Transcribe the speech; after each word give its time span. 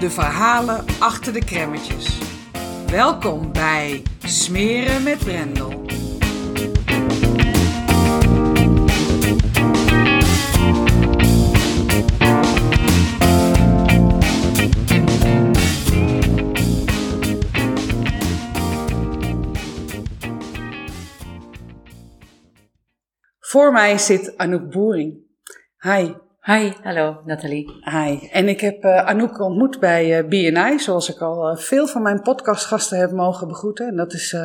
de 0.00 0.10
verhalen 0.10 0.84
achter 0.98 1.32
de 1.32 1.44
kremmetjes. 1.44 2.18
Welkom 2.86 3.52
bij 3.52 4.02
Smeren 4.24 5.02
met 5.02 5.18
Brendel. 5.18 5.82
Voor 23.38 23.72
mij 23.72 23.98
zit 23.98 24.36
Anouk 24.36 24.70
Boering. 24.70 25.16
Hi. 25.78 26.23
Hi, 26.46 26.72
hallo 26.82 27.22
Nathalie. 27.24 27.66
Hi. 27.84 28.28
En 28.32 28.48
ik 28.48 28.60
heb 28.60 28.84
uh, 28.84 29.06
Anouk 29.06 29.40
ontmoet 29.40 29.80
bij 29.80 30.18
uh, 30.18 30.28
BNI, 30.28 30.78
zoals 30.78 31.08
ik 31.08 31.20
al 31.20 31.50
uh, 31.50 31.56
veel 31.56 31.86
van 31.86 32.02
mijn 32.02 32.22
podcastgasten 32.22 32.98
heb 32.98 33.10
mogen 33.10 33.48
begroeten. 33.48 33.88
En 33.88 33.96
dat 33.96 34.12
is 34.12 34.36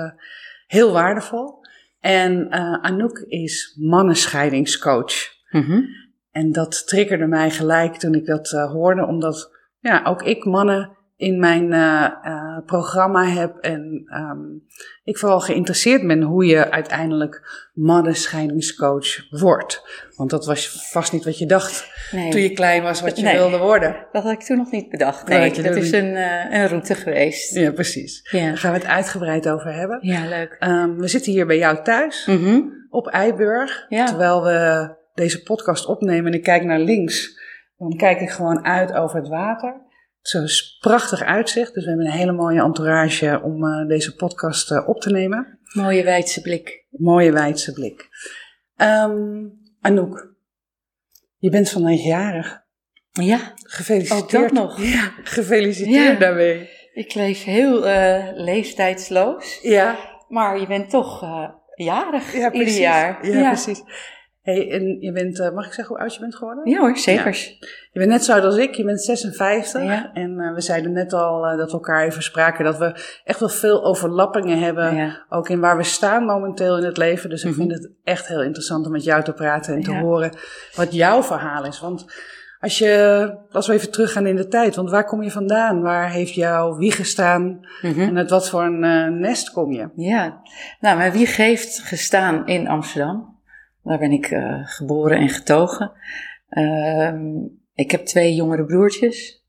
heel 0.67 0.91
waardevol. 0.91 1.59
En 1.99 2.51
Anouk 2.81 3.17
is 3.27 3.77
mannenscheidingscoach. 3.79 5.13
Mm 5.49 5.61
-hmm. 5.61 5.85
En 6.31 6.51
dat 6.51 6.87
triggerde 6.87 7.27
mij 7.27 7.51
gelijk 7.51 7.95
toen 7.95 8.13
ik 8.13 8.25
dat 8.25 8.49
hoorde, 8.49 9.05
omdat 9.05 9.49
ja, 9.79 10.01
ook 10.03 10.23
ik 10.23 10.45
mannen 10.45 10.97
in 11.19 11.39
mijn 11.39 11.71
uh, 11.71 12.07
uh, 12.25 12.57
programma 12.65 13.25
heb. 13.25 13.57
En 13.57 14.05
um, 14.13 14.63
ik 15.03 15.17
vooral 15.17 15.39
geïnteresseerd 15.39 16.07
ben 16.07 16.21
hoe 16.21 16.45
je 16.45 16.71
uiteindelijk 16.71 17.67
mannenscheidingscoach 17.73 19.29
wordt. 19.29 20.05
Want 20.15 20.29
dat 20.29 20.45
was 20.45 20.89
vast 20.91 21.11
niet 21.11 21.25
wat 21.25 21.37
je 21.37 21.45
dacht 21.45 21.91
nee. 22.11 22.31
toen 22.31 22.41
je 22.41 22.53
klein 22.53 22.83
was, 22.83 23.01
wat 23.01 23.17
je 23.17 23.23
nee, 23.23 23.37
wilde 23.37 23.57
worden. 23.57 24.07
Dat 24.11 24.23
had 24.23 24.31
ik 24.31 24.39
toen 24.39 24.57
nog 24.57 24.71
niet 24.71 24.89
bedacht. 24.89 25.27
Nee, 25.27 25.53
dat, 25.53 25.63
dat 25.63 25.75
is 25.75 25.91
een, 25.91 26.11
uh, 26.11 26.53
een 26.53 26.67
route 26.67 26.95
geweest. 26.95 27.55
Ja, 27.55 27.71
precies. 27.71 28.29
Ja. 28.31 28.45
Daar 28.45 28.57
gaan 28.57 28.71
we 28.71 28.77
het 28.77 28.87
uitgebreid 28.87 29.49
over 29.49 29.73
hebben. 29.73 29.99
Ja, 30.01 30.27
leuk. 30.27 30.57
Um, 30.59 30.97
we 30.97 31.07
zitten 31.07 31.31
hier 31.31 31.45
bij 31.45 31.57
jou 31.57 31.83
thuis, 31.83 32.25
mm 32.25 32.43
-hmm. 32.43 32.87
op 32.89 33.07
Eiburg. 33.07 33.85
Ja. 33.89 34.05
Terwijl 34.05 34.43
we 34.43 34.89
deze 35.13 35.43
podcast 35.43 35.85
opnemen 35.85 36.31
en 36.31 36.37
ik 36.37 36.43
kijk 36.43 36.63
naar 36.63 36.79
links, 36.79 37.39
dan 37.77 37.97
kijk 37.97 38.19
ik 38.19 38.29
gewoon 38.29 38.65
uit 38.65 38.93
over 38.93 39.17
het 39.17 39.27
water. 39.27 39.87
Zo 40.29 40.43
is 40.43 40.77
prachtig 40.79 41.23
uitzicht. 41.23 41.73
Dus 41.73 41.83
we 41.83 41.89
hebben 41.89 42.07
een 42.07 42.17
hele 42.17 42.31
mooie 42.31 42.61
entourage 42.61 43.41
om 43.43 43.63
uh, 43.63 43.87
deze 43.87 44.15
podcast 44.15 44.71
uh, 44.71 44.87
op 44.87 45.01
te 45.01 45.09
nemen. 45.09 45.59
Mooie 45.73 46.03
wijdse 46.03 46.41
blik. 46.41 46.85
Mooie 46.89 47.31
wijdse 47.31 47.73
blik. 47.73 48.07
Um, 48.77 49.51
Anouk, 49.81 50.33
je 51.37 51.49
bent 51.49 51.69
vandaag 51.69 52.03
jarig. 52.03 52.61
Ja. 53.11 53.53
Gefeliciteerd. 53.55 54.23
Ook 54.23 54.31
dat 54.31 54.51
nog. 54.51 54.81
Ja, 54.81 55.11
gefeliciteerd 55.23 56.13
ja. 56.13 56.19
daarmee. 56.19 56.69
Ik 56.93 57.13
leef 57.13 57.43
heel 57.43 57.87
uh, 57.87 58.27
leeftijdsloos. 58.33 59.59
Ja. 59.61 59.97
Maar 60.27 60.59
je 60.59 60.67
bent 60.67 60.89
toch 60.89 61.25
jarig 61.75 62.33
ja, 62.33 62.51
ieder 62.51 62.79
jaar. 62.79 63.27
Ja, 63.27 63.39
ja, 63.39 63.47
precies. 63.47 63.81
Hey, 64.41 64.71
en 64.71 65.01
je 65.01 65.11
bent, 65.11 65.39
uh, 65.39 65.51
mag 65.51 65.65
ik 65.65 65.73
zeggen 65.73 65.95
hoe 65.95 66.03
oud 66.03 66.13
je 66.13 66.19
bent 66.19 66.35
geworden? 66.35 66.69
Ja 66.69 66.79
hoor, 66.79 66.97
zeker. 66.97 67.25
Ja. 67.25 67.67
Je 67.91 67.99
bent 67.99 68.09
net 68.09 68.23
zo 68.23 68.33
oud 68.33 68.43
als 68.43 68.57
ik, 68.57 68.75
je 68.75 68.83
bent 68.83 69.01
56. 69.01 69.83
Ja. 69.83 70.13
En 70.13 70.31
uh, 70.31 70.53
we 70.53 70.61
zeiden 70.61 70.91
net 70.91 71.13
al 71.13 71.51
uh, 71.51 71.57
dat 71.57 71.67
we 71.67 71.73
elkaar 71.73 72.05
even 72.05 72.23
spraken 72.23 72.65
dat 72.65 72.77
we 72.77 73.19
echt 73.23 73.39
wel 73.39 73.49
veel 73.49 73.85
overlappingen 73.85 74.59
hebben. 74.59 74.95
Ja. 74.95 75.25
Ook 75.29 75.49
in 75.49 75.59
waar 75.59 75.77
we 75.77 75.83
staan 75.83 76.25
momenteel 76.25 76.77
in 76.77 76.83
het 76.83 76.97
leven. 76.97 77.29
Dus 77.29 77.43
ik 77.43 77.49
mm 77.49 77.57
-hmm. 77.57 77.69
vind 77.69 77.83
het 77.83 77.91
echt 78.03 78.27
heel 78.27 78.43
interessant 78.43 78.85
om 78.85 78.91
met 78.91 79.03
jou 79.03 79.23
te 79.23 79.33
praten 79.33 79.75
en 79.75 79.83
te 79.83 79.95
horen 79.95 80.31
wat 80.75 80.93
jouw 80.93 81.23
verhaal 81.23 81.65
is. 81.65 81.79
Want 81.79 82.05
als, 82.59 82.77
je, 82.77 83.35
als 83.51 83.67
we 83.67 83.73
even 83.73 83.91
teruggaan 83.91 84.25
in 84.25 84.35
de 84.35 84.47
tijd, 84.47 84.75
want 84.75 84.89
waar 84.89 85.05
kom 85.05 85.23
je 85.23 85.31
vandaan? 85.31 85.81
Waar 85.81 86.11
heeft 86.11 86.33
jouw 86.33 86.77
wieg 86.77 86.95
gestaan? 86.95 87.41
Mm 87.81 87.91
-hmm. 87.93 88.01
En 88.01 88.17
uit 88.17 88.29
wat 88.29 88.49
voor 88.49 88.63
een 88.63 89.19
nest 89.19 89.51
kom 89.51 89.71
je? 89.71 89.89
Ja, 89.95 90.41
nou 90.79 90.97
mijn 90.97 91.11
wieg 91.11 91.37
heeft 91.37 91.79
gestaan 91.79 92.47
in 92.47 92.67
Amsterdam. 92.67 93.28
Daar 93.89 93.99
ben 93.99 94.11
ik 94.11 94.31
uh, 94.31 94.59
geboren 94.63 95.17
en 95.17 95.29
getogen. 95.29 95.91
Uh, 96.49 97.13
ik 97.73 97.91
heb 97.91 98.05
twee 98.05 98.35
jongere 98.35 98.65
broertjes. 98.65 99.45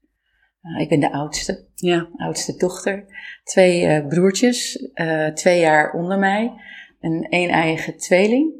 Uh, 0.62 0.80
ik 0.80 0.88
ben 0.88 1.00
de 1.00 1.12
oudste. 1.12 1.66
Ja. 1.74 2.08
Oudste 2.16 2.56
dochter. 2.56 3.04
Twee 3.44 3.82
uh, 3.82 4.06
broertjes, 4.06 4.88
twee 5.34 5.60
jaar 5.60 5.92
onder 5.92 6.18
mij. 6.18 6.52
En 7.00 7.22
één 7.22 7.50
eigen 7.50 7.96
tweeling. 7.96 8.52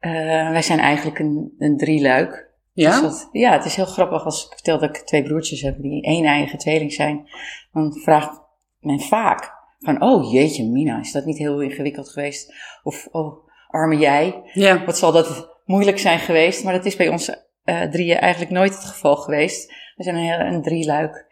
wij 0.00 0.62
zijn 0.62 0.78
eigenlijk 0.78 1.18
een, 1.18 1.54
een 1.58 1.76
drieluik. 1.76 2.50
Ja? 2.72 2.90
Dus 2.90 3.00
dat, 3.00 3.28
ja, 3.32 3.52
het 3.52 3.64
is 3.64 3.76
heel 3.76 3.84
grappig 3.84 4.24
als 4.24 4.44
ik 4.44 4.52
vertel 4.52 4.78
dat 4.78 4.96
ik 4.96 5.02
twee 5.02 5.22
broertjes 5.22 5.60
heb 5.60 5.82
die 5.82 6.02
één 6.02 6.24
eigen 6.24 6.58
tweeling 6.58 6.92
zijn. 6.92 7.28
Dan 7.72 7.92
vraagt 7.92 8.40
men 8.80 9.00
vaak 9.00 9.52
van, 9.78 10.02
oh 10.02 10.32
jeetje 10.32 10.70
Mina, 10.70 11.00
is 11.00 11.12
dat 11.12 11.24
niet 11.24 11.38
heel 11.38 11.60
ingewikkeld 11.60 12.08
geweest? 12.08 12.54
Of, 12.82 13.08
oh, 13.10 13.43
arme 13.74 13.96
jij. 13.96 14.42
Ja. 14.52 14.84
Wat 14.84 14.98
zal 14.98 15.12
dat 15.12 15.58
moeilijk 15.64 15.98
zijn 15.98 16.18
geweest? 16.18 16.64
Maar 16.64 16.72
dat 16.72 16.84
is 16.84 16.96
bij 16.96 17.08
ons 17.08 17.28
uh, 17.28 17.82
drieën 17.82 18.18
eigenlijk 18.18 18.52
nooit 18.52 18.74
het 18.74 18.84
geval 18.84 19.16
geweest. 19.16 19.72
We 19.96 20.02
zijn 20.02 20.16
een, 20.16 20.54
een 20.54 20.62
drieluik. 20.62 21.26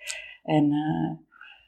En 0.45 0.65
uh, 0.65 1.19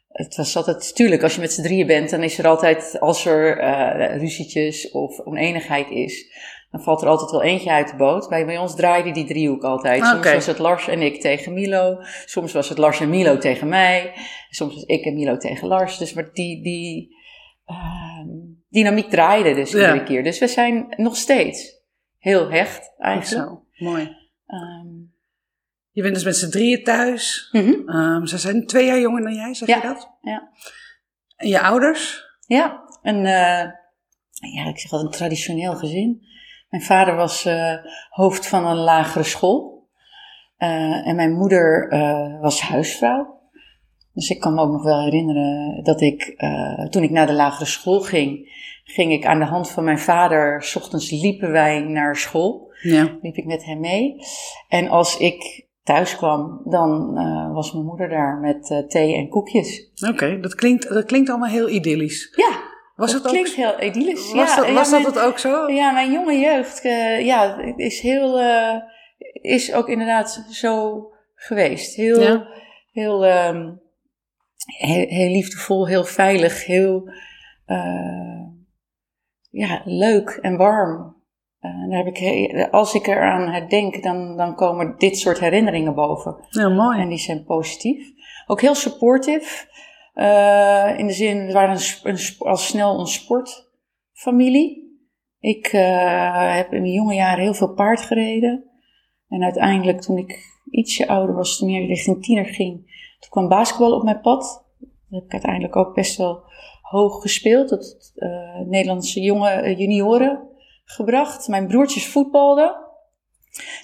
het 0.08 0.36
was 0.36 0.56
altijd, 0.56 0.94
tuurlijk, 0.94 1.22
als 1.22 1.34
je 1.34 1.40
met 1.40 1.52
z'n 1.52 1.62
drieën 1.62 1.86
bent, 1.86 2.10
dan 2.10 2.22
is 2.22 2.38
er 2.38 2.46
altijd, 2.46 3.00
als 3.00 3.26
er 3.26 3.60
uh, 3.60 4.16
ruzietjes 4.16 4.90
of 4.90 5.20
oneenigheid 5.20 5.90
is, 5.90 6.32
dan 6.70 6.82
valt 6.82 7.02
er 7.02 7.08
altijd 7.08 7.30
wel 7.30 7.42
eentje 7.42 7.70
uit 7.70 7.90
de 7.90 7.96
boot. 7.96 8.28
Bij, 8.28 8.46
bij 8.46 8.58
ons 8.58 8.74
draaide 8.74 9.10
die 9.10 9.24
driehoek 9.24 9.62
altijd. 9.62 10.00
Okay. 10.00 10.12
Soms 10.12 10.34
was 10.34 10.46
het 10.46 10.58
Lars 10.58 10.88
en 10.88 11.02
ik 11.02 11.20
tegen 11.20 11.52
Milo. 11.52 11.98
Soms 12.24 12.52
was 12.52 12.68
het 12.68 12.78
Lars 12.78 13.00
en 13.00 13.10
Milo 13.10 13.38
tegen 13.38 13.68
mij. 13.68 14.12
Soms 14.50 14.74
was 14.74 14.84
ik 14.84 15.04
en 15.04 15.14
Milo 15.14 15.36
tegen 15.36 15.68
Lars. 15.68 15.98
Dus 15.98 16.12
maar 16.12 16.30
die, 16.32 16.62
die, 16.62 17.16
uh, 17.66 18.13
dynamiek 18.74 19.10
draaide 19.10 19.54
dus 19.54 19.74
iedere 19.74 19.94
ja. 19.94 20.02
keer. 20.02 20.22
Dus 20.24 20.38
we 20.38 20.48
zijn 20.48 20.94
nog 20.96 21.16
steeds 21.16 21.80
heel 22.18 22.50
hecht 22.50 22.94
eigenlijk. 22.98 23.48
Zo, 23.48 23.64
mooi. 23.84 24.16
Um, 24.46 25.12
je 25.90 26.02
bent 26.02 26.14
dus 26.14 26.24
met 26.24 26.36
z'n 26.36 26.50
drieën 26.50 26.84
thuis. 26.84 27.48
Mm 27.52 27.60
-hmm. 27.60 27.96
um, 27.96 28.26
ze 28.26 28.38
zijn 28.38 28.66
twee 28.66 28.86
jaar 28.86 29.00
jonger 29.00 29.22
dan 29.22 29.34
jij, 29.34 29.54
zeg 29.54 29.68
ja. 29.68 29.76
je 29.76 29.82
dat? 29.82 30.10
Ja. 30.20 30.48
En 31.36 31.48
je 31.48 31.60
ouders? 31.60 32.24
Ja, 32.46 32.82
een, 33.02 33.24
uh, 33.24 33.64
ja, 34.54 34.68
ik 34.68 34.78
zeg 34.78 34.92
altijd 34.92 35.12
een 35.12 35.18
traditioneel 35.18 35.74
gezin. 35.74 36.22
Mijn 36.68 36.82
vader 36.82 37.14
was 37.14 37.46
uh, 37.46 37.74
hoofd 38.08 38.46
van 38.46 38.66
een 38.66 38.76
lagere 38.76 39.24
school. 39.24 39.88
Uh, 40.58 41.06
en 41.06 41.16
mijn 41.16 41.32
moeder 41.32 41.88
was 42.40 42.60
huisvrouw. 42.60 43.42
Dus 44.14 44.30
ik 44.30 44.40
kan 44.40 44.54
me 44.54 44.60
ook 44.60 44.72
nog 44.72 44.82
wel 44.82 45.02
herinneren 45.02 45.80
dat 45.84 46.00
ik, 46.00 46.34
uh, 46.36 46.86
toen 46.86 47.02
ik 47.02 47.10
naar 47.10 47.26
de 47.26 47.32
lagere 47.32 47.64
school 47.64 48.00
ging, 48.00 48.52
ging 48.84 49.12
ik 49.12 49.26
aan 49.26 49.38
de 49.38 49.44
hand 49.44 49.70
van 49.70 49.84
mijn 49.84 49.98
vader, 49.98 50.62
s 50.62 50.76
ochtends 50.76 51.10
liepen 51.10 51.50
wij 51.50 51.80
naar 51.80 52.16
school. 52.16 52.72
Ja. 52.82 53.18
Liep 53.22 53.36
ik 53.36 53.44
met 53.44 53.64
hem 53.64 53.80
mee. 53.80 54.16
En 54.68 54.88
als 54.88 55.18
ik 55.18 55.66
thuis 55.82 56.16
kwam, 56.16 56.60
dan 56.64 57.18
uh, 57.18 57.54
was 57.54 57.72
mijn 57.72 57.84
moeder 57.84 58.08
daar 58.08 58.38
met 58.38 58.70
uh, 58.70 58.78
thee 58.78 59.14
en 59.14 59.28
koekjes. 59.28 59.90
Oké, 60.02 60.12
okay, 60.12 60.40
dat, 60.40 60.54
klinkt, 60.54 60.88
dat 60.88 61.04
klinkt 61.04 61.28
allemaal 61.28 61.48
heel 61.48 61.68
idyllisch. 61.68 62.32
Ja, 62.36 62.60
was 62.96 63.12
dat 63.12 63.22
het 63.22 63.30
klinkt 63.30 63.50
ook, 63.50 63.56
heel 63.56 63.88
idyllisch. 63.88 64.32
Was, 64.32 64.54
ja, 64.54 64.56
dat, 64.56 64.70
was 64.70 64.90
ja, 64.90 64.96
dat 64.98 65.14
het 65.14 65.24
ook 65.24 65.38
zo? 65.38 65.68
Ja, 65.68 65.90
mijn 65.90 66.12
jonge 66.12 66.38
jeugd 66.38 66.82
ja, 67.22 67.58
is 67.76 68.00
heel, 68.00 68.40
is 69.32 69.72
ook 69.72 69.88
inderdaad 69.88 70.46
zo 70.50 71.06
geweest. 71.34 71.94
Heel, 71.94 72.20
ja. 72.20 72.46
heel, 72.92 73.26
um, 73.26 73.82
heel, 74.64 75.06
heel 75.06 75.30
liefdevol, 75.30 75.86
heel 75.86 76.04
veilig, 76.04 76.64
heel 76.64 77.10
uh, 77.66 78.42
ja, 79.50 79.82
leuk 79.84 80.38
en 80.42 80.56
warm. 80.56 81.22
Uh, 81.60 81.88
daar 81.90 82.04
heb 82.04 82.16
ik, 82.16 82.68
als 82.70 82.94
ik 82.94 83.06
eraan 83.06 83.48
herdenk, 83.48 84.02
dan, 84.02 84.36
dan 84.36 84.54
komen 84.54 84.94
dit 84.98 85.18
soort 85.18 85.40
herinneringen 85.40 85.94
boven. 85.94 86.36
Ja, 86.48 86.68
mooi. 86.68 87.00
En 87.00 87.08
die 87.08 87.18
zijn 87.18 87.44
positief. 87.44 88.12
Ook 88.46 88.60
heel 88.60 88.74
supportive. 88.74 89.66
Uh, 90.14 90.98
in 90.98 91.06
de 91.06 91.12
zin, 91.12 91.46
we 91.46 91.52
waren 91.52 91.76
een, 91.76 92.10
een, 92.10 92.18
al 92.38 92.56
snel 92.56 93.00
een 93.00 93.06
sportfamilie. 93.06 94.82
Ik 95.40 95.72
uh, 95.72 96.54
heb 96.56 96.72
in 96.72 96.80
mijn 96.80 96.92
jonge 96.92 97.14
jaren 97.14 97.42
heel 97.42 97.54
veel 97.54 97.74
paard 97.74 98.00
gereden. 98.00 98.64
En 99.28 99.42
uiteindelijk, 99.42 100.00
toen 100.00 100.18
ik 100.18 100.38
ietsje 100.70 101.08
ouder 101.08 101.34
was, 101.34 101.58
toen 101.58 101.70
meer 101.70 101.86
richting 101.86 102.22
tiener 102.22 102.46
ging, 102.46 102.93
toen 103.24 103.30
kwam 103.30 103.48
basketbal 103.48 103.94
op 103.94 104.02
mijn 104.02 104.20
pad. 104.20 104.64
Dat 104.78 105.20
heb 105.20 105.24
ik 105.24 105.32
uiteindelijk 105.32 105.76
ook 105.76 105.94
best 105.94 106.16
wel 106.16 106.42
hoog 106.82 107.22
gespeeld. 107.22 107.68
Dat 107.68 108.12
uh, 108.16 108.60
Nederlandse 108.66 109.20
jonge 109.20 109.74
junioren 109.76 110.48
gebracht. 110.84 111.48
Mijn 111.48 111.66
broertjes 111.66 112.06
voetbalden. 112.06 112.76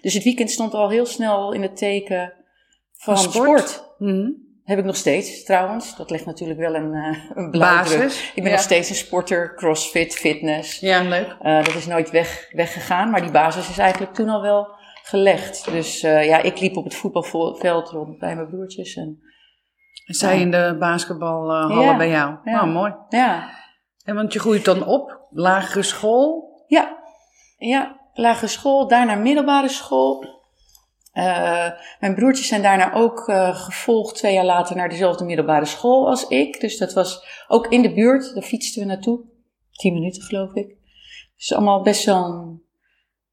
Dus 0.01 0.15
het 0.15 0.25
weekend 0.25 0.51
stond 0.51 0.75
al 0.75 0.89
heel 0.89 1.07
snel 1.07 1.53
in 1.53 1.63
het 1.63 1.77
teken 1.77 2.33
van, 2.93 3.17
van 3.17 3.31
sport. 3.31 3.69
sport. 3.69 3.95
Mm 3.99 4.49
heb 4.71 4.79
ik 4.79 4.85
nog 4.85 4.97
steeds 4.97 5.45
trouwens. 5.45 5.97
Dat 5.97 6.11
ligt 6.11 6.27
natuurlijk 6.27 6.59
wel 6.59 6.75
een, 6.75 6.95
uh, 6.95 7.17
een 7.35 7.51
Basis. 7.51 8.33
Ik 8.35 8.43
ben 8.43 8.53
nog 8.53 8.61
steeds 8.61 8.89
een 8.89 8.95
sporter, 8.95 9.55
crossfit, 9.55 10.15
fitness. 10.15 10.81
Ja, 10.81 11.03
leuk. 11.03 11.37
Uh, 11.43 11.65
dat 11.65 11.75
is 11.75 11.87
nooit 11.87 12.11
weg, 12.11 12.49
weggegaan, 12.53 13.11
maar 13.11 13.23
die 13.23 13.31
basis 13.31 13.69
is 13.69 13.79
eigenlijk 13.79 14.15
toen 14.15 14.29
al 14.29 14.43
wel 14.43 14.69
gelegd. 15.03 15.65
Dus 15.73 16.03
uh, 16.03 16.27
ja, 16.27 16.43
ik 16.43 16.61
liep 16.61 16.77
op 16.77 16.85
het 16.85 16.95
voetbalveld 16.95 17.89
rond 17.89 18.19
bij 18.19 18.35
mijn 18.35 18.49
broertjes. 18.49 18.97
En, 18.97 19.23
en 20.11 20.17
zij 20.17 20.41
in 20.41 20.51
de 20.51 20.77
basketbalhallen 20.79 21.81
ja, 21.81 21.97
bij 21.97 22.09
jou? 22.09 22.37
Ja. 22.45 22.62
Oh, 22.62 22.73
mooi. 22.73 22.95
Ja. 23.09 23.51
En 24.05 24.15
want 24.15 24.33
je 24.33 24.39
groeit 24.39 24.65
dan 24.65 24.87
op, 24.87 25.27
lagere 25.31 25.83
school? 25.83 26.49
Ja, 26.67 26.99
ja 27.57 28.01
lagere 28.12 28.47
school, 28.47 28.89
daarna 28.89 29.15
middelbare 29.15 29.69
school. 29.69 30.39
Uh, 31.15 31.69
mijn 32.01 32.15
broertjes 32.15 32.49
zijn 32.49 32.62
daarna 32.62 32.93
ook 32.93 33.29
uh, 33.29 33.57
gevolgd 33.57 34.17
twee 34.17 34.35
jaar 34.35 34.45
later 34.45 34.77
naar 34.77 34.89
dezelfde 34.89 35.25
middelbare 35.25 35.65
school 35.65 36.09
als 36.09 36.29
ik. 36.29 36.61
Dus 36.61 36.79
dat 36.79 36.93
was 36.93 37.45
ook 37.49 37.67
in 37.67 37.83
de 37.83 37.95
buurt. 37.95 38.35
Daar 38.35 38.43
fietsten 38.43 38.83
we 38.83 38.89
naartoe. 38.89 39.21
Tien 39.71 39.95
minuten 39.95 40.23
geloof 40.23 40.55
ik. 40.55 40.77
Dus 41.37 41.53
allemaal 41.53 41.83
best 41.83 42.06
een 42.06 42.63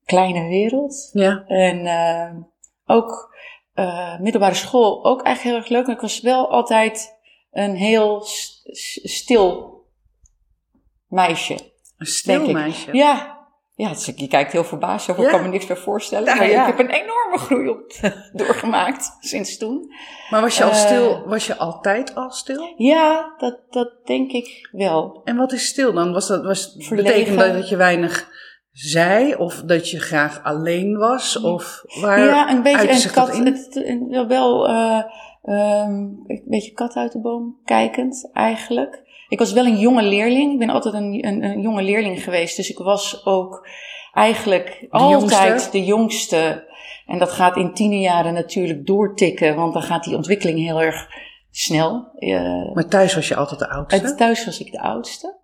kleine 0.05 0.47
wereld. 0.47 1.09
Ja. 1.13 1.43
En 1.45 1.85
uh, 1.85 2.43
ook 2.85 3.35
middelbare 4.19 4.53
school 4.53 5.05
ook 5.05 5.21
eigenlijk 5.21 5.55
heel 5.55 5.63
erg 5.63 5.69
leuk. 5.69 5.85
Maar 5.85 5.95
ik 5.95 6.01
was 6.01 6.21
wel 6.21 6.51
altijd 6.51 7.17
een 7.51 7.75
heel 7.75 8.23
stil 9.03 9.81
meisje. 11.07 11.59
Een 11.97 12.05
stil 12.05 12.51
meisje? 12.51 12.93
Ja, 12.95 13.37
ja, 13.77 13.91
je 14.15 14.27
kijkt 14.27 14.51
heel 14.51 14.63
verbaasd 14.63 15.09
over, 15.09 15.23
ik 15.23 15.29
kan 15.29 15.41
me 15.41 15.47
niks 15.47 15.67
meer 15.67 15.77
voorstellen. 15.77 16.37
maar 16.37 16.49
ja. 16.49 16.67
ik 16.67 16.77
heb 16.77 16.79
een 16.79 16.95
enorme 16.95 17.37
groei 17.37 17.69
op 17.69 17.93
doorgemaakt 18.39 19.17
sinds 19.19 19.57
toen. 19.57 19.91
Maar 20.29 20.41
was 20.41 20.57
je 20.57 20.63
al 20.63 20.73
stil, 20.73 21.11
uh, 21.11 21.27
was 21.27 21.47
je 21.47 21.57
altijd 21.57 22.15
al 22.15 22.31
stil? 22.31 22.73
Ja, 22.77 23.33
dat, 23.37 23.59
dat 23.69 24.05
denk 24.05 24.31
ik 24.31 24.69
wel. 24.71 25.21
En 25.23 25.35
wat 25.35 25.51
is 25.51 25.67
stil 25.67 25.93
dan? 25.93 26.13
Was 26.13 26.27
dat, 26.27 26.43
was, 26.43 26.75
betekent 26.89 27.39
dat 27.39 27.53
dat 27.53 27.69
je 27.69 27.75
weinig 27.75 28.29
zei? 28.77 29.35
Of 29.35 29.61
dat 29.65 29.89
je 29.89 29.99
graag 29.99 30.43
alleen 30.43 30.97
was? 30.97 31.41
Of 31.41 31.83
waar 32.01 32.19
Ja, 32.19 32.49
een 32.49 32.61
beetje, 32.61 32.87
en 32.87 33.11
kat, 33.11 33.37
het, 33.37 34.27
wel 34.27 34.69
uh, 34.69 35.03
um, 35.43 36.23
een 36.27 36.43
beetje 36.45 36.71
kat 36.71 36.95
uit 36.95 37.11
de 37.11 37.19
boom 37.19 37.57
kijkend 37.65 38.29
eigenlijk. 38.33 39.05
Ik 39.27 39.39
was 39.39 39.53
wel 39.53 39.65
een 39.65 39.79
jonge 39.79 40.03
leerling. 40.03 40.53
Ik 40.53 40.59
ben 40.59 40.69
altijd 40.69 40.93
een, 40.93 41.27
een, 41.27 41.43
een 41.43 41.61
jonge 41.61 41.81
leerling 41.81 42.23
geweest. 42.23 42.55
Dus 42.55 42.69
ik 42.69 42.77
was 42.77 43.25
ook 43.25 43.67
eigenlijk 44.13 44.77
de 44.79 44.87
altijd 44.89 45.41
jongste. 45.41 45.71
de 45.71 45.85
jongste. 45.85 46.65
En 47.05 47.19
dat 47.19 47.31
gaat 47.31 47.57
in 47.57 47.73
tienerjaren 47.73 48.33
natuurlijk 48.33 48.85
doortikken, 48.85 49.55
want 49.55 49.73
dan 49.73 49.83
gaat 49.83 50.03
die 50.03 50.15
ontwikkeling 50.15 50.59
heel 50.59 50.81
erg 50.81 51.07
snel. 51.51 52.11
Uh, 52.15 52.73
maar 52.73 52.87
thuis 52.87 53.15
was 53.15 53.27
je 53.27 53.35
altijd 53.35 53.59
de 53.59 53.69
oudste? 53.69 54.15
Thuis 54.15 54.45
was 54.45 54.59
ik 54.59 54.71
de 54.71 54.81
oudste. 54.81 55.35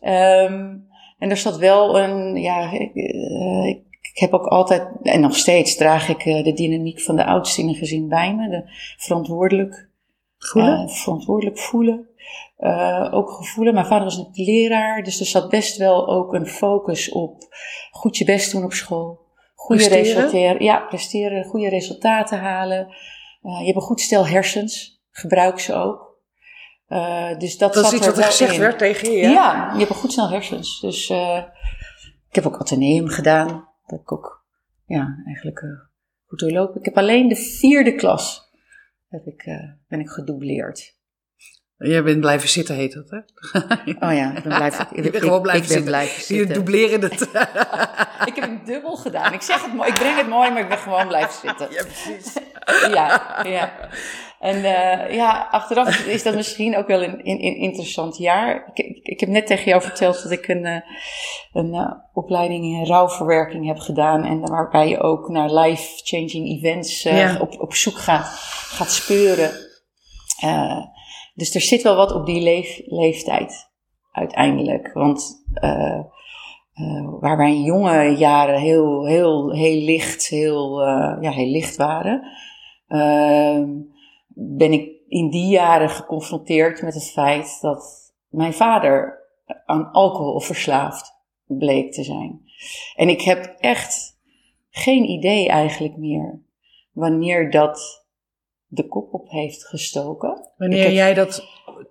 Um, 0.00 0.85
en 1.18 1.30
er 1.30 1.36
zat 1.36 1.56
wel 1.56 1.98
een, 1.98 2.36
ja, 2.36 2.72
ik, 2.72 2.94
uh, 2.94 3.66
ik, 3.66 4.18
heb 4.18 4.32
ook 4.32 4.46
altijd, 4.46 4.88
en 5.02 5.20
nog 5.20 5.36
steeds 5.36 5.76
draag 5.76 6.08
ik 6.08 6.24
uh, 6.24 6.44
de 6.44 6.52
dynamiek 6.52 7.00
van 7.00 7.16
de 7.16 7.24
oudste 7.24 7.60
in 7.60 7.68
een 7.68 7.74
gezin 7.74 8.08
bij 8.08 8.34
me. 8.34 8.48
De 8.48 8.62
verantwoordelijk 8.96 9.88
voelen. 10.38 10.90
verantwoordelijk 10.90 11.58
voelen 11.58 12.08
ook 13.10 13.30
gevoelen. 13.30 13.74
Mijn 13.74 13.86
vader 13.86 14.04
was 14.04 14.16
een 14.16 14.30
leraar, 14.32 15.02
dus 15.02 15.20
er 15.20 15.26
zat 15.26 15.50
best 15.50 15.76
wel 15.76 16.08
ook 16.08 16.34
een 16.34 16.46
focus 16.46 17.10
op 17.10 17.42
goed 17.90 18.16
je 18.16 18.24
best 18.24 18.52
doen 18.52 18.64
op 18.64 18.72
school. 18.72 19.24
Goede 19.54 19.88
resultaten, 19.88 20.62
ja, 20.64 20.78
presteren, 20.78 21.44
goede 21.44 21.68
resultaten 21.68 22.38
halen. 22.38 22.88
Je 23.40 23.64
hebt 23.64 23.76
een 23.76 23.82
goed 23.82 24.00
stel 24.00 24.26
hersens, 24.26 25.02
gebruik 25.10 25.60
ze 25.60 25.74
ook. 25.74 26.05
Uh, 26.88 27.38
dus 27.38 27.58
dat, 27.58 27.74
dat 27.74 27.84
zat 27.84 27.92
is 27.92 27.98
iets 27.98 28.06
wat 28.06 28.18
er 28.18 28.24
gezegd 28.24 28.52
in. 28.52 28.60
werd 28.60 28.78
tegen 28.78 29.12
je, 29.12 29.18
ja? 29.18 29.30
Ja, 29.30 29.72
je 29.72 29.78
hebt 29.78 29.90
een 29.90 29.96
goed 29.96 30.12
snel 30.12 30.30
hersens. 30.30 30.80
Dus 30.80 31.10
ik 32.28 32.34
heb 32.34 32.46
ook 32.46 32.60
ateneum 32.60 33.08
gedaan. 33.08 33.68
Dat 33.86 34.00
ik 34.00 34.12
ook, 34.12 34.44
ja, 34.86 35.22
eigenlijk 35.26 35.60
goed 36.26 36.38
doorlopen. 36.38 36.78
Ik 36.78 36.84
heb 36.84 36.96
alleen 36.96 37.28
de 37.28 37.36
vierde 37.36 37.94
klas 37.94 38.50
heb 39.08 39.26
ik, 39.26 39.44
ben 39.88 40.00
ik 40.00 40.08
gedoubleerd. 40.08 40.96
Jij 41.78 42.02
bent 42.02 42.20
blijven 42.20 42.48
zitten, 42.48 42.74
heet 42.74 42.92
dat, 42.92 43.10
hè? 43.10 43.18
Oh 44.08 44.14
ja, 44.14 44.36
ik 44.36 44.42
ben 44.42 44.56
blijven, 44.56 44.86
ik, 44.92 45.12
ben 45.12 45.20
gewoon 45.20 45.42
blijven 45.42 45.62
ik 45.62 45.68
zitten. 45.68 45.86
Blijven 45.86 46.22
zitten. 46.22 46.48
Je 46.48 46.54
dubleren 46.54 47.00
het. 47.00 47.20
ik 48.30 48.34
heb 48.34 48.50
het 48.50 48.66
dubbel 48.66 48.96
gedaan. 48.96 49.32
Ik 49.32 49.42
zeg 49.42 49.64
het 49.64 49.74
mooi, 49.74 49.88
ik 49.88 49.94
breng 49.94 50.16
het 50.16 50.28
mooi, 50.28 50.50
maar 50.50 50.62
ik 50.62 50.68
ben 50.68 50.78
gewoon 50.78 51.06
blijven 51.06 51.48
zitten. 51.48 51.70
Ja, 51.70 51.82
precies. 51.82 52.34
Ja, 52.94 53.36
ja. 53.44 53.88
En 54.38 54.56
uh, 54.56 55.14
ja, 55.14 55.48
achteraf 55.50 56.06
is 56.06 56.22
dat 56.22 56.34
misschien 56.34 56.76
ook 56.76 56.86
wel 56.86 57.02
een, 57.02 57.28
een, 57.28 57.44
een 57.44 57.56
interessant 57.56 58.16
jaar. 58.16 58.72
Ik, 58.72 58.86
ik, 58.86 59.06
ik, 59.06 59.20
heb 59.20 59.28
net 59.28 59.46
tegen 59.46 59.64
jou 59.64 59.82
verteld 59.82 60.22
dat 60.22 60.32
ik 60.32 60.48
een, 60.48 60.64
uh, 60.64 60.80
een 61.52 61.74
uh, 61.74 61.90
opleiding 62.12 62.64
in 62.64 62.86
rouwverwerking 62.86 63.66
heb 63.66 63.78
gedaan. 63.78 64.24
En 64.24 64.40
waarbij 64.40 64.88
je 64.88 65.00
ook 65.00 65.28
naar 65.28 65.52
life-changing 65.52 66.48
events 66.48 67.02
ja. 67.02 67.38
op, 67.40 67.60
op 67.60 67.74
zoek 67.74 67.96
gaat, 67.96 68.26
gaat 68.76 68.90
speuren. 68.90 69.50
Dus 71.34 71.54
er 71.54 71.60
zit 71.60 71.82
wel 71.82 71.96
wat 71.96 72.12
op 72.12 72.26
die 72.26 72.42
leef, 72.42 72.80
leeftijd 72.84 73.70
uiteindelijk. 74.12 74.92
Want 74.92 75.44
waar 77.20 77.36
wij 77.36 77.50
in 77.50 77.62
jonge 77.62 78.16
jaren 78.16 78.60
heel, 78.60 79.06
heel, 79.06 79.52
heel 79.52 79.80
licht, 79.84 80.26
heel, 80.26 80.80
ja, 81.20 81.30
heel 81.30 81.50
licht 81.50 81.76
waren, 81.76 82.22
ben 84.28 84.72
ik 84.72 84.90
in 85.08 85.30
die 85.30 85.48
jaren 85.48 85.90
geconfronteerd 85.90 86.82
met 86.82 86.94
het 86.94 87.10
feit 87.10 87.58
dat 87.60 88.12
mijn 88.28 88.52
vader 88.52 89.24
aan 89.64 89.90
alcohol 89.90 90.40
verslaafd 90.40 91.12
bleek 91.46 91.92
te 91.92 92.04
zijn. 92.04 92.40
En 92.94 93.08
ik 93.08 93.20
heb 93.20 93.54
echt 93.58 94.18
geen 94.70 95.04
idee 95.04 95.48
eigenlijk 95.48 95.96
meer 95.96 96.40
wanneer 96.92 97.50
dat 97.50 98.04
de 98.66 98.88
kop 98.88 99.14
op 99.14 99.30
heeft 99.30 99.66
gestoken. 99.66 100.50
Wanneer, 100.56 100.92
jij, 100.92 101.14
dat, 101.14 101.44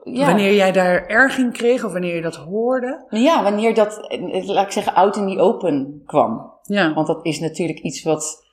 wanneer 0.03 0.53
jij 0.53 0.71
daar 0.71 1.05
erg 1.05 1.37
in 1.37 1.51
kreeg 1.51 1.83
of 1.83 1.91
wanneer 1.91 2.15
je 2.15 2.21
dat 2.21 2.35
hoorde? 2.35 3.05
Ja, 3.09 3.43
wanneer 3.43 3.73
dat, 3.73 4.17
laat 4.45 4.65
ik 4.65 4.71
zeggen, 4.71 4.93
out 4.93 5.15
in 5.15 5.25
die 5.25 5.39
open 5.39 6.01
kwam. 6.05 6.53
Ja. 6.63 6.93
Want 6.93 7.07
dat 7.07 7.25
is 7.25 7.39
natuurlijk 7.39 7.79
iets 7.79 8.03
wat. 8.03 8.43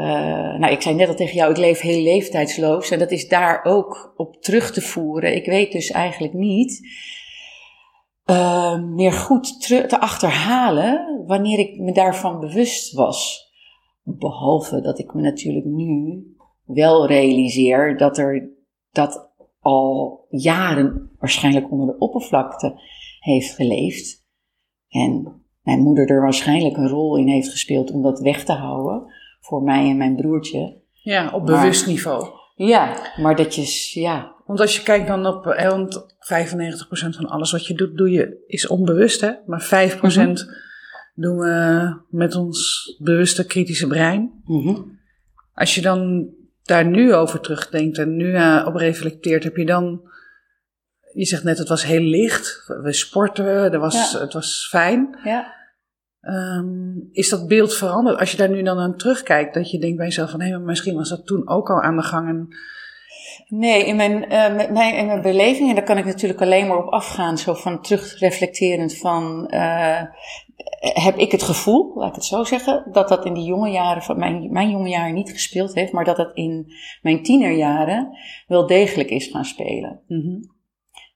Uh, 0.00 0.58
nou, 0.58 0.72
ik 0.72 0.82
zei 0.82 0.94
net 0.94 1.08
al 1.08 1.14
tegen 1.14 1.34
jou, 1.34 1.50
ik 1.50 1.56
leef 1.56 1.80
heel 1.80 2.02
leeftijdsloos. 2.02 2.90
En 2.90 2.98
dat 2.98 3.10
is 3.10 3.28
daar 3.28 3.64
ook 3.64 4.12
op 4.16 4.42
terug 4.42 4.72
te 4.72 4.80
voeren. 4.80 5.34
Ik 5.34 5.46
weet 5.46 5.72
dus 5.72 5.90
eigenlijk 5.90 6.32
niet 6.32 6.88
uh, 8.30 8.82
meer 8.82 9.12
goed 9.12 9.60
te 9.68 10.00
achterhalen 10.00 11.24
wanneer 11.26 11.58
ik 11.58 11.78
me 11.78 11.92
daarvan 11.92 12.40
bewust 12.40 12.92
was. 12.92 13.50
Behalve 14.02 14.80
dat 14.80 14.98
ik 14.98 15.14
me 15.14 15.20
natuurlijk 15.20 15.66
nu 15.66 16.26
wel 16.64 17.06
realiseer 17.06 17.96
dat 17.96 18.18
er 18.18 18.50
dat 18.92 19.32
al 19.60 20.26
jaren 20.28 21.10
waarschijnlijk 21.18 21.70
onder 21.70 21.86
de 21.86 21.98
oppervlakte 21.98 22.80
heeft 23.18 23.54
geleefd. 23.54 24.26
En 24.88 25.42
mijn 25.62 25.80
moeder 25.80 26.10
er 26.10 26.20
waarschijnlijk 26.20 26.76
een 26.76 26.88
rol 26.88 27.16
in 27.16 27.28
heeft 27.28 27.48
gespeeld 27.48 27.90
om 27.90 28.02
dat 28.02 28.20
weg 28.20 28.44
te 28.44 28.52
houden 28.52 29.13
voor 29.44 29.62
mij 29.62 29.88
en 29.90 29.96
mijn 29.96 30.16
broertje. 30.16 30.82
Ja, 30.92 31.30
op 31.30 31.46
bewust 31.46 31.86
niveau. 31.86 32.28
Ja, 32.54 32.96
maar 33.16 33.36
dat 33.36 33.54
je, 33.54 34.00
ja. 34.00 34.32
Want 34.46 34.60
als 34.60 34.76
je 34.76 34.82
kijkt 34.82 35.06
dan 35.06 35.26
op, 35.26 35.46
eh, 35.46 35.68
want 35.68 36.16
95% 36.18 37.16
van 37.16 37.28
alles 37.28 37.52
wat 37.52 37.66
je 37.66 37.74
doet, 37.74 37.96
doe 37.96 38.10
je, 38.10 38.44
is 38.46 38.66
onbewust 38.66 39.20
hè. 39.20 39.32
Maar 39.46 39.62
5% 39.62 40.16
mm 40.18 40.62
doen 41.16 41.38
we 41.38 41.96
met 42.10 42.34
ons 42.34 42.86
bewuste 42.98 43.46
kritische 43.46 43.86
brein. 43.86 44.42
Mm 44.44 44.98
Als 45.54 45.74
je 45.74 45.80
dan 45.82 46.28
daar 46.62 46.86
nu 46.86 47.14
over 47.14 47.40
terugdenkt 47.40 47.98
en 47.98 48.16
nu 48.16 48.24
uh, 48.24 48.64
op 48.66 48.74
reflecteert, 48.74 49.44
heb 49.44 49.56
je 49.56 49.66
dan 49.66 50.00
je 51.14 51.24
zegt 51.24 51.44
net, 51.44 51.58
het 51.58 51.68
was 51.68 51.84
heel 51.84 52.00
licht. 52.00 52.64
We 52.82 52.92
sporten, 52.92 53.46
er 53.46 53.78
was, 53.78 54.12
Ja. 54.12 54.20
het 54.20 54.32
was 54.32 54.66
fijn. 54.70 55.18
Ja. 55.24 55.54
Ehm, 56.24 56.98
is 57.12 57.28
dat 57.28 57.48
beeld 57.48 57.74
veranderd? 57.74 58.18
Als 58.18 58.30
je 58.30 58.36
daar 58.36 58.50
nu 58.50 58.62
dan 58.62 58.78
aan 58.78 58.96
terugkijkt, 58.96 59.54
dat 59.54 59.70
je 59.70 59.78
denkt 59.78 59.96
bij 59.96 60.06
jezelf 60.06 60.30
van... 60.30 60.40
hé, 60.40 60.50
maar 60.50 60.60
misschien 60.60 60.94
was 60.94 61.08
dat 61.08 61.26
toen 61.26 61.48
ook 61.48 61.70
al 61.70 61.80
aan 61.80 61.96
de 61.96 62.02
gang. 62.02 62.28
En, 62.28 62.48
Nee, 63.48 63.86
in 63.86 63.96
mijn, 63.96 64.28
eh, 64.28 64.54
met 64.54 64.70
mijn, 64.70 64.94
in 64.94 65.06
mijn 65.06 65.22
beleving, 65.22 65.68
en 65.68 65.74
daar 65.74 65.84
kan 65.84 65.98
ik 65.98 66.04
natuurlijk 66.04 66.40
alleen 66.40 66.66
maar 66.66 66.84
op 66.84 66.92
afgaan, 66.92 67.38
zo 67.38 67.54
van 67.54 67.82
terugreflecterend 67.82 68.96
van, 68.98 69.48
eh, 69.48 70.02
heb 70.80 71.16
ik 71.16 71.32
het 71.32 71.42
gevoel, 71.42 71.92
laat 71.94 72.08
ik 72.08 72.14
het 72.14 72.24
zo 72.24 72.44
zeggen, 72.44 72.86
dat 72.92 73.08
dat 73.08 73.24
in 73.24 73.34
die 73.34 73.44
jonge 73.44 73.70
jaren, 73.70 74.02
van 74.02 74.18
mijn, 74.18 74.52
mijn 74.52 74.70
jonge 74.70 74.88
jaren 74.88 75.14
niet 75.14 75.30
gespeeld 75.30 75.74
heeft, 75.74 75.92
maar 75.92 76.04
dat 76.04 76.16
het 76.16 76.30
in 76.34 76.72
mijn 77.02 77.22
tienerjaren 77.22 78.18
wel 78.46 78.66
degelijk 78.66 79.10
is 79.10 79.26
gaan 79.26 79.44
spelen. 79.44 80.00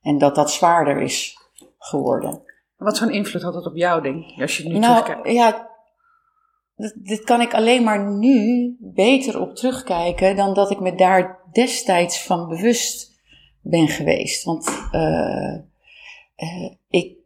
En 0.03 0.19
dat 0.19 0.35
dat 0.35 0.51
zwaarder 0.51 1.01
is 1.03 1.37
geworden. 1.79 2.43
Wat 2.79 2.99
voor 2.99 3.13
invloed 3.13 3.43
had 3.43 3.53
dat 3.53 3.67
op 3.67 3.77
jou, 3.77 4.03
denk 4.03 4.25
je, 4.25 4.43
als 4.43 4.57
je 4.57 4.69
nu 4.69 4.79
Nou, 4.79 5.05
terugkijkt? 5.05 5.37
ja, 5.37 5.71
dit, 6.77 6.95
dit 6.97 7.25
kan 7.25 7.41
ik 7.41 7.55
alleen 7.55 7.85
maar 7.85 8.13
nu 8.13 8.77
beter 8.81 9.41
op 9.41 9.55
terugkijken 9.55 10.37
dan 10.37 10.55
dat 10.55 10.71
ik 10.71 10.81
me 10.81 10.95
daar 10.95 11.39
destijds 11.53 12.23
van 12.23 12.49
bewust 12.49 13.21
ben 13.61 13.89
geweest. 13.89 14.45
Want 14.45 14.89
eh, 14.93 15.55
eh, 16.35 16.73
ik, 16.89 17.17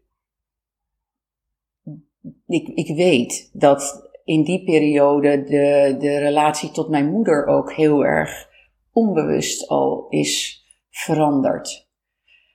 ik, 2.46 2.68
ik 2.68 2.96
weet 2.96 3.50
dat 3.52 4.10
in 4.24 4.44
die 4.44 4.64
periode 4.64 5.42
de, 5.42 5.96
de 5.98 6.18
relatie 6.18 6.70
tot 6.70 6.88
mijn 6.88 7.10
moeder 7.10 7.46
ook 7.46 7.72
heel 7.72 8.04
erg 8.04 8.48
onbewust 8.92 9.68
al 9.68 10.06
is 10.08 10.64
veranderd. 10.90 11.90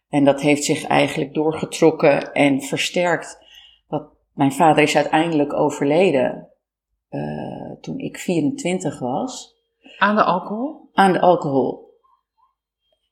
En 0.10 0.24
dat 0.24 0.42
heeft 0.42 0.64
zich 0.64 0.86
eigenlijk 0.86 1.34
doorgetrokken 1.34 2.34
en 2.34 2.62
versterkt. 2.62 3.46
Dat 3.88 4.10
mijn 4.34 4.52
vader 4.52 4.84
is 4.84 4.96
uiteindelijk 4.96 5.54
overleden 5.54 6.52
eh, 7.10 7.72
toen 7.82 7.98
ik 7.98 8.18
24 8.18 9.00
was 9.00 9.56
Aan 9.98 10.16
de 10.16 10.24
alcohol? 10.24 10.90
aan 10.94 11.14
de 11.14 11.22
alcohol. 11.22 11.86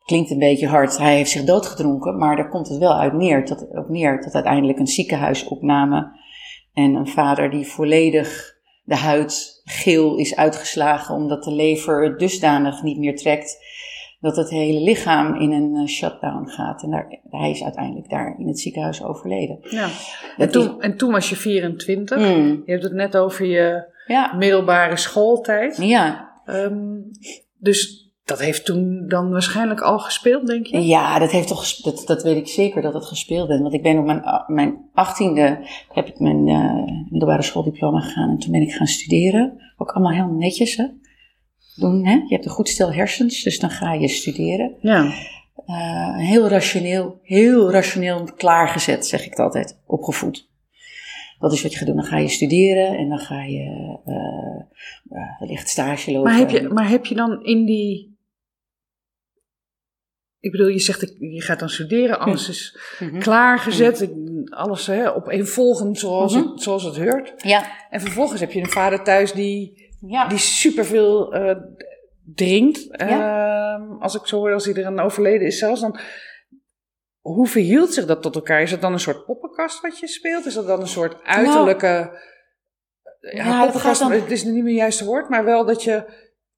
Klinkt 0.06 0.32
een 0.32 0.40
beetje 0.40 0.68
hard, 0.68 0.98
hij 0.98 1.16
heeft 1.16 1.30
zich 1.30 1.44
doodgedronken, 1.44 2.18
maar 2.18 2.36
daar 2.36 2.50
komt 2.50 2.68
het 2.68 2.78
wel 2.78 3.00
uit 3.00 3.14
neer, 3.14 3.46
tot, 3.46 3.68
op 3.70 3.90
neer 3.90 4.22
tot 4.22 4.34
uiteindelijk 4.34 4.80
een 4.80 4.88
ziekenhuisopname 4.88 6.20
en 6.74 6.94
een 6.94 7.08
vader 7.08 7.50
die 7.50 7.68
volledig 7.68 8.56
de 8.84 8.96
huid 8.96 9.62
geel 9.64 10.18
is 10.18 10.36
uitgeslagen 10.36 11.16
omdat 11.16 11.44
de 11.44 11.52
lever 11.52 12.04
het 12.04 12.20
dusdanig 12.20 12.84
niet 12.84 12.98
meer 12.98 13.16
trekt 13.16 13.65
dat 14.26 14.36
het 14.36 14.50
hele 14.50 14.80
lichaam 14.80 15.36
in 15.42 15.52
een 15.52 15.76
eh, 15.76 15.86
shutdown 15.88 16.48
gaat. 16.48 16.84
En 16.84 16.90
daar, 16.90 17.20
hij 17.30 17.50
is 17.50 17.64
uiteindelijk 17.64 18.10
daar 18.10 18.36
in 18.40 18.48
het 18.48 18.60
ziekenhuis 18.60 19.04
overleden. 19.04 19.58
Ja. 19.62 19.88
En 20.38 20.52
toen, 20.52 20.82
en 20.82 20.98
toen 20.98 21.12
was 21.12 21.30
je 21.30 21.36
24. 21.36 22.18
Mm, 22.18 22.62
Je 22.66 22.72
hebt 22.72 22.84
het 22.84 22.94
net 22.94 23.18
over 23.18 23.46
je 23.46 23.84
ja, 24.08 24.34
middelbare 24.36 24.98
schooltijd. 24.98 25.78
ja, 25.78 26.34
Ehm, 26.46 26.96
dus 27.60 28.10
dat 28.26 28.40
heeft 28.40 28.66
toen 28.66 29.08
dan 29.08 29.30
waarschijnlijk 29.30 29.82
al 29.82 30.00
gespeeld, 30.00 30.48
denk 30.48 30.66
je? 30.66 30.86
Ja, 30.86 31.20
dat 31.20 31.32
heeft 31.32 31.48
toch, 31.48 31.76
dat, 31.76 32.04
dat 32.06 32.24
weet 32.24 32.36
ik 32.38 32.48
zeker 32.48 32.82
dat 32.82 32.94
het 32.94 33.06
gespeeld 33.06 33.48
heeft. 33.50 33.62
Want 33.62 33.74
ik 33.74 33.84
ben 33.84 33.98
op 33.98 34.06
mijn, 34.06 34.26
a- 34.26 34.44
mijn 34.48 34.78
achttiende, 34.94 35.60
heb 35.94 36.08
ik 36.08 36.20
mijn 36.20 36.48
eh, 36.48 36.94
middelbare 37.10 37.42
schooldiploma 37.42 38.00
gegaan 38.00 38.30
en 38.30 38.38
toen 38.38 38.52
ben 38.52 38.62
ik 38.62 38.72
gaan 38.74 38.88
studeren. 38.88 39.74
Ook 39.78 39.92
allemaal 39.92 40.14
heel 40.14 40.38
netjes, 40.38 40.76
hè. 40.76 40.86
Doen, 41.76 42.06
hè. 42.06 42.14
Je 42.14 42.26
hebt 42.34 42.46
een 42.46 42.52
goed 42.52 42.70
stel 42.70 42.94
hersens, 42.94 43.44
dus 43.44 43.60
dan 43.60 43.70
ga 43.70 43.94
je 43.94 44.08
studeren. 44.08 44.76
Ja. 44.82 45.14
Eh, 45.66 46.18
heel 46.18 46.48
rationeel, 46.48 47.20
heel 47.24 47.72
rationeel 47.72 48.24
klaargezet, 48.38 49.08
zeg 49.08 49.24
ik 49.24 49.30
het 49.30 49.40
altijd, 49.40 49.80
opgevoed. 49.86 50.50
Dat 51.40 51.54
is 51.54 51.62
wat 51.62 51.72
je 51.72 51.78
gaat 51.78 51.88
doen. 51.88 51.96
Dan 51.96 52.06
ga 52.06 52.18
je 52.18 52.28
studeren 52.28 52.98
en 52.98 53.10
dan 53.10 53.20
ga 53.20 53.44
je 53.44 54.00
eh, 54.06 55.40
wellicht 55.40 55.70
stage 55.70 56.12
lopen. 56.12 56.30
Maar 56.32 56.40
heb, 56.40 56.50
je, 56.50 56.62
maar 56.70 56.90
heb 56.90 57.06
je 57.06 57.16
dan 57.16 57.44
in 57.44 57.66
die. 57.66 58.14
Ik 60.40 60.52
bedoel, 60.52 60.68
je 60.68 60.80
zegt 60.80 61.14
je 61.20 61.42
gaat 61.42 61.60
dan 61.60 61.70
studeren, 61.70 62.20
alles 62.20 62.50
is 62.50 62.78
Mhm. 63.00 63.20
klaargezet, 63.20 64.02
ik- 64.02 64.50
alles 64.50 64.88
hè, 64.88 65.16
opeenvolgend 65.16 66.00
zoals, 66.00 66.36
Mhm. 66.36 66.48
het, 66.48 66.62
zoals 66.62 66.84
het 66.84 66.98
hoort. 66.98 67.34
Ja, 67.38 67.66
En 67.90 68.02
vervolgens 68.02 68.40
heb 68.40 68.52
je 68.52 68.60
een 68.60 68.70
vader 68.70 69.04
thuis 69.04 69.32
die, 69.32 69.85
ja. 70.00 70.28
die 70.28 70.38
superveel 70.38 71.34
eh 71.34 71.56
drinkt. 72.36 72.88
Ja. 72.92 73.76
Ehm, 73.76 73.92
als 74.00 74.16
ik 74.16 74.26
zo 74.26 74.38
hoor, 74.38 74.54
als 74.54 74.66
hij 74.66 74.74
er 74.74 74.86
aan 74.86 75.00
overleden 75.00 75.48
is 75.48 75.58
zelfs, 75.58 75.82
dan... 75.82 76.00
Hoe 77.22 77.48
verhield 77.48 77.94
zich 77.94 78.06
dat 78.06 78.22
tot 78.22 78.36
elkaar? 78.36 78.62
Is 78.62 78.72
het 78.72 78.82
dan 78.82 78.94
een 78.94 79.00
soort 79.00 79.26
poppenkast 79.26 79.82
wat 79.82 80.00
je 80.00 80.08
speelt? 80.08 80.46
Is 80.46 80.54
dat 80.54 80.68
dan 80.68 80.82
een 80.82 80.88
soort 80.88 81.24
uiterlijke... 81.24 81.86
ja, 83.20 83.44
Nou, 83.44 83.62
het 83.64 83.72
poppenkast, 83.72 84.02
gaat 84.02 84.10
dan- 84.12 84.22
het 84.22 84.32
is 84.32 84.44
niet 84.44 84.54
meer 84.54 84.64
het 84.66 84.74
juiste 84.76 85.06
woord, 85.06 85.30
maar 85.30 85.44
wel 85.46 85.66
dat 85.66 85.84
je 85.84 86.04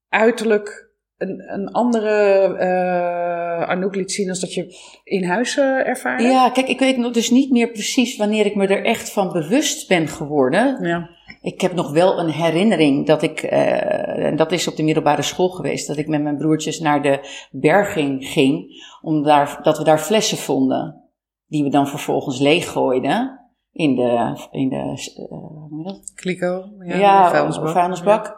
uiterlijk 0.08 0.88
een, 1.16 1.52
een 1.52 1.68
andere 1.72 2.44
eh 2.58 3.68
Anouk 3.68 3.94
liet 3.94 4.12
zien 4.12 4.28
als 4.28 4.40
dat 4.40 4.54
je 4.54 4.76
in 5.04 5.24
huis 5.24 5.56
eh 5.56 5.86
ervaarde? 5.88 6.22
Ja, 6.22 6.50
kijk, 6.50 6.68
ik 6.68 6.78
weet 6.78 6.96
nog 6.96 7.12
dus 7.12 7.30
niet 7.30 7.50
meer 7.50 7.70
precies 7.70 8.16
wanneer 8.16 8.46
ik 8.46 8.54
me 8.54 8.66
er 8.66 8.84
echt 8.84 9.12
van 9.12 9.32
bewust 9.32 9.88
ben 9.88 10.08
geworden. 10.08 10.84
Ja. 10.86 11.10
Ik 11.40 11.60
heb 11.60 11.74
nog 11.74 11.90
wel 11.92 12.18
een 12.18 12.30
herinnering 12.30 13.06
dat 13.06 13.22
ik, 13.22 13.42
eh, 13.42 14.24
en 14.26 14.36
dat 14.36 14.52
is 14.52 14.68
op 14.68 14.76
de 14.76 14.82
middelbare 14.82 15.22
school 15.22 15.48
geweest, 15.48 15.86
dat 15.86 15.96
ik 15.96 16.08
met 16.08 16.22
mijn 16.22 16.36
broertjes 16.36 16.80
naar 16.80 17.02
de 17.02 17.46
berging 17.50 18.26
ging, 18.26 18.82
om 19.00 19.22
daar, 19.22 19.58
dat 19.62 19.78
we 19.78 19.84
daar 19.84 19.98
flessen 19.98 20.38
vonden, 20.38 21.10
die 21.46 21.62
we 21.62 21.70
dan 21.70 21.88
vervolgens 21.88 22.38
leeggooiden 22.38 23.40
in 23.72 23.94
de, 23.94 24.36
in 24.50 24.68
de 24.68 24.96
dat? 25.84 26.12
Kliko. 26.14 26.64
Ja, 26.78 26.96
Ja, 26.96 27.30
vuilnisbak. 27.30 27.68
vuilnisbak. 27.68 28.36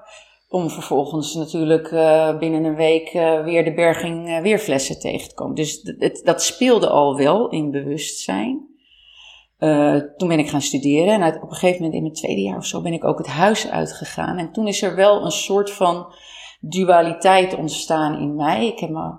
Om 0.48 0.70
vervolgens 0.70 1.34
natuurlijk 1.34 1.92
eh, 1.92 2.38
binnen 2.38 2.64
een 2.64 2.74
week 2.74 3.12
weer 3.44 3.64
de 3.64 3.74
berging 3.74 4.40
weer 4.42 4.58
flessen 4.58 4.98
tegen 5.00 5.28
te 5.28 5.34
komen. 5.34 5.54
Dus 5.54 5.94
het, 5.98 6.20
dat 6.24 6.42
speelde 6.42 6.88
al 6.88 7.16
wel 7.16 7.48
in 7.48 7.70
bewustzijn. 7.70 8.69
Eh, 9.60 9.96
toen 10.16 10.28
ben 10.28 10.38
ik 10.38 10.48
gaan 10.48 10.60
studeren 10.60 11.20
en 11.22 11.42
op 11.42 11.50
een 11.50 11.56
gegeven 11.56 11.76
moment 11.76 11.94
in 11.94 12.02
mijn 12.02 12.14
tweede 12.14 12.40
jaar 12.40 12.56
of 12.56 12.66
zo 12.66 12.82
ben 12.82 12.92
ik 12.92 13.04
ook 13.04 13.18
het 13.18 13.26
huis 13.26 13.70
uitgegaan. 13.70 14.38
En 14.38 14.52
toen 14.52 14.66
is 14.66 14.82
er 14.82 14.94
wel 14.94 15.24
een 15.24 15.30
soort 15.30 15.70
van 15.70 16.14
dualiteit 16.60 17.56
ontstaan 17.56 18.20
in 18.20 18.34
mij. 18.34 18.66
Ik, 18.66 18.78
heb 18.78 18.90
me, 18.90 19.12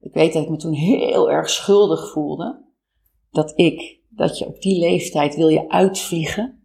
ik 0.00 0.12
weet 0.12 0.32
dat 0.32 0.42
ik 0.42 0.48
me 0.48 0.56
toen 0.56 0.72
heel 0.72 1.30
erg 1.30 1.50
schuldig 1.50 2.10
voelde. 2.10 2.64
Dat 3.30 3.52
ik, 3.56 3.98
dat 4.08 4.38
je 4.38 4.46
op 4.46 4.60
die 4.60 4.78
leeftijd 4.80 5.36
wil 5.36 5.48
je 5.48 5.68
uitvliegen, 5.68 6.62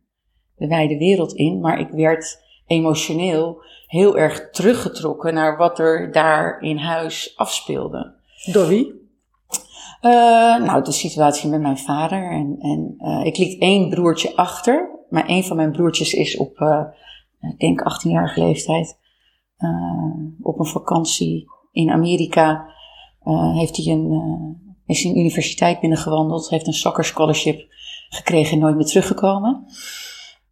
de 0.55 0.67
wijde 0.67 0.97
wereld 0.97 1.33
in. 1.33 1.59
Maar 1.59 1.79
ik 1.79 1.89
werd 1.89 2.43
emotioneel 2.67 3.63
heel 3.87 4.17
erg 4.17 4.49
teruggetrokken 4.49 5.33
naar 5.33 5.57
wat 5.57 5.79
er 5.79 6.11
daar 6.11 6.61
in 6.61 6.77
huis 6.77 7.33
afspeelde. 7.35 8.13
Door 8.51 8.67
wie? 8.67 9.04
Eh, 10.05 10.57
nou, 10.57 10.83
de 10.83 10.91
situatie 10.91 11.49
met 11.49 11.61
mijn 11.61 11.77
vader. 11.77 12.31
En, 12.31 12.55
en 12.59 12.95
eh, 12.97 13.25
ik 13.25 13.37
liet 13.37 13.61
één 13.61 13.89
broertje 13.89 14.35
achter. 14.35 15.05
Maar 15.09 15.23
een 15.27 15.43
van 15.43 15.55
mijn 15.55 15.71
broertjes 15.71 16.13
is 16.13 16.37
op, 16.37 16.57
eh, 16.57 16.83
ik 17.39 17.59
denk 17.59 17.79
18-jarige 17.79 18.39
leeftijd, 18.39 18.97
op 20.41 20.59
een 20.59 20.65
vakantie 20.65 21.45
in 21.71 21.91
Amerika. 21.91 22.73
heeft 23.53 23.77
hij 23.77 23.93
een, 23.93 24.81
is 24.85 25.03
een 25.03 25.17
universiteit 25.17 25.79
binnengewandeld. 25.79 26.49
Heeft 26.49 26.67
een 26.67 26.73
soccer 26.73 27.05
scholarship 27.05 27.67
gekregen 28.09 28.53
en 28.53 28.59
nooit 28.59 28.75
meer 28.75 28.85
teruggekomen. 28.85 29.65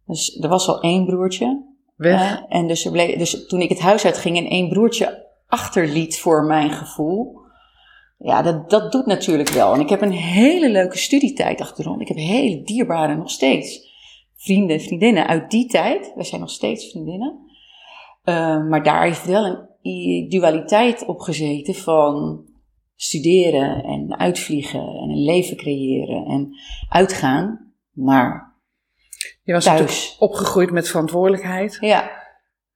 Dus 0.06 0.40
er 0.40 0.48
was 0.48 0.68
al 0.68 0.80
één 0.80 1.04
broertje. 1.06 1.64
Weg. 1.96 2.42
En 2.48 2.66
dus, 2.66 2.84
er 2.84 2.92
bleef, 2.92 3.18
dus 3.18 3.46
toen 3.46 3.60
ik 3.60 3.68
het 3.68 3.80
huis 3.80 4.04
uitging 4.04 4.36
en 4.36 4.46
één 4.46 4.68
broertje 4.68 5.26
achterliet 5.46 6.18
voor 6.18 6.44
mijn 6.44 6.70
gevoel. 6.70 7.43
Ja, 8.24 8.42
dat, 8.42 8.70
dat 8.70 8.92
doet 8.92 9.06
natuurlijk 9.06 9.48
wel. 9.48 9.74
En 9.74 9.80
ik 9.80 9.88
heb 9.88 10.02
een 10.02 10.12
hele 10.12 10.70
leuke 10.70 10.98
studietijd 10.98 11.60
achter 11.60 11.84
de 11.84 11.90
rug. 11.90 12.00
Ik 12.00 12.08
heb 12.08 12.16
hele 12.16 12.62
dierbare 12.62 13.16
nog 13.16 13.30
steeds 13.30 13.92
vrienden, 14.36 14.80
vriendinnen 14.80 15.26
uit 15.26 15.50
die 15.50 15.66
tijd. 15.66 16.12
We 16.14 16.22
zijn 16.24 16.40
nog 16.40 16.50
steeds 16.50 16.90
vriendinnen. 16.90 17.38
Eh, 18.22 18.68
maar 18.68 18.82
daar 18.82 19.02
heeft 19.02 19.26
wel 19.26 19.68
een 19.82 20.28
dualiteit 20.28 21.04
op 21.06 21.20
gezeten 21.20 21.74
van 21.74 22.44
studeren 22.96 23.84
en 23.84 24.18
uitvliegen 24.18 24.80
en 24.80 25.08
een 25.10 25.24
leven 25.24 25.56
creëren 25.56 26.24
en 26.24 26.56
uitgaan. 26.88 27.72
Maar 27.92 28.54
Je 29.42 29.52
was 29.52 29.64
thuis. 29.64 30.16
opgegroeid 30.18 30.70
met 30.70 30.88
verantwoordelijkheid. 30.88 31.76
ja, 31.80 32.10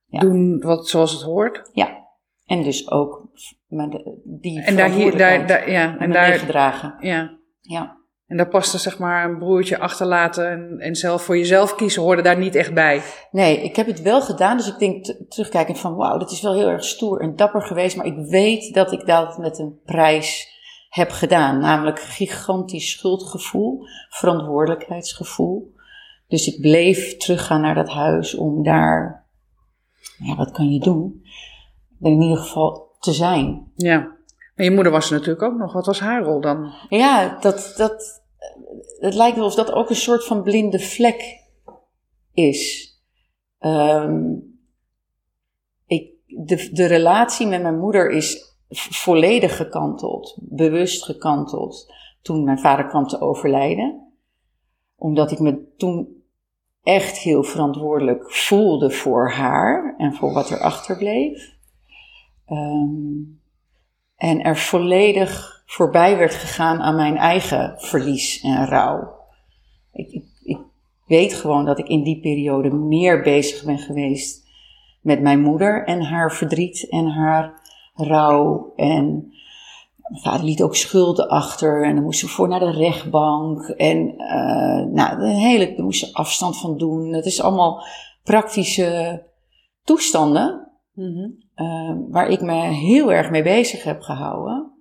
Ja. 0.06 0.20
Doen 0.20 0.58
wat 0.60 0.88
zoals 0.88 1.12
het 1.12 1.22
hoort. 1.22 1.70
Ja, 1.72 2.07
en 2.48 2.62
dus 2.62 2.90
ook 2.90 3.28
maar 3.68 3.90
de- 3.90 4.20
die 4.24 4.62
En 4.62 4.76
daar, 4.76 4.90
hier, 4.90 5.16
daar, 5.16 5.70
ja, 5.70 5.98
en 5.98 6.10
daar, 6.12 6.28
meegedragen. 6.28 6.94
ja. 7.00 7.36
Ja. 7.60 7.96
En 8.26 8.36
daar 8.36 8.48
paste 8.48 8.78
zeg 8.78 8.98
maar 8.98 9.24
een 9.30 9.38
broertje 9.38 9.78
achterlaten 9.78 10.50
en, 10.50 10.78
en 10.78 10.94
zelf 10.96 11.22
voor 11.22 11.36
jezelf 11.38 11.74
kiezen 11.74 12.02
hoorde 12.02 12.22
daar 12.22 12.38
niet 12.38 12.54
echt 12.54 12.74
bij. 12.74 13.02
Nee, 13.30 13.62
ik 13.62 13.76
heb 13.76 13.86
het 13.86 14.02
wel 14.02 14.20
gedaan, 14.22 14.56
dus 14.56 14.68
ik 14.68 14.78
denk 14.78 15.14
terugkijkend 15.28 15.78
van 15.78 15.94
wauw, 15.96 16.18
dat 16.18 16.30
is 16.30 16.40
wel 16.40 16.54
heel 16.54 16.68
erg 16.68 16.84
stoer 16.84 17.20
en 17.20 17.36
dapper 17.36 17.62
geweest, 17.62 17.96
maar 17.96 18.06
ik 18.06 18.16
weet 18.16 18.74
dat 18.74 18.92
ik 18.92 19.06
dat 19.06 19.38
met 19.38 19.58
een 19.58 19.80
prijs 19.84 20.56
heb 20.88 21.10
gedaan. 21.10 21.58
Namelijk 21.58 22.00
gigantisch 22.00 22.90
schuldgevoel, 22.90 23.80
verantwoordelijkheidsgevoel. 24.08 25.74
Dus 26.28 26.46
ik 26.54 26.60
bleef 26.60 27.16
teruggaan 27.16 27.60
naar 27.60 27.74
dat 27.74 27.88
huis 27.88 28.34
om 28.34 28.62
daar, 28.62 29.26
ja, 30.18 30.36
wat 30.36 30.50
kan 30.50 30.72
je 30.72 30.80
doen? 30.80 31.22
In 32.00 32.22
ieder 32.22 32.36
geval 32.36 32.96
te 33.00 33.12
zijn. 33.12 33.72
Ja. 33.74 34.16
En 34.54 34.64
je 34.64 34.70
moeder 34.70 34.92
was 34.92 35.10
er 35.10 35.12
natuurlijk 35.12 35.42
ook 35.42 35.58
nog. 35.58 35.72
Wat 35.72 35.86
was 35.86 36.00
haar 36.00 36.22
rol 36.22 36.40
dan? 36.40 36.72
Ja, 36.88 37.38
dat, 37.40 37.74
dat, 37.76 38.22
het 38.98 39.14
lijkt 39.14 39.36
wel 39.36 39.46
of 39.46 39.54
dat 39.54 39.72
ook 39.72 39.90
een 39.90 39.96
soort 39.96 40.24
van 40.24 40.42
blinde 40.42 40.78
vlek 40.78 41.40
is. 42.32 42.92
Ehm, 43.58 44.34
ik, 45.86 46.10
de, 46.26 46.70
de 46.72 46.86
relatie 46.86 47.46
met 47.46 47.62
mijn 47.62 47.78
moeder 47.78 48.10
is 48.10 48.56
volledig 48.70 49.56
gekanteld, 49.56 50.38
bewust 50.40 51.04
gekanteld, 51.04 51.94
toen 52.22 52.44
mijn 52.44 52.58
vader 52.58 52.86
kwam 52.86 53.06
te 53.06 53.20
overlijden. 53.20 54.12
Omdat 54.96 55.30
ik 55.30 55.38
me 55.38 55.74
toen 55.76 56.22
echt 56.82 57.18
heel 57.18 57.42
verantwoordelijk 57.42 58.32
voelde 58.32 58.90
voor 58.90 59.30
haar 59.30 59.94
en 59.98 60.14
voor 60.14 60.32
wat 60.32 60.50
er 60.50 60.58
achterbleef. 60.58 61.56
Um, 62.50 63.40
en 64.16 64.42
er 64.42 64.56
volledig 64.56 65.62
voorbij 65.66 66.16
werd 66.16 66.34
gegaan 66.34 66.80
aan 66.80 66.96
mijn 66.96 67.16
eigen 67.16 67.74
verlies 67.76 68.40
en 68.40 68.66
rouw. 68.66 69.16
Ik, 69.92 70.22
ik, 70.42 70.58
weet 71.06 71.34
gewoon 71.34 71.64
dat 71.64 71.78
ik 71.78 71.88
in 71.88 72.02
die 72.02 72.20
periode 72.20 72.70
meer 72.70 73.22
bezig 73.22 73.64
ben 73.64 73.78
geweest 73.78 74.46
met 75.00 75.20
mijn 75.20 75.40
moeder 75.40 75.86
en 75.86 76.02
haar 76.02 76.32
verdriet 76.32 76.88
en 76.88 77.06
haar 77.06 77.60
rouw. 77.94 78.72
En 78.76 79.32
mijn 79.96 80.22
vader 80.22 80.44
liet 80.44 80.62
ook 80.62 80.76
schulden 80.76 81.28
achter 81.28 81.84
en 81.84 81.94
dan 81.94 82.04
moesten 82.04 82.28
we 82.28 82.34
voor 82.34 82.48
naar 82.48 82.60
de 82.60 82.70
rechtbank. 82.70 83.68
En 83.68 84.14
uh, 84.18 84.92
nou, 84.94 85.18
de 85.18 85.26
hele, 85.26 85.74
daar 85.74 85.84
moesten 85.84 86.12
afstand 86.12 86.58
van 86.58 86.78
doen. 86.78 87.12
Het 87.12 87.26
is 87.26 87.40
allemaal 87.40 87.84
praktische 88.22 89.22
toestanden 89.84 90.70
mm 90.92 91.46
waar 92.08 92.28
ik 92.28 92.40
me 92.40 92.52
heel 92.54 93.12
erg 93.12 93.30
mee 93.30 93.42
bezig 93.42 93.82
heb 93.82 94.00
gehouden. 94.00 94.72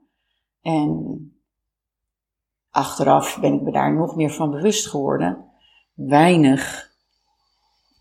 En 0.61 1.17
achteraf 2.69 3.39
ben 3.39 3.53
ik 3.53 3.61
me 3.61 3.71
daar 3.71 3.93
nog 3.93 4.15
meer 4.15 4.31
van 4.31 4.51
bewust 4.51 4.87
geworden. 4.87 5.45
Weinig 5.93 6.91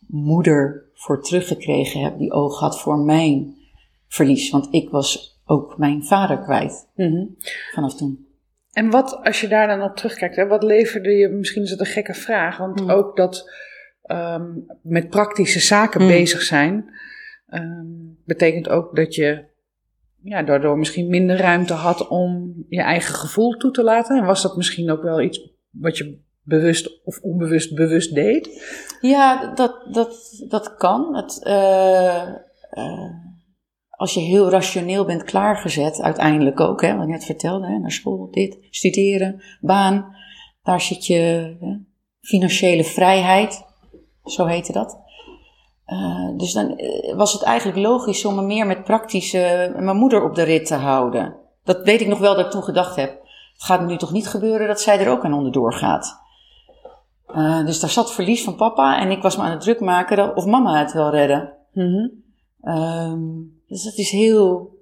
moeder 0.06 0.90
voor 0.94 1.22
teruggekregen 1.22 2.00
heb 2.00 2.18
die 2.18 2.32
oog 2.32 2.60
had 2.60 2.80
voor 2.80 2.98
mijn 2.98 3.54
verlies. 4.08 4.50
Want 4.50 4.68
ik 4.70 4.90
was 4.90 5.40
ook 5.44 5.78
mijn 5.78 6.04
vader 6.04 6.38
kwijt 6.38 6.88
mm 6.94 7.36
vanaf 7.72 7.94
toen. 7.94 8.26
En 8.72 8.90
wat, 8.90 9.24
als 9.24 9.40
je 9.40 9.48
daar 9.48 9.66
dan 9.66 9.82
op 9.82 9.96
terugkijkt, 9.96 10.36
hè, 10.36 10.46
wat 10.46 10.62
leverde 10.62 11.10
je, 11.10 11.28
misschien 11.28 11.62
is 11.62 11.70
het 11.70 11.80
een 11.80 11.86
gekke 11.86 12.14
vraag, 12.14 12.56
want 12.56 12.80
mm. 12.80 12.90
ook 12.90 13.16
dat 13.16 13.50
um, 14.06 14.66
met 14.82 15.08
praktische 15.08 15.60
zaken 15.60 16.02
mm. 16.02 16.08
bezig 16.08 16.42
zijn, 16.42 16.90
um, 17.46 18.18
betekent 18.24 18.68
ook 18.68 18.96
dat 18.96 19.14
je 19.14 19.44
ja, 20.22 20.42
daardoor 20.42 20.78
misschien 20.78 21.08
minder 21.08 21.36
ruimte 21.36 21.72
had 21.72 22.08
om 22.08 22.54
je 22.68 22.82
eigen 22.82 23.14
gevoel 23.14 23.56
toe 23.56 23.70
te 23.70 23.82
laten. 23.82 24.18
En 24.18 24.24
was 24.24 24.42
dat 24.42 24.56
misschien 24.56 24.90
ook 24.90 25.02
wel 25.02 25.20
iets 25.20 25.50
wat 25.70 25.96
je 25.96 26.24
bewust 26.42 27.04
of 27.04 27.20
onbewust 27.20 27.74
bewust 27.74 28.14
deed? 28.14 28.64
Ja, 29.00 29.54
dat, 29.54 29.86
dat, 29.92 30.44
dat 30.48 30.76
kan. 30.76 31.16
Het, 31.16 31.40
uh, 31.46 32.28
uh, 32.72 33.10
als 33.90 34.14
je 34.14 34.20
heel 34.20 34.50
rationeel 34.50 35.04
bent 35.04 35.24
klaargezet, 35.24 36.00
uiteindelijk 36.00 36.60
ook, 36.60 36.82
hè, 36.82 36.96
wat 36.96 37.06
je 37.06 37.12
net 37.12 37.24
vertelde, 37.24 37.66
hè, 37.66 37.78
naar 37.78 37.90
school, 37.90 38.30
dit, 38.30 38.58
studeren, 38.70 39.42
baan, 39.60 40.16
daar 40.62 40.80
zit 40.80 41.06
je 41.06 41.56
financiële 42.20 42.84
vrijheid, 42.84 43.64
zo 44.24 44.46
heette 44.46 44.72
dat. 44.72 44.98
Uh, 45.86 46.36
dus 46.36 46.52
dan 46.52 46.80
was 47.16 47.32
het 47.32 47.42
eigenlijk 47.42 47.78
logisch 47.78 48.24
om 48.24 48.34
me 48.34 48.42
meer 48.42 48.66
met 48.66 48.84
praktische, 48.84 49.72
mijn 49.78 49.96
moeder 49.96 50.24
op 50.24 50.34
de 50.34 50.42
rit 50.42 50.66
te 50.66 50.74
houden. 50.74 51.34
Dat 51.64 51.82
weet 51.82 52.00
ik 52.00 52.06
nog 52.06 52.18
wel 52.18 52.34
dat 52.34 52.44
ik 52.44 52.50
toen 52.50 52.62
gedacht 52.62 52.96
heb. 52.96 53.10
Het 53.52 53.62
gaat 53.62 53.86
nu 53.86 53.96
toch 53.96 54.12
niet 54.12 54.28
gebeuren 54.28 54.66
dat 54.66 54.80
zij 54.80 54.98
er 54.98 55.10
ook 55.10 55.24
aan 55.24 55.34
onderdoor 55.34 55.72
gaat. 55.72 56.20
Uh, 57.28 57.64
dus 57.66 57.80
daar 57.80 57.90
zat 57.90 58.12
verlies 58.12 58.44
van 58.44 58.56
papa 58.56 59.00
en 59.00 59.10
ik 59.10 59.22
was 59.22 59.36
me 59.36 59.42
aan 59.42 59.50
het 59.50 59.60
druk 59.60 59.80
maken 59.80 60.36
of 60.36 60.46
mama 60.46 60.78
het 60.78 60.92
wel 60.92 61.10
redden. 61.10 61.52
Mm 61.72 61.92
-hmm. 61.92 62.74
um, 62.74 63.60
dus 63.68 63.82
dat 63.82 63.94
is 63.96 64.10
heel, 64.10 64.76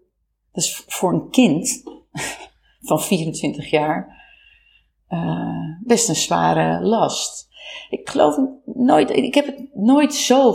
dat 0.52 0.64
is 0.64 0.84
voor 0.86 1.12
een 1.12 1.30
kind 1.30 1.82
van 2.88 3.00
24 3.00 3.70
jaar 3.70 4.22
uh, 5.08 5.78
best 5.84 6.08
een 6.08 6.16
zware 6.16 6.84
last. 6.84 7.48
Ik 7.90 8.10
geloof 8.10 8.38
nooit, 8.64 9.10
ik 9.10 9.34
heb 9.34 9.46
het 9.46 9.74
nooit 9.74 10.14
zo 10.14 10.52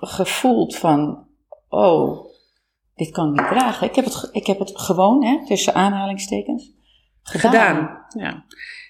gevoeld 0.00 0.76
van, 0.76 1.26
oh, 1.68 2.26
dit 2.94 3.10
kan 3.10 3.32
ik 3.32 3.40
niet 3.40 3.48
dragen. 3.48 3.88
Ik 3.88 3.94
heb 3.94 4.04
het, 4.04 4.28
ik 4.32 4.46
heb 4.46 4.58
het 4.58 4.72
gewoon, 4.74 5.24
hè, 5.24 5.46
tussen 5.46 5.74
aanhalingstekens, 5.74 6.72
gedaan. 7.22 7.52
gedaan. 7.52 8.04
Ja. 8.08 8.44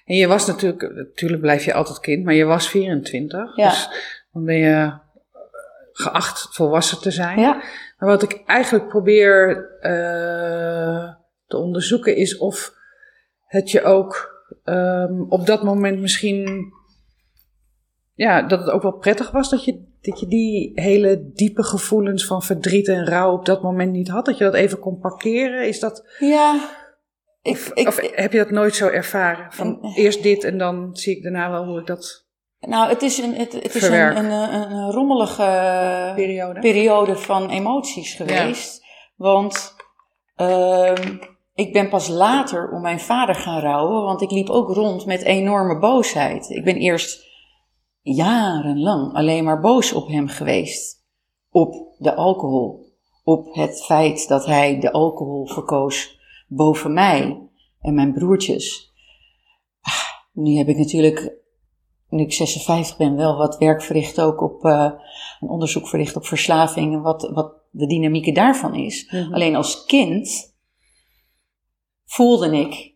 En 0.05 0.15
je 0.15 0.27
was 0.27 0.45
natuurlijk, 0.47 0.95
natuurlijk 0.95 1.41
blijf 1.41 1.65
je 1.65 1.73
altijd 1.73 1.99
kind, 1.99 2.23
maar 2.23 2.33
je 2.33 2.45
was 2.45 2.69
24. 2.69 3.55
Ja. 3.55 3.69
Dus 3.69 3.89
dan 4.31 4.45
ben 4.45 4.57
je 4.57 4.93
geacht 5.91 6.47
volwassen 6.51 7.01
te 7.01 7.11
zijn. 7.11 7.39
Ja. 7.39 7.53
Maar 7.97 8.09
wat 8.09 8.23
ik 8.23 8.43
eigenlijk 8.45 8.87
probeer 8.87 9.57
uh, 9.81 11.13
te 11.47 11.57
onderzoeken 11.57 12.15
is 12.15 12.37
of 12.37 12.73
het 13.45 13.71
je 13.71 13.83
ook 13.83 14.33
um, 14.63 15.25
op 15.29 15.45
dat 15.45 15.63
moment 15.63 15.99
misschien. 15.99 16.73
Ja, 18.15 18.41
dat 18.41 18.59
het 18.59 18.69
ook 18.69 18.81
wel 18.81 18.97
prettig 18.97 19.31
was 19.31 19.49
dat 19.49 19.63
je, 19.63 19.83
dat 20.01 20.19
je 20.19 20.27
die 20.27 20.71
hele 20.73 21.31
diepe 21.33 21.63
gevoelens 21.63 22.25
van 22.25 22.43
verdriet 22.43 22.87
en 22.87 23.05
rouw 23.05 23.33
op 23.33 23.45
dat 23.45 23.61
moment 23.61 23.91
niet 23.91 24.07
had. 24.07 24.25
Dat 24.25 24.37
je 24.37 24.43
dat 24.43 24.53
even 24.53 24.79
kon 24.79 24.99
parkeren. 24.99 25.67
Is 25.67 25.79
dat. 25.79 26.15
Ja. 26.19 26.69
Ik, 27.41 27.51
of, 27.51 27.71
ik, 27.73 27.87
of 27.87 27.99
heb 28.01 28.31
je 28.31 28.37
dat 28.37 28.49
nooit 28.49 28.75
zo 28.75 28.87
ervaren? 28.87 29.53
Van 29.53 29.93
eerst 29.95 30.23
dit 30.23 30.43
en 30.43 30.57
dan 30.57 30.89
zie 30.95 31.15
ik 31.15 31.23
daarna 31.23 31.51
wel 31.51 31.65
hoe 31.65 31.79
ik 31.79 31.85
dat 31.87 32.25
nou, 32.59 32.89
het 32.89 33.01
is 33.01 33.17
een, 33.17 33.33
het, 33.33 33.53
het 33.53 33.75
is 33.75 33.87
een, 33.87 34.17
een, 34.17 34.31
een, 34.31 34.91
rommelige 34.91 36.11
periode. 36.15 36.59
periode 36.59 37.15
van 37.15 37.49
emoties 37.49 38.13
geweest. 38.13 38.85
Want 39.15 39.75
uh, 40.37 40.93
ik 41.53 41.73
ben 41.73 41.89
pas 41.89 42.07
later 42.07 42.71
om 42.71 42.81
mijn 42.81 42.99
vader 42.99 43.35
gaan 43.35 43.61
rouwen, 43.61 44.03
want 44.03 44.21
ik 44.21 44.31
liep 44.31 44.49
ook 44.49 44.69
rond 44.69 45.05
met 45.05 45.21
enorme 45.21 45.79
boosheid. 45.79 46.49
Ik 46.49 46.63
ben 46.63 46.75
eerst 46.75 47.23
jarenlang 48.13 49.13
alleen 49.13 49.43
maar 49.43 49.61
boos 49.61 49.93
op 49.93 50.07
hem 50.07 50.27
geweest. 50.27 51.03
Op 51.49 51.95
de 51.97 52.15
alcohol. 52.15 52.93
Op 53.23 53.53
het 53.53 53.83
feit 53.85 54.27
dat 54.27 54.45
hij 54.45 54.79
de 54.79 54.91
alcohol 54.91 55.47
verkoos 55.47 56.19
boven 56.47 56.93
mij 56.93 57.49
en 57.81 57.93
mijn 57.93 58.13
broertjes. 58.13 58.93
Ah, 59.81 60.33
nu 60.33 60.57
heb 60.57 60.67
ik 60.67 60.77
natuurlijk 60.77 61.43
nu 62.09 62.23
ik 62.23 62.33
56 62.33 62.97
ben, 62.97 63.15
wel 63.15 63.37
wat 63.37 63.57
werk 63.57 63.81
verricht 63.81 64.21
ook 64.21 64.41
op 64.41 64.65
uh, 64.65 64.91
een 65.39 65.49
onderzoek 65.49 65.87
verricht 65.87 66.15
op 66.15 66.25
verslaving 66.25 66.93
en 66.93 67.01
wat, 67.01 67.31
wat 67.33 67.53
de 67.71 67.87
dynamieken 67.87 68.33
daarvan 68.33 68.75
is. 68.75 69.11
Mhm. 69.11 69.33
Alleen 69.33 69.55
als 69.55 69.85
kind 69.85 70.55
voelde 72.05 72.57
ik 72.57 72.93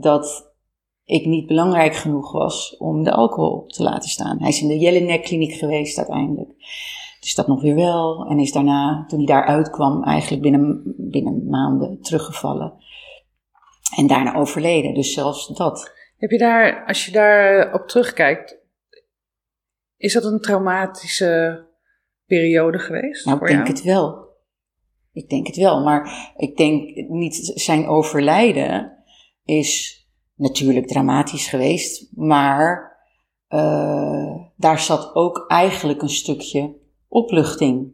dat 0.00 0.45
ik 1.06 1.26
niet 1.26 1.46
belangrijk 1.46 1.94
genoeg 1.94 2.32
was 2.32 2.76
om 2.76 3.04
de 3.04 3.12
alcohol 3.12 3.66
te 3.66 3.82
laten 3.82 4.08
staan. 4.08 4.38
Hij 4.40 4.48
is 4.48 4.62
in 4.62 4.68
de 4.68 4.78
Jelinek 4.78 5.22
kliniek 5.22 5.52
geweest 5.52 5.98
uiteindelijk. 5.98 6.50
Dus 7.20 7.34
dat 7.34 7.46
nog 7.46 7.62
weer 7.62 7.74
wel. 7.74 8.26
En 8.26 8.38
is 8.38 8.52
daarna, 8.52 9.04
toen 9.06 9.18
hij 9.18 9.26
daar 9.26 9.46
uitkwam, 9.46 10.04
eigenlijk 10.04 10.42
binnen, 10.42 10.82
binnen 10.96 11.48
maanden 11.48 12.00
teruggevallen. 12.00 12.72
En 13.96 14.06
daarna 14.06 14.34
overleden. 14.34 14.94
Dus 14.94 15.12
zelfs 15.12 15.48
dat. 15.48 15.94
Heb 16.16 16.30
je 16.30 16.38
daar, 16.38 16.84
als 16.86 17.06
je 17.06 17.12
daar 17.12 17.74
op 17.74 17.88
terugkijkt, 17.88 18.58
is 19.96 20.12
dat 20.12 20.24
een 20.24 20.40
traumatische 20.40 21.64
periode 22.26 22.78
geweest? 22.78 23.26
Nou, 23.26 23.38
ik 23.40 23.46
denk 23.46 23.66
het 23.66 23.82
wel. 23.82 24.24
Ik 25.12 25.28
denk 25.28 25.46
het 25.46 25.56
wel, 25.56 25.82
maar 25.82 26.32
ik 26.36 26.56
denk 26.56 27.08
niet 27.08 27.52
zijn 27.54 27.86
overlijden 27.86 28.92
is 29.44 29.95
natuurlijk 30.36 30.86
dramatisch 30.86 31.48
geweest, 31.48 32.10
maar 32.14 32.96
uh, 33.48 34.34
daar 34.56 34.78
zat 34.78 35.14
ook 35.14 35.44
eigenlijk 35.48 36.02
een 36.02 36.08
stukje 36.08 36.76
opluchting 37.08 37.92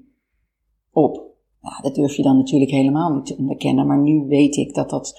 op. 0.90 1.14
Nou, 1.60 1.82
dat 1.82 1.94
durf 1.94 2.16
je 2.16 2.22
dan 2.22 2.36
natuurlijk 2.36 2.70
helemaal 2.70 3.14
niet 3.14 3.26
te 3.26 3.36
onderkennen, 3.36 3.86
maar 3.86 3.98
nu 3.98 4.26
weet 4.28 4.56
ik 4.56 4.74
dat 4.74 4.90
dat 4.90 5.14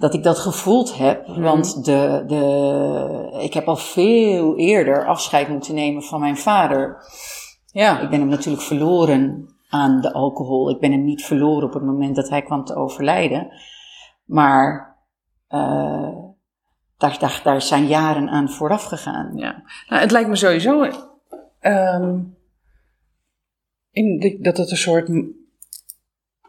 dat 0.00 0.14
ik 0.14 0.22
dat 0.22 0.38
gevoeld 0.38 0.96
heb. 0.96 1.26
Mhm. 1.26 1.40
Want 1.40 1.84
de, 1.84 2.24
de, 2.26 3.38
ik 3.42 3.54
heb 3.54 3.68
al 3.68 3.76
veel 3.76 4.56
eerder 4.56 5.06
afscheid 5.06 5.48
moeten 5.48 5.74
nemen 5.74 6.02
van 6.02 6.20
mijn 6.20 6.36
vader. 6.36 6.96
Ja. 7.66 8.00
Ik 8.00 8.10
ben 8.10 8.20
hem 8.20 8.28
natuurlijk 8.28 8.62
verloren 8.62 9.48
aan 9.68 10.00
de 10.00 10.12
alcohol. 10.12 10.70
Ik 10.70 10.80
ben 10.80 10.92
hem 10.92 11.04
niet 11.04 11.24
verloren 11.24 11.68
op 11.68 11.74
het 11.74 11.82
moment 11.82 12.16
dat 12.16 12.28
hij 12.28 12.42
kwam 12.42 12.64
te 12.64 12.74
overlijden. 12.74 13.48
Maar 14.24 14.89
eh, 15.50 16.18
daar, 16.98 17.18
daar, 17.18 17.40
daar 17.44 17.62
zijn 17.62 17.86
jaren 17.86 18.28
aan 18.28 18.50
vooraf 18.50 18.84
gegaan. 18.84 19.32
Ja, 19.36 19.62
nou, 19.88 20.02
het 20.02 20.10
lijkt 20.10 20.28
me 20.28 20.36
sowieso 20.36 20.90
ehm, 21.60 22.18
in, 23.90 24.18
de- 24.18 24.38
dat 24.40 24.56
het 24.56 24.70
een 24.70 24.76
soort 24.76 25.08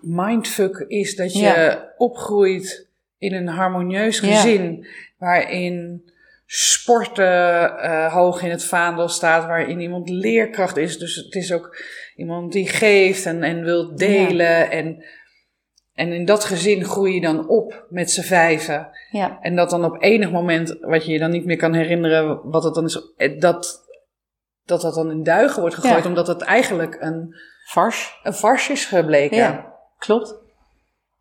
mindfuck 0.01 0.85
is 0.87 1.15
dat 1.15 1.33
je 1.33 1.39
Ja. 1.39 1.93
opgroeit 1.97 2.87
in 3.17 3.33
een 3.33 3.47
harmonieus 3.47 4.19
Ja. 4.19 4.27
gezin 4.35 4.87
waarin 5.17 6.05
sporten 6.45 7.77
eh, 7.79 8.13
hoog 8.13 8.41
in 8.43 8.49
het 8.49 8.65
vaandel 8.65 9.07
staat, 9.07 9.45
waarin 9.45 9.79
iemand 9.79 10.09
leerkracht 10.09 10.77
is. 10.77 10.97
Dus 10.97 11.15
het 11.15 11.35
is 11.35 11.53
ook 11.53 11.83
iemand 12.15 12.51
die 12.51 12.67
geeft 12.67 13.25
en, 13.25 13.43
en 13.43 13.63
wil 13.63 13.95
delen. 13.95 14.71
En, 14.71 15.03
en 16.01 16.13
in 16.13 16.25
dat 16.25 16.43
gezin 16.43 16.83
groei 16.85 17.13
je 17.13 17.21
dan 17.21 17.47
op 17.47 17.85
met 17.89 18.11
z'n 18.11 18.21
vijven. 18.21 18.89
Ja, 19.11 19.37
En 19.41 19.55
dat 19.55 19.69
dan 19.69 19.85
op 19.85 20.01
enig 20.01 20.31
moment, 20.31 20.77
wat 20.81 21.05
je 21.05 21.11
je 21.11 21.19
dan 21.19 21.31
niet 21.31 21.45
meer 21.45 21.57
kan 21.57 21.73
herinneren, 21.73 22.49
wat 22.49 22.63
het 22.63 22.73
dan 22.73 22.85
is, 22.85 23.13
eh, 23.17 23.39
dat 23.39 23.89
dat, 24.65 24.81
dat 24.81 24.93
dan 24.93 25.11
in 25.11 25.23
duigen 25.23 25.59
wordt 25.61 25.75
gegooid, 25.75 26.03
Ja. 26.03 26.09
omdat 26.09 26.27
het 26.27 26.41
eigenlijk 26.41 26.97
een, 26.99 27.35
vars. 27.65 28.19
een 28.23 28.33
farce 28.33 28.71
is 28.71 28.85
gebleken. 28.85 29.37
Ja, 29.37 29.73
klopt. 29.97 30.39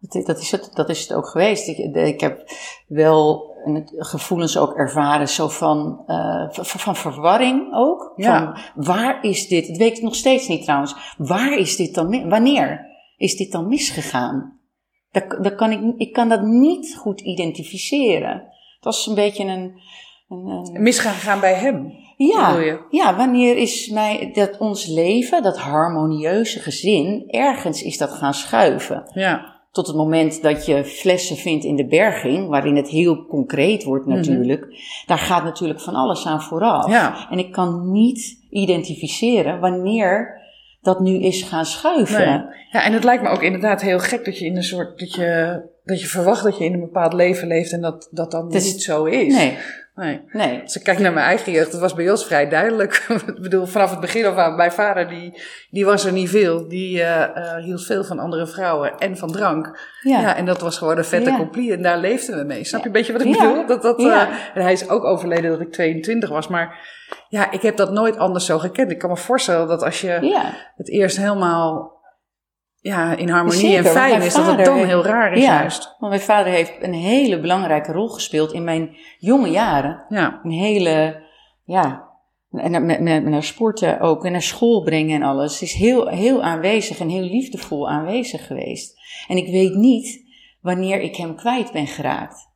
Dat 0.00 0.14
is, 0.14 0.24
dat 0.24 0.38
is, 0.38 0.50
het, 0.50 0.70
dat 0.74 0.88
is 0.88 1.00
het 1.00 1.12
ook 1.12 1.26
geweest. 1.26 1.68
Ik, 1.94 2.20
heb 2.20 2.42
wel 2.86 3.50
een- 3.64 3.88
gevoelens 3.96 4.58
ook 4.58 4.76
ervaren, 4.76 5.28
zo 5.28 5.48
van, 5.48 6.02
eh, 6.06 6.46
van, 6.50 6.96
verwarring 6.96 7.74
ook. 7.74 8.12
Ja. 8.16 8.38
Van, 8.74 8.84
waar 8.84 9.24
is 9.24 9.48
dit? 9.48 9.66
Dat 9.66 9.76
weet 9.76 9.96
ik 9.96 10.02
nog 10.02 10.14
steeds 10.14 10.48
niet 10.48 10.62
trouwens. 10.62 11.14
Waar 11.16 11.58
is 11.58 11.76
dit 11.76 11.94
dan, 11.94 12.28
wanneer 12.28 12.86
is 13.16 13.36
dit 13.36 13.52
dan 13.52 13.68
misgegaan? 13.68 14.59
Dat, 15.12 15.44
dat 15.44 15.54
kan 15.54 15.70
ik, 15.70 15.94
ik 15.96 16.12
kan 16.12 16.28
dat 16.28 16.42
niet 16.42 16.96
goed 16.96 17.20
identificeren. 17.20 18.32
Het 18.74 18.84
was 18.84 19.06
een 19.06 19.14
beetje 19.14 19.44
een... 19.44 19.80
een, 20.28 20.46
een 20.46 20.82
Misgegaan 20.82 21.40
bij 21.40 21.54
hem. 21.54 21.92
ja, 22.16 22.58
je? 22.58 22.80
ja, 22.90 23.16
wanneer 23.16 23.56
is 23.56 23.88
mij 23.88 24.30
dat 24.32 24.58
ons 24.58 24.86
leven, 24.86 25.42
dat 25.42 25.58
harmonieuze 25.58 26.58
gezin, 26.58 27.24
ergens 27.26 27.82
is 27.82 27.98
dat 27.98 28.10
gaan 28.10 28.34
schuiven. 28.34 29.10
Ja. 29.14 29.58
Tot 29.72 29.86
het 29.86 29.96
moment 29.96 30.42
dat 30.42 30.66
je 30.66 30.84
flessen 30.84 31.36
vindt 31.36 31.64
in 31.64 31.76
de 31.76 31.86
berging, 31.86 32.48
waarin 32.48 32.76
het 32.76 32.88
heel 32.88 33.26
concreet 33.26 33.84
wordt 33.84 34.06
natuurlijk. 34.06 34.66
Daar 35.06 35.18
gaat 35.18 35.44
natuurlijk 35.44 35.80
van 35.80 35.94
alles 35.94 36.26
aan 36.26 36.42
vooraf. 36.42 36.84
Mhm. 36.84 36.92
Ja. 36.92 37.30
En 37.30 37.38
ik 37.38 37.52
kan 37.52 37.92
niet 37.92 38.46
identificeren 38.50 39.60
wanneer 39.60 40.39
dat 40.80 41.00
nu 41.00 41.20
is 41.22 41.42
gaan 41.42 41.66
schuiven. 41.66 42.26
Nee. 42.26 42.58
Ja, 42.72 42.84
en 42.84 42.92
het 42.92 43.04
lijkt 43.04 43.22
me 43.22 43.28
ook 43.28 43.42
inderdaad 43.42 43.80
heel 43.80 43.98
gek 43.98 44.24
dat 44.24 44.38
je 44.38 44.44
in 44.46 44.56
een 44.56 44.62
soort, 44.62 44.98
dat 44.98 45.14
je, 45.14 45.60
dat 45.84 46.00
je 46.00 46.06
verwacht 46.06 46.42
dat 46.42 46.58
je 46.58 46.64
in 46.64 46.72
een 46.72 46.80
bepaald 46.80 47.12
leven 47.12 47.48
leeft 47.48 47.72
en 47.72 47.80
dat 47.80 48.08
dat 48.10 48.30
dan 48.30 48.52
is- 48.52 48.64
niet 48.72 48.82
zo 48.82 49.04
is. 49.04 49.34
Nee, 49.34 49.56
nee. 49.94 50.20
nee. 50.32 50.60
Als 50.62 50.76
ik 50.76 50.82
kijk 50.82 50.98
naar 50.98 51.12
mijn 51.12 51.26
eigen 51.26 51.52
jeugd, 51.52 51.72
dat 51.72 51.80
was 51.80 51.94
bij 51.94 52.10
ons 52.10 52.26
vrij 52.26 52.48
duidelijk. 52.48 53.06
ik 53.36 53.40
bedoel, 53.42 53.66
vanaf 53.66 53.90
het 53.90 54.00
begin 54.00 54.26
af 54.26 54.36
aan, 54.36 54.56
mijn 54.56 54.72
vader, 54.72 55.08
die, 55.08 55.42
die 55.70 55.84
was 55.84 56.04
er 56.04 56.12
niet 56.12 56.28
veel. 56.30 56.68
Die 56.68 57.02
eh, 57.02 57.22
eh, 57.22 57.64
hield 57.64 57.84
veel 57.84 58.04
van 58.04 58.18
andere 58.18 58.46
vrouwen 58.46 58.98
en 58.98 59.16
van 59.16 59.32
drank. 59.32 59.78
Ja. 60.02 60.20
Ja. 60.20 60.36
en 60.36 60.44
dat 60.44 60.60
was 60.60 60.78
gewoon 60.78 60.98
een 60.98 61.04
vette 61.04 61.30
Ja. 61.30 61.36
complie 61.36 61.72
en 61.72 61.82
daar 61.82 61.98
leefden 61.98 62.38
we 62.38 62.44
mee. 62.44 62.64
Snap 62.64 62.80
je 62.80 62.86
een 62.86 62.92
beetje 62.92 63.12
wat 63.12 63.22
ik 63.22 63.34
Ja. 63.34 63.48
bedoel? 63.48 63.66
Dat, 63.66 63.82
dat, 63.82 64.00
Ja. 64.00 64.28
eh, 64.28 64.34
en 64.54 64.62
hij 64.62 64.72
is 64.72 64.88
ook 64.88 65.04
overleden 65.04 65.50
dat 65.50 65.60
ik 65.60 65.72
22 65.72 66.28
was, 66.28 66.48
maar 66.48 66.78
ja, 67.28 67.50
ik 67.50 67.62
heb 67.62 67.76
dat 67.76 67.92
nooit 67.92 68.16
anders 68.16 68.46
zo 68.46 68.58
gekend. 68.58 68.90
Ik 68.90 68.98
kan 68.98 69.10
me 69.10 69.16
voorstellen 69.16 69.68
dat 69.68 69.82
als 69.82 70.00
je 70.00 70.42
het 70.76 70.88
eerst 70.90 71.16
helemaal 71.16 71.98
ja, 72.80 73.16
in 73.16 73.28
harmonie 73.28 73.60
Zeker, 73.60 73.86
en 73.86 73.92
fijn 73.92 74.22
is, 74.22 74.34
dat 74.34 74.46
het 74.46 74.64
dan 74.64 74.84
heel 74.84 75.04
raar 75.04 75.32
is 75.32 75.42
ja, 75.42 75.60
juist. 75.60 75.96
want 75.98 76.12
mijn 76.12 76.24
vader 76.24 76.52
heeft 76.52 76.72
een 76.80 76.94
hele 76.94 77.40
belangrijke 77.40 77.92
rol 77.92 78.08
gespeeld 78.08 78.52
in 78.52 78.64
mijn 78.64 78.96
jonge 79.18 79.48
jaren. 79.50 80.04
Ja, 80.08 80.40
een 80.42 80.50
hele, 80.50 81.22
ja, 81.64 82.08
en 82.50 82.86
met, 82.86 83.00
met, 83.00 83.24
naar 83.24 83.42
sporten 83.42 84.00
ook 84.00 84.24
en 84.24 84.32
naar 84.32 84.42
school 84.42 84.82
brengen 84.82 85.14
en 85.14 85.28
alles. 85.28 85.52
Het 85.52 85.62
is 85.62 85.74
heel, 85.74 86.08
heel 86.08 86.42
aanwezig 86.42 86.98
en 86.98 87.08
heel 87.08 87.22
liefdevol 87.22 87.90
aanwezig 87.90 88.46
geweest. 88.46 88.94
En 89.28 89.36
ik 89.36 89.50
weet 89.50 89.74
niet 89.74 90.28
wanneer 90.60 91.00
ik 91.00 91.16
hem 91.16 91.36
kwijt 91.36 91.72
ben 91.72 91.86
geraakt. 91.86 92.48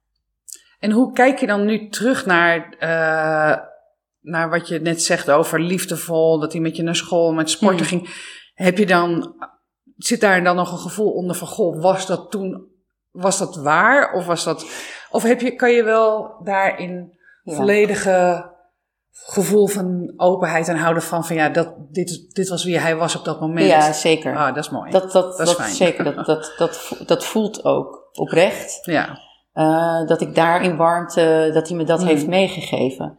En 0.79 0.91
hoe 0.91 1.13
kijk 1.13 1.39
je 1.39 1.47
dan 1.47 1.65
nu 1.65 1.89
terug 1.89 2.27
naar, 2.27 2.77
eh, 2.79 3.59
naar 4.21 4.51
wat 4.51 4.69
je 4.69 4.81
net 4.81 5.03
zegt 5.03 5.31
over 5.31 5.61
liefdevol, 5.61 6.39
dat 6.39 6.53
hij 6.53 6.61
met 6.61 6.77
je 6.77 6.83
naar 6.83 6.97
school, 6.97 7.33
met 7.33 7.51
sporten 7.51 7.87
Hmm. 7.87 7.99
ging? 7.99 8.33
Heb 8.55 8.79
je 8.79 8.87
dan, 8.87 9.35
zit 9.97 10.21
daar 10.21 10.45
dan 10.45 10.57
nog 10.57 10.73
een 10.73 10.79
gevoel 10.79 11.11
onder 11.11 11.37
van, 11.37 11.49
goh, 11.49 11.83
was 11.83 12.07
dat 12.07 12.31
toen, 12.31 12.67
was 13.11 13.39
dat 13.39 13.57
waar? 13.57 14.13
Of 14.13 14.27
was 14.27 14.45
dat, 14.45 14.67
of 15.11 15.23
heb 15.23 15.41
je, 15.41 15.55
kan 15.55 15.71
je 15.71 15.85
wel 15.85 16.35
daarin 16.43 17.13
Ja. 17.43 17.55
volledige 17.55 18.51
gevoel 19.13 19.67
van 19.67 20.13
openheid 20.17 20.69
en 20.69 20.77
houden 20.77 21.03
van, 21.03 21.25
van 21.25 21.37
ja, 21.37 21.49
dat, 21.49 21.75
dit, 21.91 22.35
dit 22.35 22.49
was 22.49 22.65
wie 22.65 22.79
hij 22.79 22.97
was 22.97 23.17
op 23.17 23.25
dat 23.25 23.41
moment? 23.41 23.67
Ja, 23.67 23.93
zeker. 23.93 24.37
Ah, 24.37 24.55
dat 24.55 24.65
is 24.65 24.71
mooi. 24.71 24.91
dat, 24.91 25.13
dat, 25.13 25.41
is 25.41 25.47
dat, 25.47 25.55
fijn. 25.57 25.75
zeker, 25.75 26.05
dat, 26.05 26.27
dat, 26.27 26.55
dat, 26.59 26.93
dat 27.07 27.25
voelt 27.25 27.65
ook 27.65 28.09
oprecht. 28.13 28.79
Ja, 28.83 29.19
eh, 29.53 30.07
dat 30.07 30.21
ik 30.21 30.35
daar 30.35 30.63
in 30.63 30.77
warmte, 30.77 31.51
dat 31.53 31.69
hij 31.69 31.77
me 31.77 31.85
dat 31.85 31.99
Hmm. 31.99 32.09
heeft 32.09 32.27
meegegeven. 32.27 33.19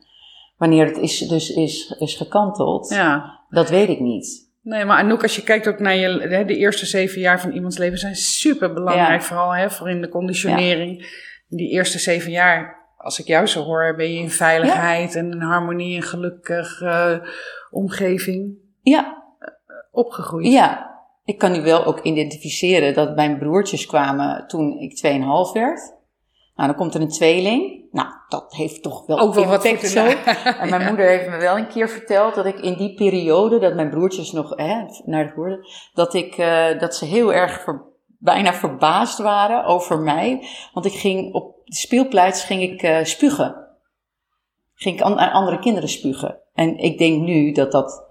Wanneer 0.58 0.86
het 0.86 0.98
is, 0.98 1.18
dus 1.20 1.50
is, 1.50 1.96
is 2.00 2.16
gekanteld, 2.16 2.90
ja. 2.90 3.40
dat 3.50 3.70
weet 3.70 3.90
ik 3.90 4.00
niet. 4.00 4.45
Nee, 4.66 4.86
maar 4.86 4.98
Anouk, 4.98 5.22
als 5.22 5.36
je 5.36 5.44
kijkt 5.44 5.68
ook 5.68 5.80
naar 5.80 5.96
je, 5.96 6.08
hè, 6.08 6.46
de 6.46 6.58
eerste 6.58 6.86
zeven 6.86 7.22
jaar 7.22 7.42
van 7.42 7.52
iemands 7.52 7.78
leven 7.78 7.98
zijn 7.98 8.16
super 8.16 8.74
belangrijk. 8.74 9.22
Ja. 9.22 9.28
Vooral 9.28 9.56
hè, 9.56 9.70
voor 9.70 9.90
in 9.90 10.02
de 10.02 10.10
conditionering. 10.10 11.24
Die 11.48 11.70
eerste 11.70 12.00
zeven 12.00 12.32
jaar, 12.32 12.78
als 12.98 13.20
ik 13.20 13.28
jou 13.28 13.48
zo 13.48 13.64
hoor, 13.64 13.96
ben 13.96 14.14
je 14.14 14.20
in 14.20 14.30
veiligheid 14.30 15.16
en 15.16 15.32
in 15.32 15.42
harmonie 15.42 15.96
en 15.96 16.02
gelukkig 16.02 16.82
eh, 16.82 17.18
omgeving 17.72 18.58
Ja, 18.82 19.24
opgegroeid. 19.92 20.52
Ja, 20.52 21.00
ik 21.26 21.38
kan 21.38 21.52
nu 21.52 21.62
wel 21.62 21.86
ook 21.86 22.00
identificeren 22.00 22.94
dat 22.94 23.16
mijn 23.16 23.38
broertjes 23.38 23.86
kwamen 23.86 24.48
toen 24.48 24.78
ik 24.80 25.02
2,5 25.08 25.54
werd. 25.54 25.95
Nou, 26.56 26.70
dan 26.70 26.78
komt 26.78 26.94
er 26.94 27.02
een 27.02 27.10
tweeling. 27.10 27.84
Nou, 27.92 28.08
dat 28.28 28.54
heeft 28.54 28.84
toch 28.84 29.06
wel 29.06 29.20
Ook 29.20 29.34
wel 29.34 29.46
wat 29.46 29.66
impact 29.66 29.88
zo. 29.88 30.06
En 30.62 30.70
mijn 30.70 30.88
moeder 30.88 31.08
heeft 31.08 31.30
me 31.30 31.38
wel 31.38 31.58
een 31.58 31.68
keer 31.68 31.90
verteld 31.90 32.36
dat 32.36 32.46
ik 32.46 32.60
in 32.60 32.74
die 32.74 32.94
periode, 32.94 33.60
dat 33.60 33.76
mijn 33.76 33.90
broertjes 33.90 34.32
nog 34.32 34.50
hè, 34.56 34.86
naar 35.06 35.26
het 35.26 35.34
hoorden, 35.34 35.68
dat, 35.94 36.14
ik, 36.14 36.38
eh, 36.38 36.80
dat 36.80 36.96
ze 36.96 37.06
heel 37.06 37.34
erg 37.34 37.62
ver- 37.62 37.94
bijna 38.20 38.54
verbaasd 38.54 39.18
waren 39.18 39.66
over 39.66 40.00
mij. 40.00 40.48
Want 40.74 40.86
ik 40.86 40.94
ging 40.94 41.34
op 41.34 41.56
de 41.64 41.76
speelplaats 41.76 42.44
ging 42.44 42.62
ik 42.62 42.82
eh, 42.82 43.04
spugen. 43.04 43.56
Ging 44.74 44.96
ik 44.96 45.02
aan, 45.02 45.20
aan 45.20 45.32
andere 45.32 45.60
kinderen 45.60 45.90
spugen. 45.90 46.40
En 46.54 46.78
ik 46.78 46.98
denk 46.98 47.22
nu 47.22 47.52
dat 47.52 47.72
dat 47.72 48.06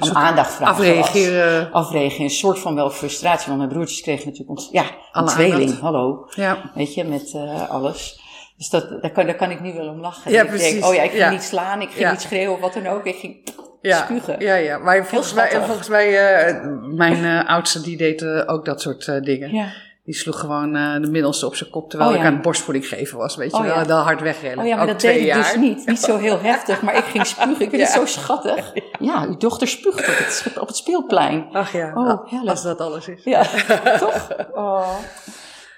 om 0.00 0.10
aandacht 0.12 0.52
vragen 0.54 0.74
Afreageren. 0.74 1.72
afreageren. 1.72 2.24
Een 2.24 2.30
soort 2.30 2.58
van 2.58 2.74
wel 2.74 2.90
frustratie. 2.90 3.46
Want 3.46 3.58
mijn 3.58 3.68
broertjes 3.72 4.00
kregen 4.00 4.24
natuurlijk 4.24 4.58
ons, 4.58 4.68
ja, 4.72 4.84
een 5.12 5.26
tweeling. 5.26 5.60
aandacht. 5.60 5.80
Hallo. 5.80 6.28
Ja. 6.34 6.70
Weet 6.74 6.94
je, 6.94 7.04
met 7.04 7.32
eh, 7.34 7.70
alles. 7.70 8.20
Dus 8.56 8.68
dat, 8.68 9.02
daar, 9.02 9.10
kan, 9.10 9.26
daar 9.26 9.34
kan 9.34 9.50
ik 9.50 9.60
nu 9.60 9.72
wel 9.74 9.88
om 9.88 10.00
lachen. 10.00 10.30
Ja, 10.32 10.42
ik 10.42 10.48
precies. 10.48 10.72
Denk, 10.72 10.84
oh 10.84 10.94
ja, 10.94 11.02
ik 11.02 11.10
ging 11.10 11.22
Ja. 11.22 11.30
niet 11.30 11.42
slaan, 11.42 11.80
ik 11.80 11.88
ging 11.88 12.00
Ja. 12.00 12.10
niet 12.10 12.20
schreeuwen 12.20 12.54
of 12.54 12.60
wat 12.60 12.72
dan 12.74 12.86
ook. 12.86 13.04
Ik 13.06 13.16
ging 13.16 13.52
Ja, 13.80 14.04
spugen. 14.04 14.40
ja, 14.40 14.54
ja. 14.54 14.78
Maar 14.78 15.06
volgens 15.06 15.34
mij, 15.34 15.50
volgens 15.66 15.88
mij 15.88 16.36
eh, 16.46 16.60
mijn 16.80 17.24
eh, 17.24 17.48
oudste 17.48 17.80
die 17.80 17.96
deed 17.96 18.24
ook 18.46 18.64
dat 18.64 18.80
soort 18.80 19.04
dingen. 19.24 19.54
Ja. 19.54 19.66
Die 20.04 20.14
sloeg 20.14 20.40
gewoon 20.40 20.76
eh, 20.76 21.00
de 21.00 21.10
middelste 21.10 21.46
op 21.46 21.54
zijn 21.54 21.70
kop 21.70 21.90
terwijl 21.90 22.10
Oh, 22.10 22.16
ik 22.16 22.24
aan 22.24 22.42
borstvoeding 22.42 22.86
geven 22.88 23.18
was. 23.18 23.36
Weet 23.36 23.50
je 23.50 23.56
Oh, 23.56 23.62
wel, 23.64 23.74
ja. 23.74 23.84
dan 23.84 24.02
hard 24.02 24.20
wegrennen. 24.20 24.58
Oh 24.58 24.66
ja, 24.70 24.74
maar 24.76 24.84
Ook 24.84 24.90
dat 24.90 25.00
deed 25.00 25.20
ik 25.20 25.26
jaar. 25.26 25.42
dus 25.42 25.56
niet. 25.56 25.86
Niet 25.86 25.98
zo 26.00 26.16
heel 26.16 26.40
heftig, 26.40 26.82
maar 26.82 26.96
ik 26.96 27.04
ging 27.04 27.26
spugen. 27.26 27.60
Ik 27.60 27.70
vind 27.70 27.82
het 27.82 27.90
zo 27.90 28.06
schattig. 28.06 28.72
Ja, 28.98 29.24
uw 29.26 29.36
dochter 29.36 29.68
spuugt 29.68 29.98
op 30.08 30.16
het, 30.16 30.32
schip- 30.32 30.60
op 30.60 30.66
het 30.66 30.76
speelplein. 30.76 31.48
Ach 31.52 31.72
ja, 31.72 31.88
Oh, 31.94 32.30
nou, 32.32 32.48
als 32.48 32.62
dat 32.62 32.80
alles 32.80 33.08
is. 33.08 33.24
Ja, 33.24 33.42
toch? 33.98 34.28
Oh. 34.52 34.98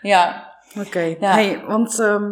Ja, 0.03 0.55
Oké, 0.79 1.17
hey, 1.21 1.63
want 1.67 2.01
ehm, 2.01 2.31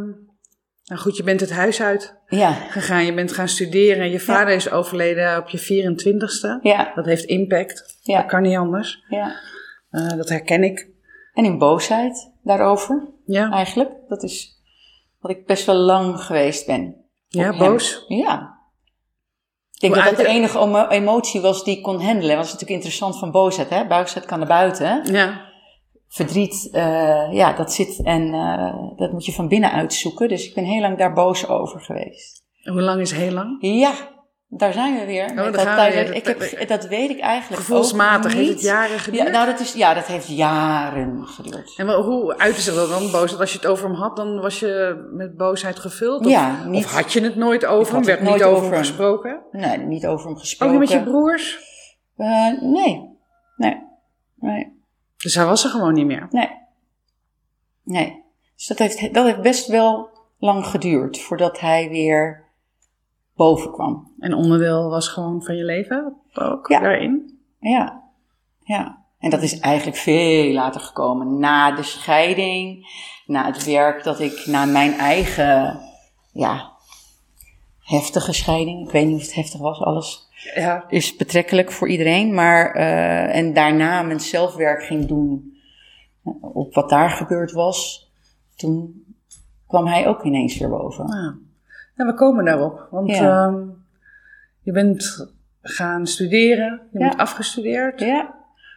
nou 0.84 1.00
goed, 1.00 1.16
je 1.16 1.22
bent 1.22 1.40
het 1.40 1.52
huis 1.52 1.82
uit 1.82 2.16
ja, 2.26 2.52
gegaan, 2.52 3.04
je 3.04 3.14
bent 3.14 3.32
gaan 3.32 3.48
studeren. 3.48 4.10
Je 4.10 4.20
vader 4.20 4.54
is 4.54 4.70
overleden 4.70 5.38
op 5.38 5.48
je 5.48 5.58
24ste. 5.58 6.62
ja, 6.62 6.92
Dat 6.94 7.04
heeft 7.04 7.24
impact. 7.24 7.98
Ja. 8.02 8.20
Dat 8.20 8.30
kan 8.30 8.42
niet 8.42 8.56
anders. 8.56 9.04
ja. 9.08 9.32
Eh, 9.90 10.08
dat 10.08 10.28
herken 10.28 10.62
ik. 10.64 10.88
En 11.34 11.44
in 11.44 11.58
boosheid 11.58 12.32
daarover, 12.42 13.08
Ja, 13.26 13.50
eigenlijk. 13.50 13.90
Dat 14.08 14.22
is 14.22 14.62
wat 15.20 15.30
ik 15.30 15.46
best 15.46 15.66
wel 15.66 15.74
lang 15.76 16.20
geweest 16.20 16.66
ben. 16.66 16.96
ja 17.28 17.56
boos. 17.58 18.04
Ja. 18.08 18.52
Ik 19.72 19.80
denk 19.80 19.94
Hoe 19.94 20.02
dat 20.04 20.16
dat 20.16 20.26
de 20.26 20.32
enige 20.32 20.58
emo- 20.58 20.88
emotie 20.88 21.40
was 21.40 21.64
die 21.64 21.76
ik 21.76 21.82
kon 21.82 22.00
handelen. 22.00 22.36
Dat 22.36 22.44
is 22.44 22.52
natuurlijk 22.52 22.80
interessant 22.80 23.18
van 23.18 23.30
boosheid. 23.30 23.70
Hè? 23.70 23.86
Boosheid 23.86 24.24
kan 24.24 24.38
naar 24.38 24.48
buiten. 24.48 24.86
Hè? 24.88 25.12
Ja, 25.18 25.52
Verdriet, 26.08 26.68
eh, 26.72 27.28
ja, 27.32 27.52
dat 27.52 27.72
zit 27.72 28.00
en 28.02 28.34
eh, 28.34 28.74
dat 28.96 29.12
moet 29.12 29.24
je 29.24 29.32
van 29.32 29.48
binnen 29.48 29.72
uitzoeken. 29.72 30.28
Dus 30.28 30.48
ik 30.48 30.54
ben 30.54 30.64
heel 30.64 30.80
lang 30.80 30.98
daar 30.98 31.12
boos 31.12 31.48
over 31.48 31.80
geweest. 31.80 32.42
hoe 32.62 32.82
lang 32.82 33.00
is 33.00 33.12
heel 33.12 33.32
lang? 33.32 33.56
Ja, 33.60 33.92
daar 34.48 34.72
zijn 34.72 34.98
we 34.98 35.04
weer. 35.06 35.30
Oh, 35.30 35.36
dat, 35.36 35.62
we 35.62 36.10
ik 36.14 36.26
heb, 36.26 36.68
dat 36.68 36.86
weet 36.86 37.10
ik 37.10 37.20
eigenlijk 37.20 37.62
Gevoelsmatig 37.62 38.30
ook 38.30 38.36
heeft 38.36 38.48
niet. 38.48 38.56
het 38.56 38.64
jaren 38.64 38.98
geduurd. 38.98 39.24
Ja, 39.24 39.30
nou, 39.30 39.46
dat 39.46 39.60
is, 39.60 39.72
ja, 39.72 39.94
dat 39.94 40.06
heeft 40.06 40.28
jaren 40.28 41.26
geduurd. 41.26 41.74
En 41.76 41.86
wel, 41.86 42.02
hoe 42.02 42.38
uitte 42.38 42.60
zich 42.60 42.74
dat 42.74 42.88
dan 42.88 43.10
boos? 43.10 43.38
Als 43.38 43.52
je 43.52 43.58
het 43.58 43.66
over 43.66 43.86
hem 43.88 43.94
had, 43.94 44.16
dan 44.16 44.40
was 44.40 44.60
je 44.60 45.04
met 45.12 45.36
boosheid 45.36 45.78
gevuld? 45.78 46.20
Of, 46.20 46.30
Ja, 46.30 46.64
niet- 46.64 46.84
of 46.84 46.92
had 46.94 47.12
je 47.12 47.20
het 47.20 47.36
nooit 47.36 47.64
over 47.64 47.94
hem? 47.94 48.04
Werd 48.04 48.20
niet 48.20 48.30
over 48.32 48.46
over 48.46 48.68
hem 48.70 48.78
gesproken? 48.78 49.40
Nee, 49.52 49.78
niet 49.78 50.06
over 50.06 50.24
hem 50.26 50.34
Ook 50.34 50.40
gesproken. 50.40 50.78
niet 50.80 50.88
met 50.90 50.98
je 50.98 51.04
broers? 51.10 51.58
Eh, 52.16 52.60
nee. 52.60 53.18
Nee. 53.56 53.82
Nee. 54.34 54.72
Dus 55.16 55.34
hij 55.34 55.44
was 55.46 55.64
er 55.64 55.70
gewoon 55.70 55.94
niet 55.94 56.06
meer. 56.06 56.26
Nee. 56.30 56.50
Nee. 57.84 58.22
Dus 58.56 58.66
dat 58.66 58.78
heeft, 58.78 59.14
dat 59.14 59.24
heeft 59.24 59.40
best 59.40 59.66
wel 59.66 60.08
lang 60.38 60.66
geduurd 60.66 61.20
voordat 61.20 61.60
hij 61.60 61.88
weer 61.88 62.44
boven 63.36 63.72
kwam. 63.72 64.12
En 64.24 64.34
onderdeel 64.34 64.88
was 64.90 65.08
gewoon 65.08 65.42
van 65.42 65.56
je 65.56 65.64
leven 65.64 66.16
ook 66.34 66.68
Ja. 66.68 66.80
daarin? 66.80 67.38
Ja. 67.60 68.02
Ja. 68.64 69.02
En 69.18 69.30
dat 69.30 69.42
is 69.42 69.58
eigenlijk 69.60 69.96
veel 69.96 70.52
later 70.52 70.80
gekomen. 70.80 71.38
Na 71.38 71.70
de 71.72 71.82
scheiding, 71.82 72.86
na 73.26 73.46
het 73.46 73.64
werk 73.64 74.04
dat 74.04 74.20
ik, 74.20 74.46
na 74.46 74.64
mijn 74.64 74.92
eigen, 74.92 75.80
ja, 76.32 76.70
heftige 77.80 78.32
scheiding. 78.32 78.86
Ik 78.86 78.92
weet 78.92 79.06
niet 79.06 79.16
of 79.16 79.22
het 79.22 79.34
heftig 79.34 79.60
was, 79.60 79.80
alles 79.80 80.28
Ja. 80.54 80.84
is 80.88 81.16
betrekkelijk 81.16 81.72
voor 81.72 81.88
iedereen. 81.88 82.34
Maar, 82.34 82.70
eh, 82.74 83.36
en 83.36 83.52
daarna 83.54 84.02
mijn 84.02 84.20
zelfwerk 84.20 84.82
ging 84.82 85.06
doen 85.06 85.58
eh, 86.24 86.32
op 86.40 86.74
wat 86.74 86.88
daar 86.88 87.10
gebeurd 87.10 87.52
was. 87.52 88.08
Toen 88.56 89.04
kwam 89.66 89.86
hij 89.86 90.08
ook 90.08 90.22
ineens 90.22 90.58
weer 90.58 90.68
boven. 90.68 91.06
Nou, 91.06 91.34
nou, 91.96 92.10
we 92.10 92.14
komen 92.16 92.44
daarop. 92.44 92.88
Want 92.90 93.10
Ja. 93.10 93.46
ehm, 93.46 93.62
je 94.64 94.72
bent 94.72 95.28
gaan 95.62 96.06
studeren, 96.06 96.80
je 96.92 96.98
Ja. 96.98 97.08
bent 97.08 97.20
afgestudeerd. 97.20 98.00
Ja. 98.00 98.34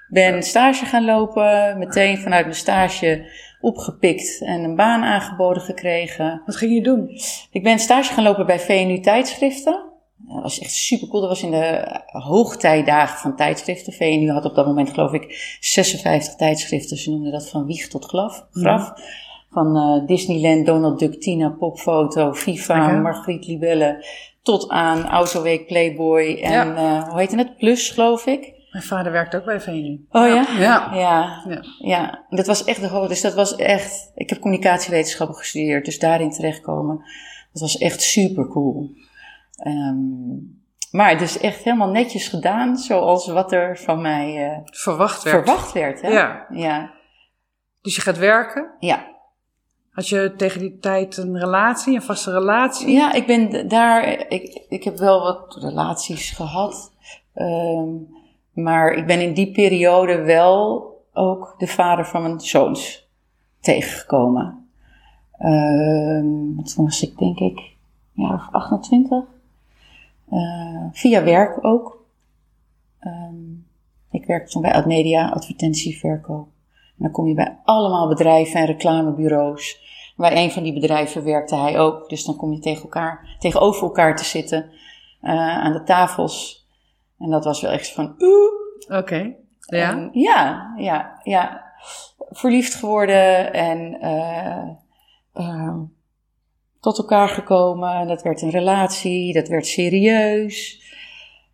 Ben 0.10 0.44
stage 0.44 0.86
gaan 0.86 1.06
lopen, 1.06 1.78
meteen 1.78 2.18
vanuit 2.18 2.46
mijn 2.46 2.58
stage 2.58 3.32
opgepikt 3.62 4.42
en 4.42 4.64
een 4.64 4.76
baan 4.76 5.04
aangeboden 5.04 5.62
gekregen. 5.62 6.42
Wat 6.46 6.56
ging 6.56 6.74
je 6.74 6.82
doen? 6.82 7.10
Ik 7.52 7.64
ben 7.64 7.80
stage 7.80 8.14
gaan 8.14 8.24
lopen 8.24 8.46
bij 8.46 8.60
VNU 8.60 9.00
Tijdschriften. 9.00 9.86
Dat 10.18 10.42
was 10.42 10.60
echt 10.60 10.72
super 10.72 11.08
cool. 11.08 11.22
Dat 11.22 11.30
was 11.30 11.44
in 11.44 11.52
de 11.52 12.00
hoogtijdagen 12.06 13.20
van 13.20 13.36
tijdschriften. 13.36 13.94
VNU 13.94 14.30
had 14.32 14.46
op 14.46 14.56
dat 14.56 14.66
moment, 14.66 14.90
geloof 14.90 15.14
ik, 15.14 15.58
56 15.60 16.36
tijdschriften. 16.36 16.98
Ze 16.98 17.10
noemden 17.10 17.32
dat 17.32 17.50
van 17.50 17.66
wieg 17.66 17.88
tot 17.88 18.06
graf. 18.06 18.48
graf. 18.52 18.94
Van 19.50 19.76
eh, 19.78 20.08
Disneyland, 20.08 20.66
Donald 20.66 21.00
Duck, 21.00 21.22
Tina, 21.22 21.50
Popfoto, 21.50 22.34
FIFA, 22.34 22.80
Lekker. 22.80 23.02
Margriet 23.02 23.48
Libelle. 23.48 24.06
Tot 24.48 24.70
aan 24.70 25.06
Autoweek, 25.08 25.68
Playboy 25.68 26.40
en 26.42 26.76
eh, 26.76 27.04
hoe 27.10 27.20
heette 27.20 27.38
het? 27.38 27.58
Plus, 27.58 27.90
geloof 27.90 28.26
ik. 28.26 28.54
Mijn 28.72 28.84
vader 28.84 29.12
werkt 29.12 29.36
ook 29.36 29.46
bij 29.46 29.62
VNU. 29.62 30.06
Oh 30.12 30.28
ja? 30.28 30.46
Ja. 30.60 30.90
Ja, 30.94 31.44
Ja. 31.48 31.62
ja, 31.80 32.26
dat 32.30 32.48
was 32.48 32.64
echt 32.64 32.82
de 32.82 32.88
hoogte. 32.88 33.08
Dus 33.08 33.22
dat 33.22 33.34
was 33.34 33.56
echt. 33.56 34.12
Ik 34.16 34.30
heb 34.30 34.40
communicatiewetenschappen 34.40 35.36
gestudeerd, 35.36 35.86
dus 35.86 36.00
daarin 36.00 36.32
terechtkomen. 36.32 36.98
Dat 37.52 37.62
was 37.62 37.78
echt 37.78 38.02
super 38.02 38.48
cool. 38.48 38.90
Ehm, 39.56 39.98
maar 40.92 41.10
het 41.10 41.22
is 41.22 41.40
echt 41.40 41.64
helemaal 41.64 41.90
netjes 41.90 42.28
gedaan, 42.28 42.78
zoals 42.78 43.28
wat 43.28 43.52
er 43.52 43.78
van 43.78 44.02
mij 44.02 44.46
eh, 44.46 44.58
Verwacht 44.66 45.24
werd. 45.24 45.36
verwacht 45.46 45.72
werd. 45.74 46.02
Hè? 46.02 46.10
Ja. 46.10 46.46
ja. 46.50 46.92
Dus 47.82 47.96
je 47.96 48.02
gaat 48.02 48.18
werken. 48.18 48.72
Ja. 48.80 49.16
Had 49.98 50.08
je 50.08 50.34
tegen 50.38 50.60
die 50.60 50.80
tijd 50.80 51.18
een 51.18 51.38
relatie, 51.40 51.96
een 51.96 52.02
vaste 52.02 52.32
relatie? 52.32 52.92
Ja, 52.92 53.14
ik 53.14 53.26
ben 53.26 53.68
daar. 53.68 54.26
Ik, 54.30 54.66
ik 54.70 54.84
heb 54.84 54.98
wel 54.98 55.22
wat 55.22 55.58
relaties 55.60 56.32
gehad. 56.32 56.94
ehm, 57.34 57.90
maar 58.52 58.94
ik 58.94 59.06
ben 59.06 59.22
in 59.22 59.34
die 59.34 59.52
periode 59.52 60.22
wel 60.22 60.92
ook 61.14 61.56
de 61.58 61.68
vader 61.68 62.06
van 62.06 62.22
mijn 62.22 62.40
zoons 62.40 63.08
tegengekomen. 63.60 64.70
Toen 66.76 66.86
was 66.86 67.02
ik 67.02 67.18
denk 67.18 67.40
ik 67.40 67.60
ja, 68.12 68.34
of 68.34 68.48
28. 68.52 69.24
Eh, 70.30 70.86
via 70.92 71.24
werk 71.24 71.66
ook. 71.66 72.06
Ehm, 73.00 73.52
ik 74.12 74.26
werkte 74.26 74.52
toen 74.52 74.62
bij 74.62 74.74
Admedia, 74.74 75.30
advertentieverkoop. 75.30 76.48
En 76.98 77.04
dan 77.04 77.12
kom 77.12 77.28
je 77.28 77.34
bij 77.34 77.58
allemaal 77.64 78.08
bedrijven 78.08 78.60
en 78.60 78.66
reclamebureaus. 78.66 79.86
Bij 80.18 80.44
een 80.44 80.52
van 80.52 80.64
die 80.64 80.74
bedrijven 80.74 81.24
werkte 81.24 81.56
hij 81.56 81.80
ook. 81.80 82.10
Dus 82.10 82.26
dan 82.26 82.36
kom 82.36 82.54
je 82.54 82.60
tegen 82.60 82.82
elkaar, 82.82 83.36
tegenover 83.40 83.84
elkaar 83.84 84.16
te 84.16 84.26
zitten 84.26 84.72
eh, 85.22 85.58
aan 85.58 85.74
de 85.74 85.84
tafels. 85.84 86.66
En 87.20 87.30
dat 87.30 87.46
was 87.46 87.62
wel 87.62 87.72
echt 87.72 87.92
van 87.92 88.16
oeh. 88.20 89.00
Oké. 89.00 89.36
Ja. 89.60 89.92
En 89.92 90.10
ja, 90.12 90.74
ja, 90.78 91.20
ja. 91.24 91.66
Verliefd 92.30 92.76
geworden 92.76 93.54
en 93.54 94.00
eh, 94.02 94.68
ehm, 95.34 95.80
tot 96.80 96.98
elkaar 96.98 97.30
gekomen. 97.30 97.94
En 97.94 98.08
dat 98.08 98.22
werd 98.22 98.42
een 98.42 98.50
relatie, 98.50 99.34
dat 99.34 99.48
werd 99.48 99.68
serieus. 99.68 100.82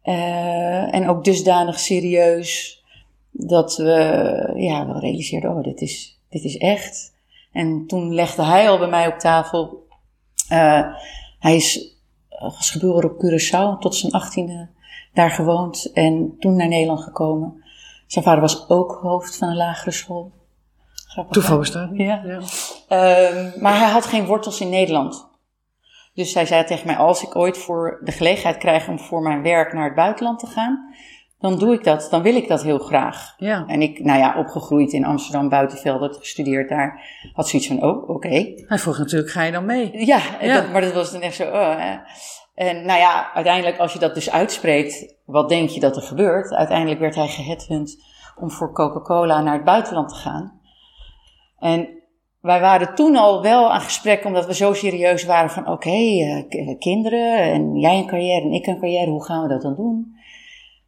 Eh, 0.02 0.94
en 0.94 1.10
ook 1.10 1.24
dusdanig 1.24 1.80
serieus 1.80 2.84
dat 3.32 3.78
we, 3.78 4.52
ja, 4.56 4.88
we 4.88 5.00
realiseerden, 5.00 5.52
oh, 5.52 5.64
dit 5.64 5.82
is, 5.82 6.20
dit 6.30 6.44
is 6.44 6.58
echt. 6.58 7.13
En 7.54 7.88
toen 7.88 8.14
legde 8.14 8.44
hij 8.44 8.70
al 8.70 8.78
bij 8.78 8.88
mij 8.88 9.08
op 9.08 9.20
tafel. 9.20 9.82
eh, 10.48 10.84
hij 11.40 11.56
is, 11.56 11.98
eh, 12.30 12.50
geboren 12.52 13.12
op 13.12 13.24
Curaçao, 13.26 13.80
tot 13.80 13.96
zijn 13.96 14.12
achttiende 14.12 14.70
daar 15.14 15.30
gewoond 15.32 15.92
en 15.94 16.36
toen 16.40 16.56
naar 16.56 16.68
Nederland 16.68 17.02
gekomen. 17.02 17.64
Zijn 18.08 18.26
vader 18.26 18.42
was 18.42 18.70
ook 18.70 19.00
hoofd 19.02 19.38
van 19.38 19.48
een 19.48 19.56
lagere 19.56 19.92
school. 19.92 20.32
Grappig? 21.08 21.34
Toeval 21.34 21.58
bestaat 21.58 21.92
niet. 21.92 22.08
Ja. 22.08 22.24
Ehm, 22.88 23.62
maar 23.62 23.78
hij 23.80 23.90
had 23.90 24.06
geen 24.06 24.26
wortels 24.26 24.62
in 24.62 24.70
Nederland. 24.70 25.28
Dus 26.14 26.34
hij 26.34 26.46
zei 26.46 26.64
tegen 26.66 26.88
mij, 26.88 26.96
als 26.96 27.24
ik 27.24 27.36
ooit 27.36 27.58
voor 27.58 28.00
de 28.04 28.12
gelegenheid 28.12 28.58
krijg 28.58 28.88
om 28.88 29.00
voor 29.00 29.22
mijn 29.22 29.42
werk 29.42 29.74
naar 29.74 29.86
het 29.86 29.96
buitenland 29.96 30.40
te 30.40 30.48
gaan, 30.48 30.94
dan 31.44 31.58
doe 31.60 31.74
ik 31.74 31.84
dat, 31.84 32.08
dan 32.12 32.22
wil 32.22 32.36
ik 32.36 32.48
dat 32.48 32.64
heel 32.64 32.78
graag. 32.80 33.34
Ja. 33.38 33.64
En 33.68 33.82
ik, 33.82 34.04
nou 34.04 34.20
ja, 34.20 34.38
opgegroeid 34.38 34.92
in 34.94 35.06
Amsterdam, 35.06 35.50
Buitenveld, 35.50 36.18
gestudeerd 36.18 36.70
daar, 36.70 37.02
had 37.34 37.48
zoiets 37.48 37.68
van, 37.68 37.84
oh, 37.84 38.10
oké. 38.10 38.54
Hij 38.68 38.78
vroeg 38.78 38.98
natuurlijk, 38.98 39.32
ga 39.32 39.44
je 39.44 39.52
dan 39.52 39.66
mee? 39.66 40.06
Ja, 40.06 40.20
Ja. 40.42 40.54
Dat, 40.62 40.72
maar 40.72 40.82
dat 40.82 40.94
was 40.94 41.12
dan 41.12 41.22
echt 41.22 41.36
zo. 41.36 41.44
oh, 41.44 41.76
hè. 41.78 41.96
En 42.56 42.86
nou 42.86 43.00
ja, 43.00 43.34
uiteindelijk 43.34 43.78
als 43.78 43.94
je 43.94 44.00
dat 44.00 44.14
dus 44.14 44.32
uitspreekt, 44.32 45.16
wat 45.26 45.50
denk 45.50 45.70
je 45.70 45.80
dat 45.80 45.96
er 45.96 46.02
gebeurt? 46.02 46.52
Uiteindelijk 46.54 47.00
werd 47.00 47.16
hij 47.16 47.28
geheadhunt 47.28 47.98
om 48.40 48.52
voor 48.52 48.74
Coca-Cola 48.74 49.42
naar 49.42 49.54
het 49.54 49.64
buitenland 49.64 50.10
te 50.10 50.16
gaan. 50.16 50.60
En 51.60 51.88
wij 52.42 52.60
waren 52.60 52.96
toen 52.96 53.16
al 53.16 53.42
wel 53.42 53.72
aan 53.74 53.82
gesprek, 53.82 54.26
omdat 54.26 54.46
we 54.46 54.54
zo 54.54 54.74
serieus 54.74 55.26
waren 55.26 55.50
van 55.50 55.68
oké, 55.68 55.90
eh, 55.90 56.44
k- 56.50 56.80
kinderen 56.80 57.38
en 57.38 57.80
jij 57.80 57.98
een 57.98 58.08
carrière 58.08 58.42
en 58.42 58.52
ik 58.54 58.66
een 58.68 58.80
carrière, 58.80 59.10
hoe 59.12 59.26
gaan 59.26 59.42
we 59.42 59.48
dat 59.48 59.62
dan 59.62 59.76
doen? 59.76 60.16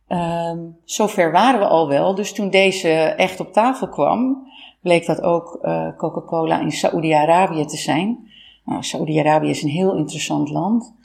Ehm 0.08 0.60
zover 0.84 1.32
waren 1.32 1.60
we 1.60 1.68
al 1.68 1.88
wel, 1.88 2.16
dus 2.16 2.34
toen 2.34 2.50
deze 2.50 2.90
echt 2.94 3.40
op 3.40 3.54
tafel 3.54 3.90
kwam, 3.90 4.48
bleek 4.82 5.06
dat 5.06 5.22
ook 5.22 5.60
eh, 5.62 5.88
Coca-Cola 5.98 6.60
in 6.60 6.72
Saoedi-Arabië 6.72 7.66
te 7.66 7.78
zijn. 7.78 8.32
Nou, 8.66 8.84
Saoedi-Arabië 8.84 9.50
is 9.50 9.64
een 9.64 9.70
heel 9.70 9.96
interessant 9.96 10.50
land. 10.50 10.96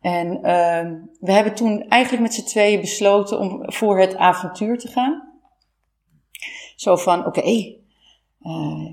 En 0.00 0.42
ehm, 0.42 0.94
we 1.20 1.32
hebben 1.32 1.54
toen 1.54 1.88
eigenlijk 1.88 2.22
met 2.22 2.34
z'n 2.34 2.44
tweeën 2.44 2.80
besloten 2.80 3.38
om 3.38 3.62
voor 3.62 3.98
het 3.98 4.16
avontuur 4.16 4.78
te 4.78 4.88
gaan. 4.88 5.22
Zo 6.76 6.96
van, 6.96 7.26
oké, 7.26 7.40
eh, 7.40 8.86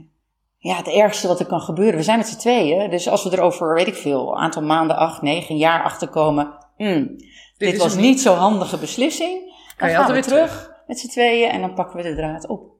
ja, 0.58 0.76
het 0.76 0.88
ergste 0.88 1.28
wat 1.28 1.40
er 1.40 1.46
kan 1.46 1.62
gebeuren. 1.62 1.96
We 1.96 2.04
zijn 2.04 2.18
met 2.18 2.28
z'n 2.28 2.40
tweeën, 2.40 2.90
dus 2.90 3.10
als 3.10 3.24
we 3.24 3.30
er 3.30 3.42
over, 3.42 3.74
weet 3.74 3.88
ik 3.88 3.96
veel, 3.96 4.32
een 4.32 4.38
aantal 4.38 4.64
maanden, 4.64 4.98
acht, 4.98 5.22
negen, 5.22 5.58
jaar 5.58 5.84
achter 5.84 6.08
komen. 6.08 6.54
hmm, 6.78 7.16
dit 7.72 7.78
was 7.82 7.96
niet 7.96 8.22
zo'n 8.22 8.38
handige 8.38 8.78
beslissing. 8.78 9.32
Dan 9.40 9.52
Kan 9.78 9.90
je 9.90 9.96
gaan 9.96 10.06
altijd 10.06 10.26
we 10.26 10.32
weer 10.32 10.40
terug 10.46 10.72
met 10.88 11.00
z'n 11.00 11.08
tweeën 11.08 11.50
en 11.50 11.62
dan 11.62 11.74
pakken 11.74 11.98
we 11.98 12.04
de 12.04 12.16
draad 12.16 12.48
op. 12.48 12.72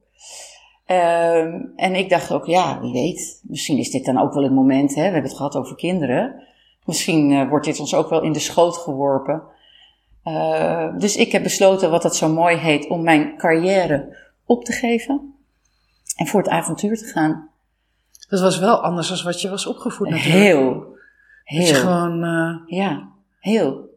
Ehm, 0.86 1.60
en 1.76 1.94
ik 1.94 2.08
dacht 2.10 2.32
ook, 2.32 2.46
ja, 2.46 2.80
wie 2.80 2.92
weet, 2.92 3.40
misschien 3.42 3.78
is 3.78 3.90
dit 3.90 4.04
dan 4.04 4.18
ook 4.18 4.34
wel 4.34 4.42
het 4.42 4.52
moment, 4.52 4.88
hè? 4.94 4.94
we 4.94 5.02
hebben 5.02 5.22
het 5.22 5.36
gehad 5.36 5.56
over 5.56 5.76
kinderen. 5.76 6.42
Misschien 6.84 7.32
eh, 7.32 7.48
wordt 7.48 7.66
dit 7.66 7.80
ons 7.80 7.94
ook 7.94 8.10
wel 8.10 8.22
in 8.22 8.32
de 8.32 8.38
schoot 8.38 8.76
geworpen. 8.76 9.42
Eh, 10.22 10.88
dus 10.98 11.16
ik 11.16 11.32
heb 11.32 11.42
besloten, 11.42 11.90
wat 11.90 12.02
dat 12.02 12.16
zo 12.16 12.28
mooi 12.28 12.56
heet, 12.56 12.88
om 12.88 13.02
mijn 13.02 13.36
carrière 13.36 14.16
op 14.46 14.64
te 14.64 14.72
geven 14.72 15.34
en 16.16 16.26
voor 16.26 16.40
het 16.40 16.50
avontuur 16.50 16.96
te 16.98 17.04
gaan. 17.04 17.48
Dat 18.28 18.40
was 18.40 18.58
wel 18.58 18.76
anders 18.82 19.08
dan 19.08 19.22
wat 19.22 19.40
je 19.40 19.50
was 19.50 19.66
opgevoed 19.66 20.08
natuurlijk. 20.08 20.34
Heel, 20.42 20.70
Dat 20.74 20.86
je 21.44 21.74
heel. 21.74 21.74
gewoon... 21.74 22.22
eh, 22.22 22.76
Ja, 22.78 23.08
heel. 23.40 23.92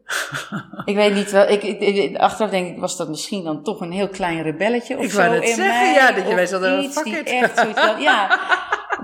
Ik 0.84 0.94
weet 0.94 1.14
niet 1.14 1.30
wel, 1.30 1.48
ik, 1.48 1.62
ik- 1.62 1.80
ik- 1.80 2.16
achteraf 2.16 2.50
denk 2.50 2.68
ik, 2.68 2.78
was 2.78 2.96
dat 2.96 3.08
misschien 3.08 3.44
dan 3.44 3.62
toch 3.62 3.80
een 3.80 3.92
heel 3.92 4.08
klein 4.08 4.42
rebelletje 4.42 4.96
of 4.98 5.04
Ik 5.04 5.10
zo 5.10 5.16
wou 5.16 5.30
net 5.30 5.42
in 5.48 5.54
zeggen, 5.54 5.66
mij, 5.84 5.92
ja, 5.94 6.12
dat 6.12 6.28
je 6.28 6.34
wij 6.34 6.46
zouden, 6.46 6.82
iets 6.82 6.94
fuck 6.94 7.04
die 7.04 7.22
echt 7.22 7.58
zoiets 7.58 7.80
van, 7.80 8.00
ja, 8.00 8.40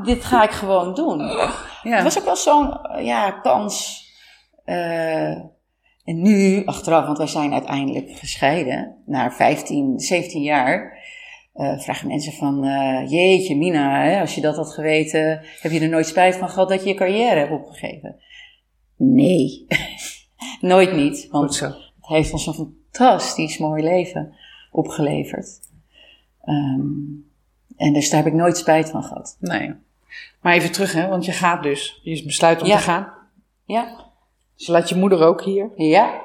dit 0.02 0.24
ga 0.24 0.42
ik 0.42 0.50
gewoon 0.50 0.94
doen. 0.94 1.18
ja. 1.82 1.94
Het 1.94 2.02
was 2.02 2.18
ook 2.18 2.24
wel 2.24 2.36
zo'n, 2.36 2.80
eh, 2.82 3.04
ja, 3.06 3.30
kans. 3.30 4.02
eh, 4.64 5.30
En 6.04 6.22
nu, 6.22 6.62
achteraf, 6.64 7.06
want 7.06 7.18
wij 7.18 7.26
zijn 7.26 7.52
uiteindelijk 7.52 8.10
gescheiden, 8.10 9.02
na 9.06 9.30
15, 9.30 9.98
17 10.00 10.42
jaar, 10.42 10.98
uh, 11.54 11.78
vragen 11.78 12.08
mensen 12.08 12.32
van, 12.32 12.64
uh, 12.64 13.10
jeetje 13.10 13.56
Mina, 13.56 14.02
hè, 14.04 14.20
als 14.20 14.34
je 14.34 14.40
dat 14.40 14.56
had 14.56 14.72
geweten, 14.74 15.40
heb 15.60 15.72
je 15.72 15.80
er 15.80 15.88
nooit 15.88 16.06
spijt 16.06 16.36
van 16.36 16.48
gehad 16.48 16.68
dat 16.68 16.82
je 16.82 16.88
je 16.88 16.94
carrière 16.94 17.38
hebt 17.38 17.52
opgegeven? 17.52 18.16
Nee, 18.96 19.66
nooit 20.60 20.92
niet, 20.92 21.28
want 21.30 21.60
het 21.60 21.76
heeft 22.00 22.32
ons 22.32 22.46
een 22.46 22.54
fantastisch 22.54 23.58
mooi 23.58 23.82
leven 23.82 24.34
opgeleverd. 24.70 25.60
Um, 26.44 27.30
en 27.76 27.92
dus 27.92 28.10
daar 28.10 28.22
heb 28.22 28.32
ik 28.32 28.38
nooit 28.38 28.56
spijt 28.56 28.90
van 28.90 29.02
gehad. 29.02 29.36
Nee. 29.40 29.74
Maar 30.40 30.54
even 30.54 30.72
terug, 30.72 30.92
hè, 30.92 31.08
want 31.08 31.24
je 31.24 31.32
gaat 31.32 31.62
dus. 31.62 32.00
Je 32.02 32.24
besluit 32.24 32.62
om 32.62 32.68
te 32.68 32.78
gaan. 32.78 33.12
Ja. 33.64 34.12
Dus 34.56 34.66
laat 34.66 34.88
je 34.88 34.94
moeder 34.94 35.22
ook 35.22 35.42
hier. 35.42 35.70
Ja. 35.76 36.20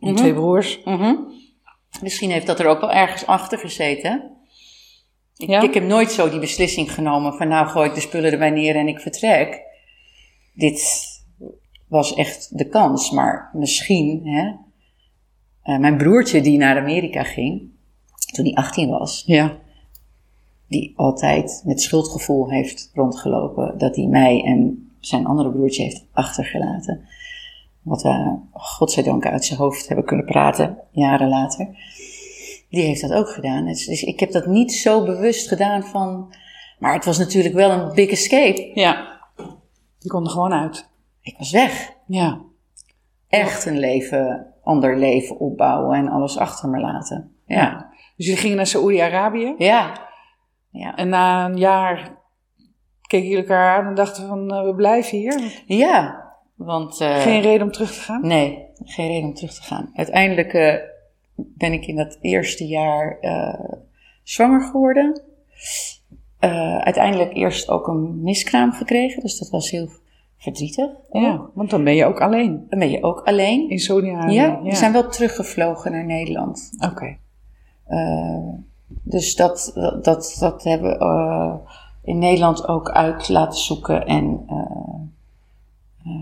En 0.00 0.14
twee 0.14 0.32
mhm. 0.32 0.40
broers. 0.40 0.80
Mm 0.84 1.38
Misschien 2.02 2.30
heeft 2.30 2.46
dat 2.46 2.60
er 2.60 2.66
ook 2.66 2.80
wel 2.80 2.92
ergens 2.92 3.26
achter 3.26 3.58
gezeten. 3.58 4.30
Ik, 5.36 5.48
ja? 5.48 5.60
ik 5.60 5.74
heb 5.74 5.84
nooit 5.84 6.12
zo 6.12 6.30
die 6.30 6.38
beslissing 6.38 6.92
genomen 6.94 7.32
van 7.34 7.48
nou 7.48 7.68
gooi 7.68 7.88
ik 7.88 7.94
de 7.94 8.00
spullen 8.00 8.32
erbij 8.32 8.50
neer 8.50 8.76
en 8.76 8.88
ik 8.88 9.00
vertrek. 9.00 9.62
Dit 10.54 10.78
was 11.90 12.14
echt 12.14 12.58
de 12.58 12.68
kans, 12.68 13.10
maar 13.10 13.50
misschien, 13.52 14.20
hè, 14.26 14.52
uh, 15.64 15.78
mijn 15.80 15.96
broertje 15.96 16.40
die 16.40 16.58
naar 16.58 16.78
Amerika 16.78 17.22
ging, 17.22 17.68
toen 18.32 18.44
hij 18.44 18.54
18 18.54 18.88
was, 18.88 19.22
ja. 19.26 19.56
die 20.68 20.92
altijd 20.96 21.62
met 21.64 21.80
schuldgevoel 21.80 22.50
heeft 22.50 22.90
rondgelopen 22.94 23.78
dat 23.78 23.96
hij 23.96 24.06
mij 24.06 24.44
en 24.44 24.90
zijn 25.00 25.26
andere 25.26 25.50
broertje 25.50 25.82
heeft 25.82 26.04
achtergelaten. 26.12 27.08
Wat 27.82 28.02
we, 28.02 28.38
godzijdank, 28.52 29.26
uit 29.26 29.44
zijn 29.44 29.58
hoofd 29.58 29.86
hebben 29.86 30.06
kunnen 30.06 30.26
praten, 30.26 30.78
jaren 30.90 31.28
later. 31.28 31.68
Die 32.68 32.82
heeft 32.82 33.00
dat 33.00 33.12
ook 33.12 33.28
gedaan. 33.28 33.64
Dus, 33.64 33.86
dus 33.86 34.02
ik 34.02 34.20
heb 34.20 34.32
dat 34.32 34.46
niet 34.46 34.72
zo 34.72 35.04
bewust 35.04 35.48
gedaan 35.48 35.82
van. 35.82 36.34
Maar 36.78 36.94
het 36.94 37.04
was 37.04 37.18
natuurlijk 37.18 37.54
wel 37.54 37.70
een 37.70 37.94
big 37.94 38.10
escape. 38.10 38.70
Ja. 38.74 39.20
Je 39.98 40.08
kon 40.08 40.24
er 40.24 40.30
gewoon 40.30 40.52
uit. 40.52 40.89
Ik 41.22 41.34
was 41.38 41.50
weg. 41.50 41.92
Ja. 42.06 42.40
Echt 43.28 43.66
een 43.66 43.78
leven, 43.78 44.54
ander 44.62 44.98
leven 44.98 45.38
opbouwen 45.38 45.98
en 45.98 46.08
alles 46.08 46.38
achter 46.38 46.68
me 46.68 46.80
laten. 46.80 47.34
Ja. 47.46 47.92
Dus 48.16 48.26
jullie 48.26 48.40
gingen 48.40 48.56
naar 48.56 48.66
Saoedi-Arabië? 48.66 49.54
Ja. 49.58 50.08
ja. 50.70 50.96
En 50.96 51.08
na 51.08 51.44
een 51.44 51.56
jaar 51.56 52.18
keken 53.06 53.28
jullie 53.28 53.42
elkaar 53.42 53.78
aan 53.78 53.86
en 53.86 53.94
dachten 53.94 54.26
van, 54.26 54.54
uh, 54.54 54.64
we 54.64 54.74
blijven 54.74 55.18
hier? 55.18 55.62
Ja, 55.66 56.24
want... 56.54 57.00
Uh, 57.00 57.20
geen 57.20 57.40
reden 57.40 57.66
om 57.66 57.72
terug 57.72 57.92
te 57.92 58.00
gaan? 58.00 58.26
Nee, 58.26 58.66
geen 58.84 59.08
reden 59.08 59.28
om 59.28 59.34
terug 59.34 59.54
te 59.54 59.62
gaan. 59.62 59.90
Uiteindelijk 59.94 60.52
uh, 60.52 60.74
ben 61.34 61.72
ik 61.72 61.86
in 61.86 61.96
dat 61.96 62.18
eerste 62.20 62.66
jaar 62.66 63.18
zwanger 64.22 64.60
geworden. 64.60 65.22
uiteindelijk 66.80 67.34
eerst 67.34 67.68
ook 67.68 67.86
een 67.86 68.22
miskraam 68.22 68.72
gekregen, 68.72 69.22
dus 69.22 69.38
dat 69.38 69.50
was 69.50 69.70
heel 69.70 69.88
verdrietig. 70.40 70.90
Ja, 71.10 71.40
want 71.54 71.70
dan 71.70 71.84
ben 71.84 71.94
je 71.94 72.04
ook 72.04 72.20
alleen. 72.20 72.66
Dan 72.68 72.78
ben 72.78 72.90
je 72.90 73.02
ook 73.02 73.20
alleen. 73.20 73.70
In 73.70 73.78
Saudi-Arabië? 73.78 74.34
Ja, 74.34 74.62
we 74.62 74.74
zijn 74.74 74.92
wel 74.92 75.08
teruggevlogen 75.08 75.92
naar 75.92 76.04
Nederland. 76.04 76.70
Oké. 76.78 77.16
Uh, 77.88 78.48
dus 78.86 79.36
dat, 79.36 79.72
dat, 80.02 80.36
dat 80.40 80.64
hebben 80.64 80.98
we 80.98 81.04
uh, 81.04 81.54
in 82.04 82.18
Nederland 82.18 82.68
ook 82.68 82.90
uit 82.90 83.28
laten 83.28 83.58
zoeken. 83.58 84.06
En, 84.06 84.46
uh, 84.48 86.12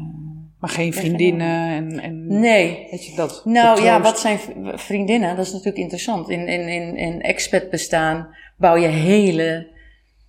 maar 0.58 0.70
geen 0.70 0.92
vriendinnen 0.92 1.68
en, 1.68 1.98
en. 2.00 2.40
Nee. 2.40 2.86
Weet 2.90 3.06
je 3.06 3.16
dat? 3.16 3.42
Nou 3.44 3.82
ja, 3.82 4.00
wat 4.00 4.18
zijn 4.18 4.38
vriendinnen? 4.74 5.36
Dat 5.36 5.46
is 5.46 5.52
natuurlijk 5.52 5.78
interessant. 5.78 6.28
In, 6.28 6.48
in, 6.48 6.68
in, 6.68 6.96
in 6.96 7.20
expat 7.20 7.70
bestaan 7.70 8.28
bouw 8.56 8.76
je 8.76 8.86
hele 8.86 9.66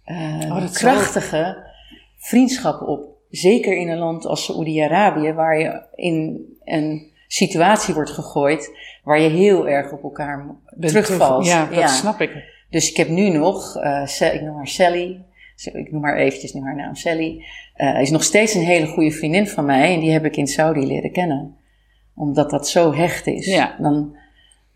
oh, 0.06 0.72
krachtige 0.72 1.68
vriendschappen 2.18 2.88
op. 2.88 3.18
Zeker 3.30 3.78
in 3.78 3.90
een 3.90 3.98
land 3.98 4.26
als 4.26 4.44
Saoedi-Arabië, 4.44 5.34
waar 5.34 5.60
je 5.60 5.82
in 5.96 6.46
een 6.64 7.12
situatie 7.28 7.94
wordt 7.94 8.10
gegooid 8.10 8.78
waar 9.04 9.22
je 9.22 9.30
heel 9.30 9.68
erg 9.68 9.92
op 9.92 10.04
elkaar 10.04 10.56
terugvalt. 10.80 11.46
ja, 11.46 11.66
dat 11.66 11.90
snap 11.90 12.22
ik. 12.22 12.32
Dus 12.70 12.90
ik 12.90 12.98
heb 12.98 13.08
nu 13.08 13.30
nog, 13.30 13.76
uh, 13.76 14.34
ik 14.34 14.42
noem 14.42 14.56
haar 14.56 14.68
Sally, 14.68 15.26
ik 15.74 15.92
noem 15.92 16.04
haar 16.04 16.18
eventjes 16.18 16.54
nu 16.54 16.62
haar 16.62 16.76
naam 16.76 16.96
Sally, 16.96 17.46
uh, 17.78 18.02
is 18.02 18.10
nog 18.10 18.24
steeds 18.24 18.54
een 18.54 18.64
hele 18.64 18.86
goede 18.86 19.12
vriendin 19.12 19.48
van 19.48 19.66
mij 19.66 19.94
en 19.94 20.00
die 20.00 20.12
heb 20.12 20.26
ik 20.26 20.38
in 20.38 20.48
Saudi 20.48 20.86
leren 20.86 21.12
kennen. 21.12 21.58
Omdat 22.16 22.50
dat 22.50 22.68
zo 22.68 22.94
hecht 22.94 23.28
is. 23.28 23.46
Ja. 23.46 23.76
Dan 23.80 24.18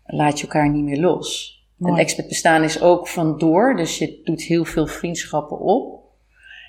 laat 0.04 0.38
je 0.38 0.42
elkaar 0.42 0.70
niet 0.70 0.84
meer 0.84 1.00
los. 1.00 1.58
Mooi. 1.76 1.92
Een 1.92 1.98
expert 1.98 2.28
bestaan 2.28 2.62
is 2.62 2.82
ook 2.82 3.08
van 3.08 3.38
door, 3.38 3.76
dus 3.76 3.98
je 3.98 4.20
doet 4.24 4.42
heel 4.42 4.64
veel 4.64 4.86
vriendschappen 4.86 5.58
op. 5.58 6.03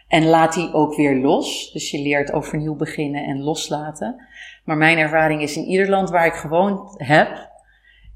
En 0.07 0.25
laat 0.25 0.53
die 0.53 0.73
ook 0.73 0.95
weer 0.95 1.15
los. 1.15 1.71
Dus 1.71 1.91
je 1.91 2.01
leert 2.01 2.31
overnieuw 2.31 2.75
beginnen 2.75 3.25
en 3.25 3.41
loslaten. 3.41 4.27
Maar 4.63 4.77
mijn 4.77 4.97
ervaring 4.97 5.41
is 5.41 5.57
in 5.57 5.65
ieder 5.65 5.89
land 5.89 6.09
waar 6.09 6.25
ik 6.25 6.33
gewoond 6.33 6.93
heb, 6.97 7.49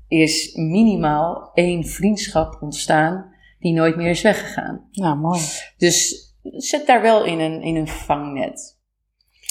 is 0.08 0.56
minimaal 0.56 1.52
één 1.54 1.86
vriendschap 1.86 2.62
ontstaan 2.62 3.34
die 3.60 3.74
nooit 3.74 3.96
meer 3.96 4.10
is 4.10 4.22
weggegaan. 4.22 4.88
Nou, 4.92 5.18
mooi. 5.18 5.40
Dus 5.78 6.28
zet 6.42 6.88
daar 6.88 7.02
wel 7.02 7.26
in 7.26 7.40
een, 7.40 7.62
in 7.62 7.76
een 7.76 7.88
vangnet. 7.88 8.78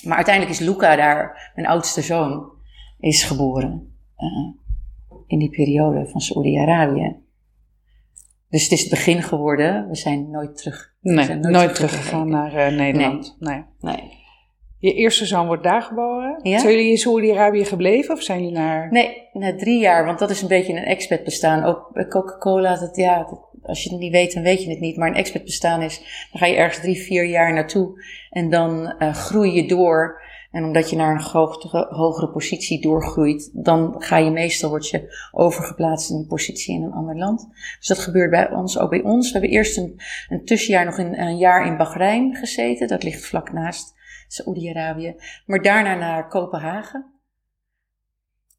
Maar 0.03 0.17
uiteindelijk 0.17 0.55
is 0.61 0.67
Luca 0.67 0.97
daar, 0.97 1.53
mijn 1.55 1.67
oudste 1.67 2.03
zoon, 2.03 2.53
is 2.99 3.23
geboren. 3.23 3.97
Uh, 4.17 4.55
in 5.27 5.39
die 5.39 5.51
periode 5.51 6.07
van 6.07 6.21
Saoedi-Arabië. 6.21 7.17
Dus 8.49 8.63
het 8.63 8.73
is 8.73 8.81
het 8.81 8.91
begin 8.91 9.23
geworden. 9.23 9.89
We 9.89 9.97
zijn 9.97 10.31
nooit 10.31 10.57
terug. 10.57 10.88
Nee, 11.15 11.25
zijn 11.25 11.41
nooit, 11.41 11.75
teruggegaan 11.75 12.29
naar 12.29 12.53
uh, 12.55 12.79
Nederland. 12.79 13.37
Nee. 13.39 13.65
nee. 13.81 13.95
nee. 13.95 14.17
Je 14.79 14.93
eerste 14.93 15.27
zoon 15.27 15.47
wordt 15.47 15.63
daar 15.63 15.83
geboren. 15.83 16.41
Ja? 16.43 16.59
Zijn 16.59 16.73
jullie 16.73 16.91
in 16.91 16.97
Saoedi-Arabië 16.97 17.65
gebleven 17.65 18.15
of 18.15 18.23
zijn 18.23 18.39
jullie 18.39 18.59
naar... 18.59 18.91
Nee, 18.91 19.29
na 19.33 19.57
drie 19.57 19.79
jaar, 19.79 20.05
want 20.05 20.19
dat 20.19 20.31
is 20.31 20.43
een 20.43 20.49
beetje 20.49 20.73
een 20.73 20.85
expat 20.85 21.25
bestaan. 21.25 21.65
Ook 21.65 21.91
bij 21.93 22.07
Coca-Cola, 22.07 22.77
dat, 22.77 22.97
ja, 22.97 23.27
als 23.63 23.83
je 23.83 23.91
het 23.91 23.99
niet 23.99 24.13
weet, 24.13 24.35
dan 24.35 24.43
weet 24.43 24.63
je 24.63 24.71
het 24.71 24.81
niet. 24.81 24.97
Maar 24.97 25.09
een 25.09 25.15
expat 25.15 25.45
bestaan 25.45 25.83
is, 25.83 25.99
dan 26.33 26.41
ga 26.41 26.47
je 26.47 26.57
ergens 26.57 26.81
drie, 26.81 26.97
vier 26.97 27.25
jaar 27.25 27.53
naartoe 27.53 28.05
en 28.31 28.51
dan 28.51 28.95
uh, 28.99 29.15
groei 29.15 29.53
je 29.53 29.69
door. 29.69 30.21
En 30.51 30.65
omdat 30.65 30.91
je 30.91 30.97
naar 30.97 31.15
een 31.15 31.23
hogere, 31.23 31.87
hogere 31.91 32.29
positie 32.29 32.81
doorgroeit, 32.81 33.51
dan 33.53 33.95
ga 33.99 34.17
je 34.17 34.31
meestal, 34.31 34.71
word 34.71 34.89
je 34.89 35.29
overgeplaatst 35.33 36.11
in 36.11 36.17
een 36.17 36.27
positie 36.27 36.75
in 36.75 36.83
een 36.83 36.93
ander 36.93 37.17
land. 37.17 37.49
Dus 37.79 37.87
dat 37.87 37.99
gebeurt 37.99 38.31
bij 38.31 38.51
ons, 38.51 38.79
ook 38.79 38.91
bij 38.91 39.03
ons. 39.03 39.27
We 39.27 39.33
hebben 39.33 39.51
eerst 39.51 39.77
een, 39.77 40.01
een 40.29 40.45
tussenjaar 40.45 40.85
nog 40.85 40.99
in, 40.99 41.19
een 41.19 41.37
jaar 41.37 41.67
in 41.67 41.77
Bahrein 41.77 42.35
gezeten. 42.37 42.89
Dat 42.89 43.03
ligt 43.03 43.27
vlak 43.27 43.53
naast 43.53 43.95
Saoedi-Arabië. 44.29 45.15
Maar 45.47 45.63
daarna 45.63 45.95
naar 45.95 46.29
Kopenhagen. 46.29 47.07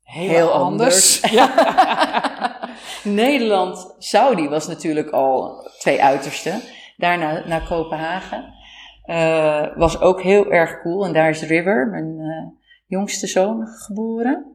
Heel, 0.04 0.30
Heel 0.30 0.52
anders. 0.52 1.21
Nederland, 3.04 3.95
Saudi 3.97 4.47
was 4.47 4.67
natuurlijk 4.67 5.10
al 5.10 5.67
twee 5.80 6.04
uitersten. 6.04 6.62
Daarna 6.97 7.47
naar 7.47 7.67
Kopenhagen. 7.67 8.54
Uh, 9.10 9.78
was 9.78 10.02
ook 10.02 10.22
heel 10.22 10.52
erg 10.52 10.82
cool. 10.82 11.06
En 11.06 11.13
daar 11.13 11.30
is 11.30 11.41
River, 11.41 11.88
mijn 11.88 12.19
uh, 12.19 12.48
jongste 12.86 13.28
zoon, 13.28 13.67
geboren. 13.67 14.45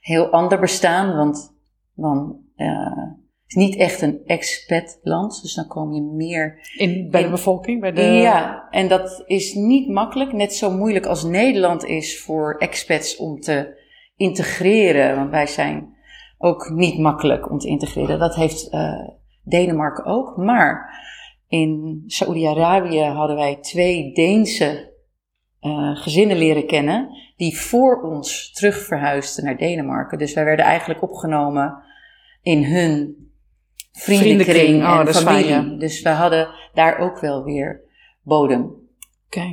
Heel 0.00 0.30
ander 0.30 0.60
bestaan, 0.60 1.16
want 1.16 1.54
dan 1.94 2.40
uh, 2.56 3.10
is 3.46 3.54
niet 3.54 3.76
echt 3.76 4.00
een 4.00 4.20
expat-land. 4.26 5.42
Dus 5.42 5.54
dan 5.54 5.66
kom 5.66 5.92
je 5.92 6.02
meer... 6.02 6.70
In, 6.76 7.10
bij 7.10 7.22
de 7.22 7.30
bevolking? 7.30 7.80
Bij 7.80 7.92
de... 7.92 8.02
Ja, 8.02 8.68
en 8.70 8.88
dat 8.88 9.22
is 9.26 9.54
niet 9.54 9.88
makkelijk. 9.88 10.32
Net 10.32 10.54
zo 10.54 10.70
moeilijk 10.70 11.06
als 11.06 11.24
Nederland 11.24 11.84
is 11.84 12.20
voor 12.20 12.56
expats 12.58 13.16
om 13.16 13.40
te 13.40 13.80
integreren. 14.16 15.16
Want 15.16 15.30
wij 15.30 15.46
zijn 15.46 15.96
ook 16.38 16.70
niet 16.70 16.98
makkelijk 16.98 17.50
om 17.50 17.58
te 17.58 17.68
integreren. 17.68 18.18
Dat 18.18 18.34
heeft 18.34 18.70
Denemarken 19.44 20.04
ook. 20.04 20.36
Maar 20.36 21.00
in 21.52 22.02
Saoedi-Arabië 22.06 23.00
hadden 23.00 23.36
wij 23.36 23.56
twee 23.56 24.12
Deense 24.12 24.92
uh, 25.60 25.96
gezinnen 25.96 26.36
leren 26.36 26.66
kennen. 26.66 27.08
Die 27.36 27.58
voor 27.58 28.02
ons 28.02 28.52
terug 28.52 28.76
verhuisden 28.76 29.44
naar 29.44 29.56
Denemarken. 29.56 30.18
Dus 30.18 30.34
wij 30.34 30.44
werden 30.44 30.64
eigenlijk 30.64 31.02
opgenomen 31.02 31.82
in 32.42 32.64
hun 32.64 33.16
vriendenkring 33.92 34.82
oh, 34.82 34.98
en 34.98 35.14
familie. 35.14 35.76
Dus 35.76 36.02
we 36.02 36.08
hadden 36.08 36.48
daar 36.74 36.98
ook 36.98 37.18
wel 37.18 37.44
weer 37.44 37.80
bodem. 38.22 38.74
Oké. 39.26 39.52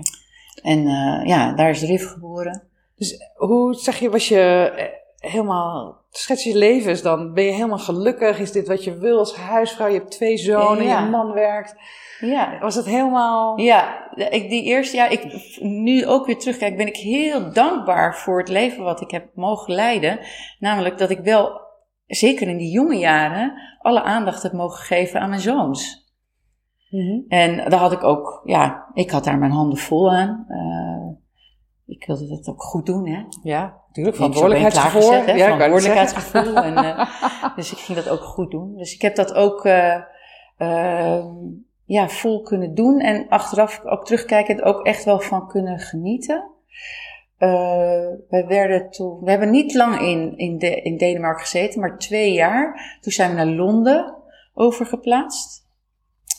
En 0.61 0.79
uh, 0.79 1.21
ja, 1.25 1.53
daar 1.53 1.69
is 1.69 1.81
Rif 1.81 2.11
geboren. 2.11 2.63
Dus 2.95 3.17
hoe 3.35 3.73
zeg 3.73 3.99
je, 3.99 4.09
was 4.09 4.27
je 4.27 4.73
eh, 4.75 5.31
helemaal 5.31 5.98
schets 6.09 6.43
je 6.43 6.57
levens 6.57 7.01
dan. 7.01 7.33
Ben 7.33 7.43
je 7.43 7.51
helemaal 7.51 7.77
gelukkig? 7.77 8.39
Is 8.39 8.51
dit 8.51 8.67
wat 8.67 8.83
je 8.83 8.97
wil 8.97 9.17
als 9.17 9.35
huisvrouw? 9.35 9.87
Je 9.87 9.97
hebt 9.97 10.11
twee 10.11 10.37
zonen, 10.37 10.83
Ja. 10.83 11.03
je 11.03 11.09
man 11.09 11.33
werkt. 11.33 11.75
Ja, 12.19 12.59
Was 12.59 12.75
het 12.75 12.85
helemaal... 12.85 13.59
Ja, 13.59 14.11
ik, 14.15 14.49
die 14.49 14.63
eerste 14.63 14.95
jaar, 14.95 15.11
ik, 15.11 15.49
nu 15.59 16.07
ook 16.07 16.25
weer 16.25 16.37
terugkijk, 16.37 16.77
ben 16.77 16.87
ik 16.87 16.97
heel 16.97 17.53
dankbaar 17.53 18.15
voor 18.15 18.39
het 18.39 18.49
leven 18.49 18.83
wat 18.83 19.01
ik 19.01 19.11
heb 19.11 19.29
mogen 19.35 19.73
leiden. 19.73 20.19
Namelijk 20.59 20.97
dat 20.97 21.09
ik 21.09 21.19
wel, 21.19 21.61
zeker 22.07 22.47
in 22.47 22.57
die 22.57 22.71
jonge 22.71 22.97
jaren, 22.97 23.53
alle 23.81 24.03
aandacht 24.03 24.43
heb 24.43 24.51
mogen 24.51 24.83
geven 24.83 25.19
aan 25.19 25.29
mijn 25.29 25.41
zoons. 25.41 26.07
Mhm. 26.89 27.19
En 27.27 27.69
daar 27.69 27.79
had 27.79 27.91
ik 27.91 28.03
ook, 28.03 28.41
ja, 28.43 28.89
ik 28.93 29.09
had 29.09 29.23
daar 29.23 29.37
mijn 29.37 29.51
handen 29.51 29.77
vol 29.77 30.11
aan. 30.11 30.45
Eh, 30.47 30.98
ik 31.89 32.05
wilde 32.05 32.27
dat 32.27 32.47
ook 32.47 32.63
goed 32.63 32.85
doen, 32.85 33.07
hè. 33.07 33.23
Ja, 33.43 33.81
natuurlijk. 33.87 34.15
Verantwoordelijkheidsgevoel. 34.15 35.13
Ja, 35.13 35.23
verantwoordelijkheidsgevoel. 35.23 36.55
en, 36.55 36.77
eh, 36.77 37.05
dus 37.55 37.71
ik 37.71 37.77
ging 37.77 37.97
dat 37.97 38.09
ook 38.09 38.23
goed 38.23 38.51
doen. 38.51 38.75
Dus 38.77 38.93
ik 38.93 39.01
heb 39.01 39.15
dat 39.15 39.33
ook 39.33 39.65
eh, 39.65 40.01
ehm, 40.57 41.27
ja, 41.85 42.09
vol 42.09 42.41
kunnen 42.41 42.75
doen. 42.75 42.99
En 42.99 43.27
achteraf 43.29 43.81
ook 43.83 44.05
terugkijkend 44.05 44.61
ook 44.61 44.85
echt 44.85 45.03
wel 45.03 45.19
van 45.19 45.47
kunnen 45.47 45.79
genieten. 45.79 46.51
Eh, 47.39 48.07
wij 48.29 48.45
werden 48.47 48.89
toen, 48.89 49.23
we 49.23 49.29
hebben 49.29 49.49
niet 49.49 49.73
lang 49.73 49.99
in, 49.99 50.37
in, 50.37 50.57
de, 50.57 50.81
in 50.81 50.97
Denemarken 50.97 51.41
gezeten, 51.43 51.79
maar 51.79 51.97
twee 51.97 52.33
jaar. 52.33 52.97
Toen 53.01 53.11
zijn 53.11 53.29
we 53.29 53.35
naar 53.35 53.45
Londen 53.45 54.15
overgeplaatst. 54.53 55.67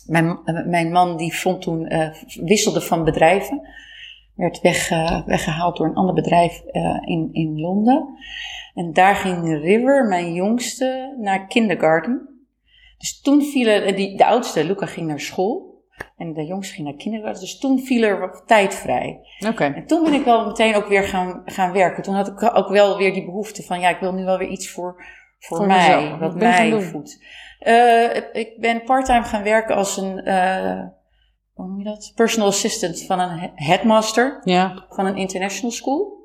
Mijn, 0.07 0.39
eh, 0.45 0.67
mijn 0.67 0.93
man 0.93 1.17
die 1.17 1.35
vond 1.35 1.63
toen, 1.63 1.87
eh, 1.87 2.15
wisselde 2.45 2.81
van 2.81 3.05
bedrijven. 3.05 3.69
Werd 4.41 4.61
weg, 4.61 4.91
eh, 4.91 5.27
weggehaald 5.27 5.77
door 5.77 5.87
een 5.87 5.95
ander 5.95 6.15
bedrijf 6.15 6.61
eh, 6.61 6.99
in, 7.05 7.29
in 7.33 7.61
Londen. 7.61 8.09
En 8.75 8.93
daar 8.93 9.15
ging 9.15 9.63
River, 9.63 10.07
mijn 10.09 10.33
jongste, 10.33 11.17
naar 11.19 11.47
kindergarten. 11.47 12.29
Dus 12.99 13.21
toen 13.21 13.43
vielen, 13.43 13.97
die, 13.97 14.17
de 14.17 14.27
oudste, 14.27 14.65
Luca, 14.65 14.87
ging 14.87 15.07
naar 15.07 15.21
school. 15.21 15.83
En 16.17 16.33
de 16.33 16.45
jongste 16.45 16.75
ging 16.75 16.87
naar 16.87 16.97
kindergarten. 16.97 17.41
Dus 17.41 17.59
toen 17.59 17.79
viel 17.79 18.03
er 18.03 18.21
wat 18.21 18.43
tijd 18.47 18.75
vrij. 18.75 19.21
Oké. 19.49 19.65
En 19.65 19.87
toen 19.87 20.05
ben 20.05 20.13
ik 20.13 20.25
wel 20.25 20.47
meteen 20.47 20.75
ook 20.75 20.87
weer 20.87 21.03
gaan, 21.03 21.43
gaan 21.45 21.73
werken. 21.73 22.03
Toen 22.03 22.15
had 22.15 22.29
ik 22.29 22.57
ook 22.57 22.69
wel 22.69 22.97
weer 22.97 23.13
die 23.13 23.25
behoefte 23.25 23.63
van, 23.63 23.81
ja, 23.81 23.89
ik 23.89 24.01
wil 24.01 24.13
nu 24.13 24.25
wel 24.25 24.39
weer 24.39 24.49
iets 24.49 24.71
voor, 24.71 25.05
voor, 25.39 25.57
Voor 25.57 25.67
mij, 25.67 25.97
mezelf. 25.97 26.19
wat 26.19 26.35
mij 26.35 26.81
voedt. 26.81 27.25
Eh, 27.59 28.17
ik 28.33 28.57
ben 28.59 28.83
parttime 28.83 29.23
gaan 29.23 29.43
werken 29.43 29.77
als 29.77 29.97
een, 29.97 30.19
eh, 30.19 30.83
hoe 31.61 31.69
noem 31.69 31.79
je 31.79 31.85
dat? 31.85 32.13
Personal 32.15 32.49
assistant 32.49 33.03
van 33.03 33.19
een 33.19 33.39
he- 33.39 33.51
headmaster 33.55 34.41
Ja. 34.45 34.85
van 34.89 35.07
een 35.07 35.17
international 35.17 35.71
school. 35.71 36.19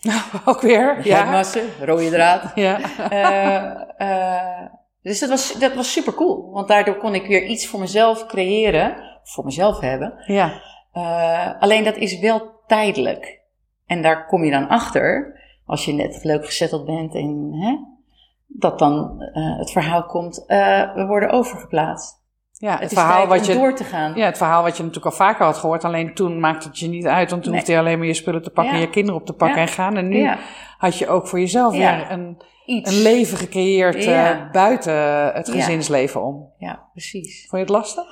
Ook 0.44 0.60
weer. 0.60 1.06
Ja. 1.06 1.16
Headmaster, 1.16 1.62
rode 1.84 2.10
draad. 2.10 2.52
Ja. 2.54 2.80
Eh, 3.10 3.82
eh, 3.96 4.66
dus 5.02 5.18
dat 5.20 5.28
was, 5.28 5.52
dat 5.58 5.74
was 5.74 5.92
super 5.92 6.14
cool. 6.14 6.50
Want 6.50 6.68
daardoor 6.68 6.96
kon 6.96 7.14
ik 7.14 7.26
weer 7.26 7.44
iets 7.46 7.66
voor 7.66 7.80
mezelf 7.80 8.26
creëren, 8.26 8.96
voor 9.22 9.44
mezelf 9.44 9.80
hebben. 9.80 10.14
Ja. 10.26 10.52
Eh, 10.92 11.60
alleen 11.60 11.84
dat 11.84 11.96
is 11.96 12.18
wel 12.18 12.50
tijdelijk. 12.66 13.40
En 13.86 14.02
daar 14.02 14.26
kom 14.26 14.44
je 14.44 14.50
dan 14.50 14.68
achter, 14.68 15.38
als 15.66 15.84
je 15.84 15.92
net 15.92 16.24
leuk 16.24 16.46
gezetteld 16.46 16.84
bent 16.84 17.14
en 17.14 17.52
hè, 17.52 17.76
dat 18.46 18.78
dan 18.78 19.14
het 19.58 19.70
verhaal 19.70 20.04
komt, 20.06 20.44
we 20.94 21.04
worden 21.08 21.30
overgeplaatst. 21.30 22.19
Ja, 22.60 22.70
het, 22.72 22.80
Het, 22.80 22.92
verhaal 22.92 23.26
wat 23.26 23.46
je... 23.46 23.54
door 23.54 23.74
te 23.74 23.84
gaan. 23.84 24.14
Ja, 24.14 24.24
het 24.24 24.36
verhaal 24.36 24.62
wat 24.62 24.76
je 24.76 24.82
natuurlijk 24.82 25.12
al 25.12 25.18
vaker 25.26 25.44
had 25.44 25.56
gehoord. 25.56 25.84
Alleen 25.84 26.14
toen 26.14 26.40
maakte 26.40 26.68
het 26.68 26.78
je 26.78 26.88
niet 26.88 27.06
uit. 27.06 27.30
Want 27.30 27.42
toen 27.42 27.50
Nee. 27.50 27.60
hoefde 27.60 27.74
je 27.74 27.80
alleen 27.80 27.98
maar 27.98 28.06
je 28.06 28.14
spullen 28.14 28.42
te 28.42 28.50
pakken 28.50 28.74
Ja. 28.74 28.80
en 28.80 28.86
je 28.86 28.90
kinderen 28.92 29.20
op 29.20 29.26
te 29.26 29.32
pakken 29.32 29.56
Ja. 29.60 29.66
en 29.66 29.72
gaan. 29.72 29.96
En 29.96 30.08
nu 30.08 30.16
Ja, 30.18 30.38
had 30.78 30.98
je 30.98 31.08
ook 31.08 31.28
voor 31.28 31.38
jezelf 31.40 31.74
Ja. 31.76 31.96
weer 31.96 32.10
een, 32.10 32.42
iets. 32.66 32.90
een 32.96 33.02
leven 33.02 33.38
gecreëerd 33.38 34.04
eh, 34.04 34.50
buiten 34.52 34.94
het 35.34 35.50
gezinsleven 35.50 36.22
om. 36.24 36.52
Ja, 36.58 36.88
precies. 36.92 37.40
Vond 37.40 37.50
je 37.52 37.58
het 37.58 37.68
lastig? 37.68 38.04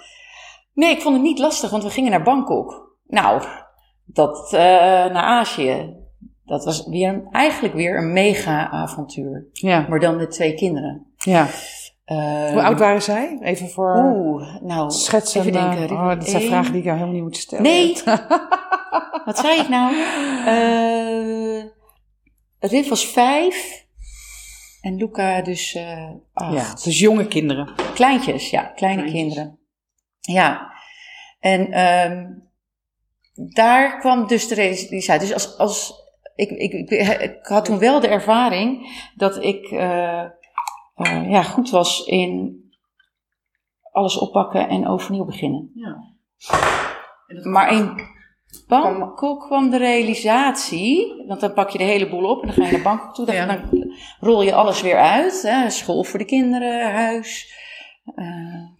Nee, 0.74 0.90
ik 0.90 1.00
vond 1.00 1.14
het 1.14 1.24
niet 1.24 1.38
lastig, 1.38 1.70
want 1.70 1.82
we 1.82 1.90
gingen 1.90 2.10
naar 2.10 2.22
Bangkok. 2.22 2.96
Nou, 3.06 3.42
dat 4.04 4.52
eh, 4.52 4.60
naar 4.60 5.22
Azië. 5.22 5.96
Dat 6.44 6.64
was 6.64 6.86
weer 6.86 7.08
een, 7.08 7.28
eigenlijk 7.30 7.74
weer 7.74 7.98
een 7.98 8.12
mega-avontuur. 8.12 9.46
Ja. 9.52 9.86
Maar 9.88 10.00
dan 10.00 10.16
met 10.16 10.30
twee 10.30 10.54
kinderen. 10.54 11.06
ja. 11.16 11.46
Eh, 12.08 12.50
Hoe 12.50 12.62
oud 12.62 12.78
waren 12.78 13.02
zij? 13.02 13.38
Even 13.42 13.68
voor 13.70 13.96
Oeh, 14.04 14.62
nou, 14.62 14.90
schetsen. 14.90 15.40
even 15.40 15.52
denken. 15.52 15.90
oh, 15.96 16.08
dat 16.08 16.28
zijn 16.28 16.42
vragen 16.42 16.70
die 16.72 16.78
ik 16.80 16.84
jou 16.86 16.96
helemaal 16.96 17.16
niet 17.16 17.24
moet 17.28 17.36
stellen. 17.36 17.64
Nee. 17.64 17.96
Wat 19.24 19.38
zei 19.38 19.60
ik 19.60 19.68
nou? 19.68 19.94
Eh 20.46 21.64
Riv 22.70 22.88
was 22.88 23.06
vijf. 23.06 23.86
En 24.80 24.96
Luca 24.96 25.42
dus 25.42 25.74
eh 25.74 26.10
acht. 26.32 26.54
Ja, 26.54 26.74
dus 26.84 26.98
jonge 26.98 27.26
kinderen. 27.26 27.74
Kleintjes, 27.94 28.50
ja, 28.50 28.62
kleine 28.62 29.02
Kleintjes. 29.02 29.22
kinderen. 29.22 29.58
Ja. 30.20 30.72
En 31.40 31.72
ehm, 31.72 32.24
daar 33.54 33.98
kwam 33.98 34.26
dus 34.26 34.48
de 34.48 34.54
realisatie. 34.54 35.20
Dus 35.20 35.32
als, 35.32 35.58
als 35.58 35.94
ik, 36.34 36.50
ik, 36.50 36.72
ik, 36.72 36.90
ik 37.20 37.38
had 37.46 37.64
toen 37.64 37.78
wel 37.78 38.00
de 38.00 38.08
ervaring 38.08 38.86
dat 39.14 39.42
ik 39.44 39.70
eh, 40.98 41.30
ja, 41.30 41.42
goed 41.42 41.70
was 41.70 42.04
in 42.04 42.56
alles 43.92 44.18
oppakken 44.18 44.68
en 44.68 44.86
overnieuw 44.88 45.24
beginnen. 45.24 45.70
Ja. 45.74 45.96
Maar 47.42 47.72
in 47.72 48.00
Bangkok 48.68 49.40
kwam 49.46 49.70
de 49.70 49.76
realisatie, 49.76 51.24
want 51.26 51.40
dan 51.40 51.52
pak 51.52 51.70
je 51.70 51.78
de 51.78 51.84
hele 51.84 52.08
boel 52.08 52.24
op 52.30 52.40
en 52.42 52.46
dan 52.46 52.56
ga 52.56 52.64
je 52.64 52.72
naar 52.72 52.82
Bangkok 52.82 53.14
toe. 53.14 53.26
Dan, 53.26 53.34
Ja. 53.34 53.46
dan 53.46 53.94
rol 54.20 54.42
je 54.42 54.54
alles 54.54 54.80
weer 54.82 54.96
uit. 54.98 55.42
Hè, 55.42 55.70
school 55.70 56.04
voor 56.04 56.18
de 56.18 56.24
kinderen, 56.24 56.92
huis. 56.92 57.54
eh, 58.14 58.76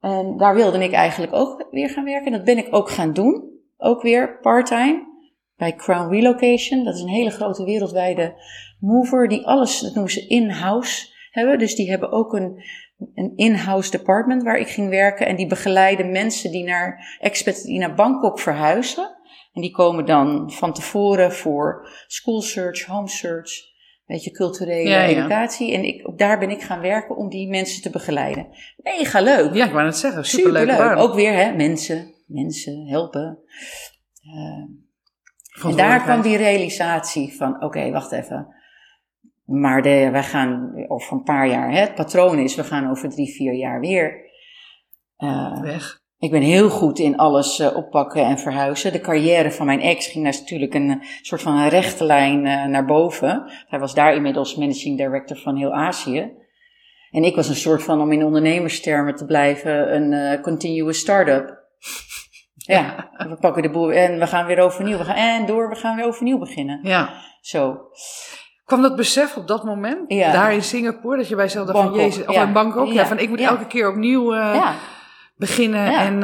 en 0.00 0.36
daar 0.36 0.54
wilde 0.54 0.84
ik 0.84 0.92
eigenlijk 0.92 1.32
ook 1.32 1.66
weer 1.70 1.88
gaan 1.90 2.04
werken. 2.04 2.32
Dat 2.32 2.44
ben 2.44 2.58
ik 2.58 2.74
ook 2.74 2.90
gaan 2.90 3.12
doen. 3.12 3.48
Ook 3.76 4.02
weer 4.02 4.38
part-time. 4.40 5.08
Bij 5.56 5.74
Crown 5.76 6.10
Relocation. 6.14 6.84
Dat 6.84 6.94
is 6.94 7.00
een 7.00 7.08
hele 7.08 7.30
grote 7.30 7.64
wereldwijde 7.64 8.34
mover 8.78 9.28
die 9.28 9.46
alles, 9.46 9.80
dat 9.80 9.94
noemen 9.94 10.12
ze 10.12 10.26
in-house 10.26 11.08
hebben. 11.30 11.58
Dus 11.58 11.74
die 11.74 11.90
hebben 11.90 12.12
ook 12.12 12.32
een, 12.32 12.62
een 13.14 13.32
in-house 13.36 13.90
department 13.90 14.42
waar 14.42 14.58
ik 14.58 14.68
ging 14.68 14.88
werken. 14.88 15.26
En 15.26 15.36
die 15.36 15.46
begeleiden 15.46 16.10
mensen 16.10 16.50
die 16.50 16.64
naar 16.64 17.16
expats 17.20 17.62
die 17.62 17.78
naar 17.78 17.94
Bangkok 17.94 18.40
verhuizen. 18.40 19.18
En 19.52 19.60
die 19.60 19.70
komen 19.70 20.06
dan 20.06 20.52
van 20.52 20.72
tevoren 20.72 21.32
voor 21.32 21.88
school 22.06 22.40
search, 22.40 22.84
home 22.84 23.08
search, 23.08 23.52
weet 24.06 24.24
je, 24.24 24.30
culturele 24.30 24.88
Ja, 24.88 25.02
ja. 25.02 25.18
educatie. 25.18 25.74
En 25.74 25.84
ik, 25.84 26.18
daar 26.18 26.38
ben 26.38 26.50
ik 26.50 26.62
gaan 26.62 26.80
werken 26.80 27.16
om 27.16 27.28
die 27.28 27.48
mensen 27.48 27.82
te 27.82 27.90
begeleiden. 27.90 28.46
Mega 28.76 29.20
leuk. 29.20 29.54
Ja, 29.54 29.66
ik 29.66 29.72
wou 29.72 29.84
net 29.84 29.96
zeggen. 29.96 30.24
Superleuk. 30.24 30.70
Superleuk. 30.70 30.98
Ook 30.98 31.14
weer, 31.14 31.32
hè, 31.32 31.52
mensen, 31.56 32.14
mensen 32.26 32.86
helpen. 32.86 33.38
En 35.62 35.76
daar 35.76 36.02
kwam 36.02 36.20
die 36.20 36.36
realisatie 36.36 37.36
van, 37.36 37.62
oké, 37.62 37.90
wacht 37.90 38.12
even. 38.12 38.54
Maar 39.50 39.82
de, 39.82 40.08
wij 40.12 40.22
gaan 40.22 40.72
over 40.88 41.12
een 41.12 41.22
paar 41.22 41.48
jaar, 41.48 41.70
hè, 41.70 41.78
het 41.78 41.94
patroon 41.94 42.38
is, 42.38 42.54
we 42.54 42.64
gaan 42.64 42.90
over 42.90 43.10
drie, 43.10 43.34
vier 43.34 43.52
jaar 43.52 43.80
weer. 43.80 44.28
Eh, 45.16 45.60
weg. 45.60 46.00
ik 46.18 46.30
ben 46.30 46.42
heel 46.42 46.70
goed 46.70 46.98
in 46.98 47.16
alles 47.16 47.58
eh, 47.58 47.76
oppakken 47.76 48.24
en 48.24 48.38
verhuizen. 48.38 48.92
De 48.92 49.00
carrière 49.00 49.50
van 49.50 49.66
mijn 49.66 49.80
ex 49.80 50.06
ging 50.06 50.24
natuurlijk 50.24 50.74
een 50.74 50.90
eh, 50.90 51.06
soort 51.22 51.42
van 51.42 51.56
een 51.56 51.68
rechte 51.68 52.04
lijn 52.04 52.42
naar 52.70 52.84
boven. 52.84 53.50
Hij 53.68 53.78
was 53.78 53.94
daar 53.94 54.14
inmiddels 54.14 54.56
managing 54.56 54.96
director 54.96 55.36
van 55.36 55.56
heel 55.56 55.72
Azië. 55.72 56.32
En 57.10 57.24
ik 57.24 57.36
was 57.36 57.48
een 57.48 57.54
soort 57.54 57.82
van, 57.82 58.00
om 58.00 58.12
in 58.12 58.24
ondernemerstermen 58.24 59.14
te 59.14 59.24
blijven, 59.24 59.94
een 59.94 60.40
continuous 60.40 60.98
start-up. 60.98 61.58
Ja, 62.54 63.10
we 63.28 63.36
pakken 63.40 63.62
de 63.62 63.70
boel 63.70 63.92
en 63.92 64.18
we 64.18 64.26
gaan 64.26 64.46
weer 64.46 64.58
overnieuw. 64.58 64.98
We 64.98 65.04
gaan, 65.04 65.16
en 65.16 65.46
door, 65.46 65.68
we 65.68 65.74
gaan 65.74 65.96
weer 65.96 66.06
overnieuw 66.06 66.38
beginnen. 66.38 66.80
Ja. 66.82 67.22
Zo. 67.40 67.80
Kwam 68.70 68.82
dat 68.82 68.96
besef 68.96 69.36
op 69.36 69.46
dat 69.46 69.64
moment, 69.64 70.12
Ja. 70.12 70.32
daar 70.32 70.52
in 70.52 70.62
Singapore, 70.62 71.16
dat 71.16 71.28
je 71.28 71.34
bij 71.34 71.44
jezelf 71.44 71.66
dacht 71.66 71.78
van 71.88 71.94
Jezus, 71.98 72.26
of 72.26 72.34
ja. 72.34 72.42
in 72.42 72.52
Bangkok, 72.52 72.86
ja. 72.86 72.92
Ja. 72.92 73.06
van 73.06 73.18
ik 73.18 73.28
moet 73.28 73.40
elke 73.40 73.66
keer 73.66 73.88
opnieuw 73.88 74.34
eh, 74.34 74.70
beginnen 75.36 75.90
Ja. 75.90 76.04
en, 76.04 76.20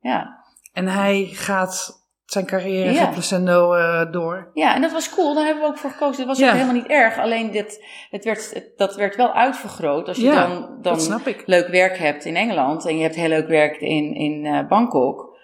ja. 0.00 0.44
en 0.72 0.88
hij 0.88 1.28
gaat 1.32 2.04
zijn 2.26 2.46
carrière 2.46 2.92
Ja. 2.92 3.06
placendo 3.06 3.72
eh, 3.72 4.12
door. 4.12 4.50
Ja, 4.54 4.74
en 4.74 4.80
dat 4.80 4.92
was 4.92 5.10
cool. 5.10 5.34
Daar 5.34 5.44
hebben 5.44 5.62
we 5.62 5.68
ook 5.68 5.78
voor 5.78 5.90
gekozen. 5.90 6.26
Dat 6.26 6.38
was 6.38 6.48
ook 6.48 6.54
helemaal 6.54 6.74
niet 6.74 6.86
erg. 6.86 7.18
Alleen 7.18 7.50
dit, 7.50 7.84
het 8.10 8.24
werd, 8.24 8.62
dat 8.76 8.96
werd 8.96 9.16
wel 9.16 9.32
uitvergroot. 9.32 10.08
Als 10.08 10.16
je 10.16 10.30
dan, 10.30 10.78
dan 10.82 11.20
leuk 11.44 11.68
werk 11.68 11.98
hebt 11.98 12.24
in 12.24 12.36
Engeland 12.36 12.86
en 12.86 12.96
je 12.96 13.02
hebt 13.02 13.14
heel 13.14 13.28
leuk 13.28 13.48
werk 13.48 13.80
in, 13.80 14.14
in 14.14 14.44
eh, 14.44 14.66
Bangkok. 14.68 15.35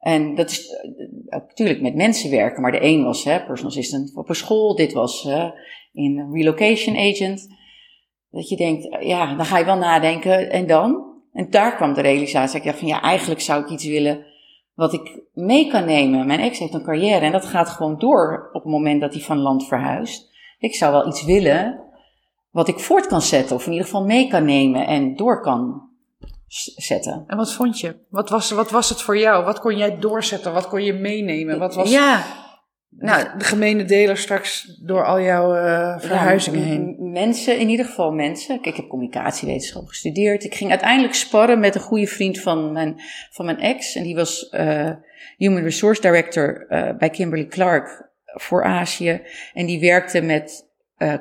En 0.00 0.34
dat 0.34 0.50
is 0.50 0.68
eh, 0.68 1.38
natuurlijk 1.38 1.80
met 1.80 1.94
mensen 1.94 2.30
werken, 2.30 2.62
maar 2.62 2.72
de 2.72 2.84
een 2.84 3.04
was 3.04 3.24
hè, 3.24 3.40
personal 3.40 3.70
assistant 3.70 4.16
op 4.16 4.28
een 4.28 4.34
school, 4.34 4.74
dit 4.74 4.92
was 4.92 5.28
in 5.92 6.28
relocation 6.32 6.96
agent. 6.96 7.48
Dat 8.30 8.48
je 8.48 8.56
denkt, 8.56 8.88
eh, 8.88 9.08
ja, 9.08 9.34
dan 9.34 9.44
ga 9.44 9.58
je 9.58 9.64
wel 9.64 9.76
nadenken 9.76 10.50
en 10.50 10.66
dan? 10.66 11.08
En 11.32 11.50
daar 11.50 11.76
kwam 11.76 11.94
de 11.94 12.00
realisatie. 12.00 12.58
Ik 12.58 12.64
dacht 12.64 12.78
van 12.78 12.88
ja, 12.88 13.02
eigenlijk 13.02 13.40
zou 13.40 13.62
ik 13.62 13.70
iets 13.70 13.86
willen 13.86 14.26
wat 14.74 14.92
ik 14.92 15.22
mee 15.32 15.70
kan 15.70 15.84
nemen. 15.84 16.26
Mijn 16.26 16.40
ex 16.40 16.58
heeft 16.58 16.74
een 16.74 16.82
carrière 16.82 17.24
en 17.24 17.32
dat 17.32 17.44
gaat 17.44 17.68
gewoon 17.68 17.98
door 17.98 18.50
op 18.52 18.62
het 18.62 18.72
moment 18.72 19.00
dat 19.00 19.12
hij 19.12 19.22
van 19.22 19.38
land 19.38 19.66
verhuist. 19.66 20.28
ik 20.58 20.74
zou 20.74 20.92
wel 20.92 21.08
iets 21.08 21.24
willen 21.24 21.84
wat 22.50 22.68
ik 22.68 22.78
voort 22.78 23.06
kan 23.06 23.22
zetten. 23.22 23.56
Of 23.56 23.66
in 23.66 23.72
ieder 23.72 23.86
geval 23.86 24.04
mee 24.04 24.28
kan 24.28 24.44
nemen 24.44 24.86
en 24.86 25.16
door 25.16 25.40
kan 25.40 25.89
zetten. 26.76 27.24
En 27.26 27.36
wat 27.36 27.52
vond 27.52 27.80
je? 27.80 27.96
Wat 28.08 28.28
was, 28.28 28.50
wat 28.50 28.70
was 28.70 28.88
het 28.88 29.02
voor 29.02 29.18
jou? 29.18 29.44
Wat 29.44 29.60
kon 29.60 29.76
jij 29.76 29.98
doorzetten? 29.98 30.52
Wat 30.52 30.68
kon 30.68 30.84
je 30.84 30.92
meenemen? 30.92 31.58
Wat 31.58 31.74
was 31.74 31.90
Ja, 31.90 32.24
nou, 32.90 33.38
de 33.38 33.44
gemene 33.44 33.84
deler 33.84 34.16
straks 34.16 34.78
door 34.82 35.04
al 35.04 35.20
jouw 35.20 35.54
eh, 35.54 36.00
verhuizingen 36.00 36.60
Ja, 36.60 36.66
heen? 36.66 36.96
Mensen, 36.98 37.58
in 37.58 37.68
ieder 37.68 37.86
geval 37.86 38.12
mensen. 38.12 38.54
Kijk, 38.54 38.66
ik 38.66 38.76
heb 38.76 38.88
communicatiewetenschap 38.88 39.86
gestudeerd. 39.86 40.44
Ik 40.44 40.54
ging 40.54 40.70
uiteindelijk 40.70 41.14
sparren 41.14 41.60
met 41.60 41.74
een 41.74 41.80
goede 41.80 42.06
vriend 42.06 42.40
van 42.40 42.72
mijn, 42.72 43.00
van 43.30 43.44
mijn 43.44 43.58
ex. 43.58 43.94
En 43.94 44.02
die 44.02 44.14
was 44.14 44.48
eh, 44.48 44.90
Human 45.36 45.62
Resource 45.62 46.00
Director 46.00 46.66
eh, 46.68 46.96
bij 46.96 47.10
Kimberly 47.10 47.46
Clark 47.46 48.10
voor 48.24 48.64
Azië. 48.64 49.22
En 49.52 49.66
die 49.66 49.80
werkte 49.80 50.20
met 50.20 50.68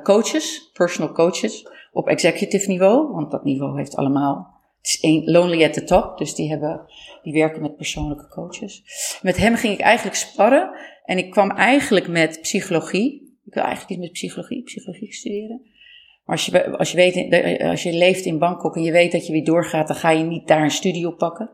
coaches, 0.03 0.69
personal 0.73 1.13
coaches, 1.13 1.67
op 1.91 2.07
executive 2.07 2.67
niveau. 2.67 3.11
Want 3.11 3.31
dat 3.31 3.43
niveau 3.43 3.77
heeft 3.77 3.95
allemaal... 3.95 4.58
Het 4.81 4.97
is 5.01 5.21
lonely 5.25 5.63
at 5.63 5.73
the 5.73 5.83
top, 5.83 6.17
dus 6.17 6.35
die, 6.35 6.49
hebben, 6.49 6.81
die 7.23 7.33
werken 7.33 7.61
met 7.61 7.75
persoonlijke 7.75 8.27
coaches. 8.27 8.83
Met 9.21 9.37
hem 9.37 9.55
ging 9.55 9.73
ik 9.73 9.79
eigenlijk 9.79 10.17
sparren. 10.17 10.69
En 11.05 11.17
ik 11.17 11.31
kwam 11.31 11.51
eigenlijk 11.51 12.07
met 12.07 12.41
psychologie. 12.41 13.37
Ik 13.45 13.53
wil 13.53 13.63
eigenlijk 13.63 13.91
iets 13.91 14.01
met 14.01 14.11
psychologie, 14.11 14.63
psychologie 14.63 15.13
studeren. 15.13 15.61
Maar 16.25 16.35
als 16.35 16.45
je, 16.45 16.77
als 16.77 16.91
je, 16.91 16.97
weet, 16.97 17.61
als 17.61 17.83
je 17.83 17.93
leeft 17.93 18.25
in 18.25 18.39
Bangkok 18.39 18.75
en 18.75 18.83
je 18.83 18.91
weet 18.91 19.11
dat 19.11 19.25
je 19.25 19.31
weer 19.31 19.45
doorgaat, 19.45 19.87
dan 19.87 19.95
ga 19.95 20.09
je 20.09 20.23
niet 20.23 20.47
daar 20.47 20.63
een 20.63 20.71
studie 20.71 21.07
op 21.07 21.17
pakken. 21.17 21.49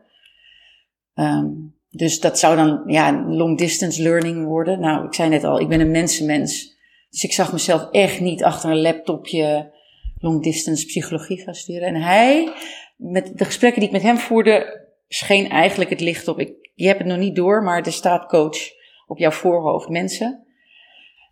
Ehm, 1.14 1.46
dus 1.90 2.20
dat 2.20 2.38
zou 2.38 2.56
dan 2.56 2.82
ja, 2.86 3.24
long 3.26 3.58
distance 3.58 4.02
learning 4.02 4.44
worden. 4.44 4.80
Nou, 4.80 5.06
ik 5.06 5.14
zei 5.14 5.28
net 5.28 5.44
al, 5.44 5.60
ik 5.60 5.68
ben 5.68 5.80
een 5.80 5.90
mensenmens. 5.90 6.76
Dus 7.10 7.24
ik 7.24 7.32
zag 7.32 7.52
mezelf 7.52 7.90
echt 7.90 8.20
niet 8.20 8.44
achter 8.44 8.70
een 8.70 8.80
laptopje 8.80 9.74
long 10.18 10.42
distance 10.42 10.86
psychologie 10.86 11.42
gaan 11.42 11.54
studeren. 11.54 11.88
En 11.88 12.02
hij, 12.02 12.52
met 12.96 13.38
de 13.38 13.44
gesprekken 13.44 13.80
die 13.80 13.88
ik 13.88 13.94
met 13.94 14.04
hem 14.04 14.18
voerde, 14.18 14.86
scheen 15.08 15.50
eigenlijk 15.50 15.90
het 15.90 16.00
licht 16.00 16.28
op. 16.28 16.38
Ik, 16.38 16.70
je 16.74 16.86
hebt 16.86 16.98
het 16.98 17.08
nog 17.08 17.18
niet 17.18 17.36
door, 17.36 17.62
maar 17.62 17.82
er 17.82 17.92
staat 17.92 18.26
coach 18.26 18.58
op 19.06 19.18
jouw 19.18 19.30
voorhoofd 19.30 19.88
mensen. 19.88 20.46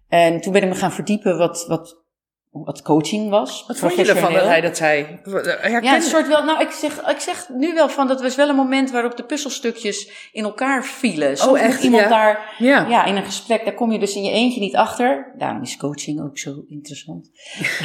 En 0.09 0.41
toen 0.41 0.53
ben 0.53 0.63
ik 0.63 0.69
me 0.69 0.75
gaan 0.75 0.93
verdiepen 0.93 1.39
wat, 1.39 1.67
wat, 1.67 2.04
wat 2.63 2.83
coaching 2.83 3.31
was. 3.31 3.65
Wat 3.67 3.79
vond 3.79 3.95
je 3.95 4.05
ervan 4.07 4.33
dat 4.33 4.45
hij 4.45 4.61
dat 4.61 4.77
zei? 4.77 5.07
Herken... 5.25 5.83
Ja, 5.83 5.95
een 5.95 6.03
soort 6.03 6.29
wel. 6.29 6.45
Nou, 6.45 6.61
ik 6.61 6.71
zeg, 6.71 7.09
ik 7.11 7.21
zeg 7.21 7.49
nu 7.49 7.75
wel 7.75 7.89
van 7.89 8.07
dat 8.09 8.23
was 8.23 8.35
wel 8.37 8.49
een 8.49 8.57
moment 8.57 8.91
waarop 8.91 9.17
de 9.17 9.25
puzzelstukjes 9.25 10.29
in 10.33 10.45
elkaar 10.45 10.85
vielen. 10.85 11.37
Soms 11.37 11.61
echt? 11.61 11.83
iemand 11.83 12.03
Ja. 12.03 12.09
daar, 12.09 12.55
Ja. 12.59 12.87
ja, 12.89 13.05
in 13.05 13.17
een 13.17 13.25
gesprek, 13.25 13.65
daar 13.65 13.75
kom 13.75 13.93
je 13.93 13.99
dus 13.99 14.15
in 14.15 14.25
je 14.25 14.31
eentje 14.31 14.61
niet 14.61 14.77
achter. 14.77 15.33
Daarom 15.39 15.63
is 15.63 15.77
coaching 15.77 16.21
ook 16.23 16.39
zo 16.39 16.65
interessant. 16.69 17.31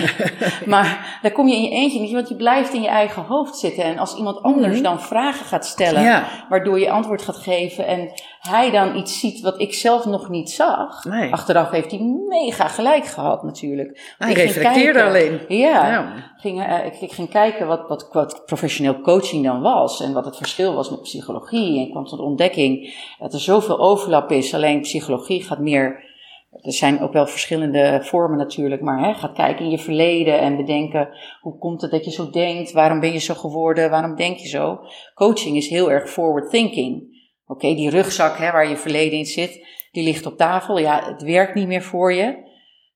maar 0.65 1.20
daar 1.22 1.32
kom 1.32 1.47
je 1.47 1.55
in 1.55 1.61
je 1.63 1.70
eentje 1.70 1.99
niet, 1.99 2.11
want 2.11 2.30
je 2.30 2.36
blijft 2.36 2.74
in 2.74 2.82
je 2.82 2.88
eigen 2.88 3.24
hoofd 3.24 3.57
zitten. 3.57 3.84
En 3.84 3.97
als 3.97 4.15
iemand 4.15 4.41
anders 4.41 4.74
Mhm. 4.74 4.84
dan 4.84 5.01
vragen 5.01 5.45
gaat 5.45 5.65
stellen, 5.65 6.01
Ja. 6.03 6.28
waardoor 6.49 6.80
je 6.80 6.89
antwoord 6.91 7.22
gaat 7.22 7.38
geven 7.38 7.88
en 7.88 8.11
hij 8.39 8.72
dan 8.72 8.95
iets 8.95 9.20
ziet 9.20 9.41
wat 9.41 9.59
ik 9.61 9.74
zelf 9.74 10.05
nog 10.05 10.30
niet 10.30 10.49
zag. 10.51 11.03
Nee. 11.05 11.32
Achteraf 11.34 11.70
heeft 11.72 11.91
hij 11.91 11.99
mega 12.28 12.67
gelijk 12.67 13.05
gehad 13.05 13.43
natuurlijk. 13.43 14.15
Kijken. 14.62 15.03
alleen. 15.05 15.39
Ja, 15.47 15.88
Ja. 15.89 16.14
ging, 16.38 16.64
eh, 16.64 16.86
ik, 16.86 17.01
ik 17.01 17.12
ging 17.12 17.30
kijken 17.30 17.68
wat, 17.68 17.88
wat, 17.88 18.10
wat 18.12 18.43
professioneel 18.45 19.01
coaching 19.01 19.45
dan 19.45 19.62
was 19.62 20.01
en 20.01 20.14
wat 20.14 20.26
het 20.26 20.38
verschil 20.38 20.74
was 20.74 20.89
met 20.89 21.01
psychologie. 21.01 21.78
En 21.78 21.86
ik 21.86 21.91
kwam 21.91 22.05
tot 22.05 22.18
de 22.18 22.26
ontdekking 22.26 22.93
dat 23.20 23.34
er 23.34 23.39
zoveel 23.39 23.80
overlap 23.80 24.32
is. 24.32 24.53
Alleen 24.53 24.82
psychologie 24.82 25.43
gaat 25.43 25.60
meer, 25.60 26.03
er 26.51 26.74
zijn 26.74 27.01
ook 27.01 27.14
wel 27.14 27.28
verschillende 27.28 27.99
vormen 28.03 28.38
natuurlijk, 28.38 28.82
maar 28.82 28.99
hè, 28.99 29.14
gaat 29.14 29.34
kijken 29.34 29.66
in 29.66 29.72
je 29.72 29.80
verleden 29.80 30.39
en 30.39 30.57
bedenken 30.57 31.10
hoe 31.41 31.57
komt 31.57 31.82
het 31.82 31.91
dat 31.91 32.05
je 32.05 32.12
zo 32.12 32.30
denkt, 32.30 32.72
waarom 32.72 32.99
ben 32.99 33.12
je 33.12 33.20
zo 33.20 33.34
geworden, 33.34 33.89
waarom 33.89 34.16
denk 34.16 34.38
je 34.38 34.47
zo. 34.47 34.80
Coaching 35.14 35.55
is 35.57 35.70
heel 35.70 35.91
erg 35.91 36.10
forward 36.10 36.49
thinking. 36.49 37.18
Oké, 37.47 37.76
die 37.76 37.89
rugzak 37.89 38.38
hè, 38.38 38.51
waar 38.51 38.70
je 38.70 38.78
verleden 38.78 39.18
in 39.18 39.26
zit, 39.26 39.68
die 39.91 40.03
ligt 40.03 40.26
op 40.26 40.38
tafel. 40.38 40.78
Ja, 40.78 41.03
het 41.05 41.22
werkt 41.22 41.55
niet 41.55 41.68
meer 41.68 41.82
voor 41.82 42.14
je. 42.14 42.47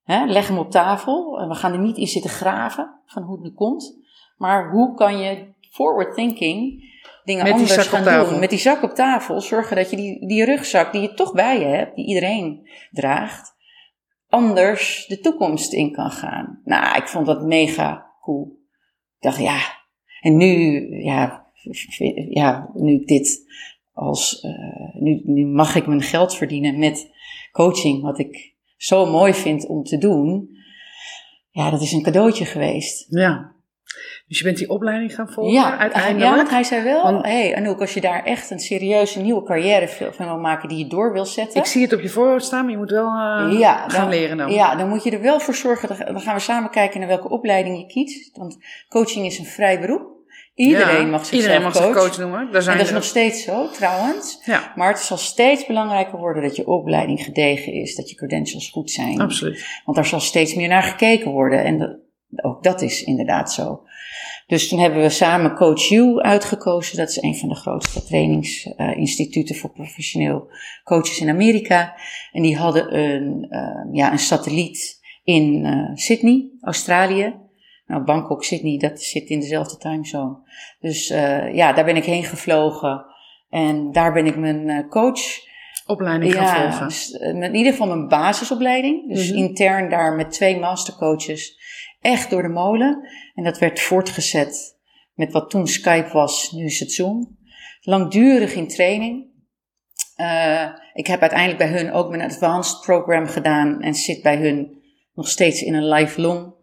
Leg 0.06 0.48
hem 0.48 0.58
op 0.58 0.72
tafel. 0.72 1.40
En 1.40 1.48
we 1.48 1.56
gaan 1.56 1.74
er 1.74 1.80
niet 1.80 1.98
in 1.98 2.08
zitten 2.08 2.32
graven 2.32 3.00
van 3.06 3.24
hoe 3.24 3.36
het 3.36 3.44
nu 3.44 3.52
komt. 3.52 4.02
Maar 4.38 4.72
hoe 4.72 4.96
kan 4.96 5.18
je 5.18 5.54
forward 5.70 6.16
thinking 6.16 6.84
dingen 7.24 7.44
Met 7.44 7.54
anders 7.54 7.88
gaan 7.88 8.04
tafel. 8.04 8.30
doen? 8.30 8.40
Met 8.40 8.50
die 8.50 8.60
zak 8.60 8.84
op 8.84 8.92
tafel 8.92 9.42
zorgen 9.42 9.76
dat 9.76 9.90
je 9.90 9.96
die, 9.96 10.28
die 10.28 10.46
rugzak 10.46 10.92
die 10.92 11.02
je 11.02 11.14
toch 11.14 11.34
bij 11.34 11.60
je 11.60 11.66
hebt, 11.66 11.96
die 11.96 12.06
iedereen 12.06 12.70
draagt, 12.92 13.56
anders 14.30 15.06
de 15.08 15.20
toekomst 15.20 15.74
in 15.74 15.92
kan 15.92 16.12
gaan. 16.12 16.62
Nou, 16.64 16.98
ik 16.98 17.08
vond 17.08 17.26
dat 17.26 17.44
mega 17.44 18.12
cool. 18.22 18.60
Ik 19.16 19.22
dacht, 19.22 19.40
ja, 19.40 19.60
en 20.22 20.38
nu, 20.38 20.88
ja, 21.04 21.48
ja 22.30 22.70
nu 22.74 23.06
dit 23.06 23.52
als, 23.94 24.40
eh, 24.42 25.02
nu, 25.02 25.22
nu 25.26 25.46
mag 25.46 25.76
ik 25.76 25.88
mijn 25.88 26.02
geld 26.02 26.36
verdienen 26.36 26.80
met 26.80 27.12
coaching, 27.52 28.02
wat 28.02 28.20
ik 28.20 28.53
zo 28.86 29.06
mooi 29.06 29.34
vind 29.34 29.68
om 29.68 29.84
te 29.84 29.98
doen. 29.98 30.50
Ja, 31.52 31.70
dat 31.70 31.82
is 31.82 31.92
een 31.92 32.04
cadeautje 32.04 32.46
geweest. 32.46 33.06
ja. 33.10 33.52
Dus 34.28 34.38
je 34.38 34.44
bent 34.44 34.58
die 34.58 34.70
opleiding 34.70 35.16
gaan 35.16 35.30
volgen 35.30 35.54
Ja, 35.54 35.78
uiteindelijk? 35.78 36.24
ja, 36.30 36.36
want 36.36 36.50
hij 36.50 36.64
zei 36.64 36.84
wel, 36.84 37.04
Want- 37.04 37.26
hey, 37.26 37.56
Anouk, 37.56 37.80
als 37.80 37.94
je 37.94 38.02
daar 38.02 38.24
echt 38.24 38.50
een 38.50 38.60
serieuze 38.60 39.20
nieuwe 39.20 39.44
carrière 39.44 39.88
van 39.88 40.26
wil 40.26 40.38
maken 40.38 40.70
die 40.70 40.78
je 40.78 40.88
door 40.88 41.14
wil 41.14 41.26
zetten. 41.26 41.60
Ik 41.60 41.66
zie 41.66 41.82
het 41.82 41.94
op 41.94 42.00
je 42.02 42.10
voorhoofd 42.10 42.46
staan, 42.46 42.62
maar 42.64 42.72
je 42.72 42.78
moet 42.78 42.90
wel 42.92 43.06
ja, 43.50 43.90
gaan 43.90 44.02
dan, 44.02 44.10
leren 44.10 44.38
dan. 44.38 44.52
Ja, 44.52 44.76
dan 44.76 44.90
moet 44.90 45.04
je 45.04 45.12
er 45.12 45.22
wel 45.22 45.40
voor 45.40 45.56
zorgen. 45.56 45.88
Dan 46.14 46.22
gaan 46.22 46.36
we 46.36 46.42
samen 46.42 46.70
kijken 46.70 47.00
naar 47.00 47.10
welke 47.10 47.30
opleiding 47.30 47.78
je 47.78 47.86
kiest. 47.86 48.38
Want 48.38 48.58
coaching 48.90 49.26
is 49.26 49.40
een 49.40 49.46
vrij 49.46 49.80
beroep. 49.80 50.13
Iedereen 50.56 51.06
Ja, 51.06 51.12
mag 51.12 51.20
zichzelf 51.20 51.42
Iedereen 51.42 51.62
mag 51.62 51.76
zich 51.76 51.86
coach. 51.86 51.96
coach 51.96 52.18
noemen. 52.18 52.52
Daar 52.52 52.62
zijn 52.62 52.74
En 52.74 52.80
dat 52.82 52.88
is 52.90 52.98
nog 52.98 53.04
steeds 53.04 53.44
zo, 53.44 53.70
trouwens. 53.70 54.42
Ja, 54.46 54.74
Maar 54.76 54.88
het 54.90 55.00
zal 55.00 55.18
steeds 55.18 55.66
belangrijker 55.66 56.18
worden 56.18 56.44
dat 56.44 56.56
je 56.56 56.68
opleiding 56.68 57.24
gedegen 57.24 57.74
is, 57.74 57.96
dat 57.96 58.10
je 58.10 58.16
credentials 58.16 58.70
goed 58.70 58.92
zijn. 58.92 59.20
absoluut. 59.20 59.82
Want 59.86 59.98
daar 59.98 60.06
zal 60.06 60.20
steeds 60.20 60.54
meer 60.54 60.68
naar 60.68 60.84
gekeken 60.84 61.32
worden. 61.32 61.64
En 61.64 61.78
dat, 61.78 62.00
ook 62.46 62.64
dat 62.64 62.82
is 62.82 63.04
inderdaad 63.04 63.52
zo. 63.52 63.82
Dus 64.48 64.68
toen 64.70 64.80
hebben 64.80 65.02
we 65.02 65.10
samen 65.10 65.56
Coach 65.56 65.92
U 65.92 66.20
uitgekozen. 66.20 66.98
Dat 66.98 67.10
is 67.10 67.22
een 67.22 67.36
van 67.36 67.50
de 67.50 67.56
grootste 67.56 68.04
trainingsinstituten 68.06 69.56
voor 69.56 69.70
professioneel 69.72 70.48
coaches 70.84 71.20
in 71.20 71.30
Amerika. 71.30 71.96
En 72.32 72.42
die 72.42 72.58
hadden 72.58 72.98
een, 73.00 73.46
eh, 73.50 73.86
ja, 73.92 74.12
een 74.12 74.20
satelliet 74.20 75.00
in 75.24 75.66
eh, 75.66 75.96
Sydney, 75.96 76.50
Australië. 76.62 77.42
Nou, 77.86 78.04
Bangkok, 78.04 78.44
Sydney, 78.44 78.78
dat 78.78 79.02
zit 79.02 79.30
in 79.30 79.40
dezelfde 79.40 79.78
timezone. 79.78 80.38
Dus 80.80 81.10
eh, 81.10 81.54
ja, 81.56 81.74
daar 81.74 81.86
ben 81.86 81.96
ik 81.96 82.04
heen 82.06 82.24
gevlogen. 82.24 83.06
En 83.50 83.92
daar 83.92 84.14
ben 84.14 84.26
ik 84.26 84.36
mijn 84.38 84.70
eh, 84.70 84.90
coach 84.90 85.22
Opleiding 85.86 86.34
gaan 86.34 86.44
ja, 86.44 86.72
volgen. 86.78 87.20
eh, 87.20 87.30
in 87.50 87.56
ieder 87.56 87.72
geval 87.72 87.88
mijn 87.88 88.08
basisopleiding. 88.08 89.10
Dus 89.14 89.30
Mhm. 89.30 89.38
intern 89.38 89.90
daar 89.90 90.14
met 90.16 90.32
twee 90.32 90.60
mastercoaches 90.60 91.58
echt 92.02 92.30
door 92.30 92.42
de 92.42 92.50
molen. 92.50 93.08
En 93.36 93.44
dat 93.44 93.58
werd 93.60 93.80
voortgezet 93.82 94.78
met 95.14 95.32
wat 95.32 95.50
toen 95.50 95.68
Skype 95.68 96.10
was, 96.14 96.52
nu 96.52 96.66
is 96.66 96.80
het 96.80 96.92
Zoom. 96.92 97.38
Langdurig 97.82 98.54
in 98.54 98.68
training. 98.68 99.32
Eh, 100.16 100.70
ik 100.94 101.08
heb 101.08 101.22
uiteindelijk 101.22 101.60
bij 101.60 101.80
hun 101.80 101.92
ook 101.92 102.10
mijn 102.10 102.22
advanced 102.22 102.82
program 102.82 103.28
gedaan 103.28 103.82
en 103.82 103.94
zit 103.94 104.22
bij 104.22 104.38
hun 104.38 104.82
nog 105.14 105.28
steeds 105.28 105.62
in 105.62 105.74
een 105.74 105.88
lifelong 105.88 106.54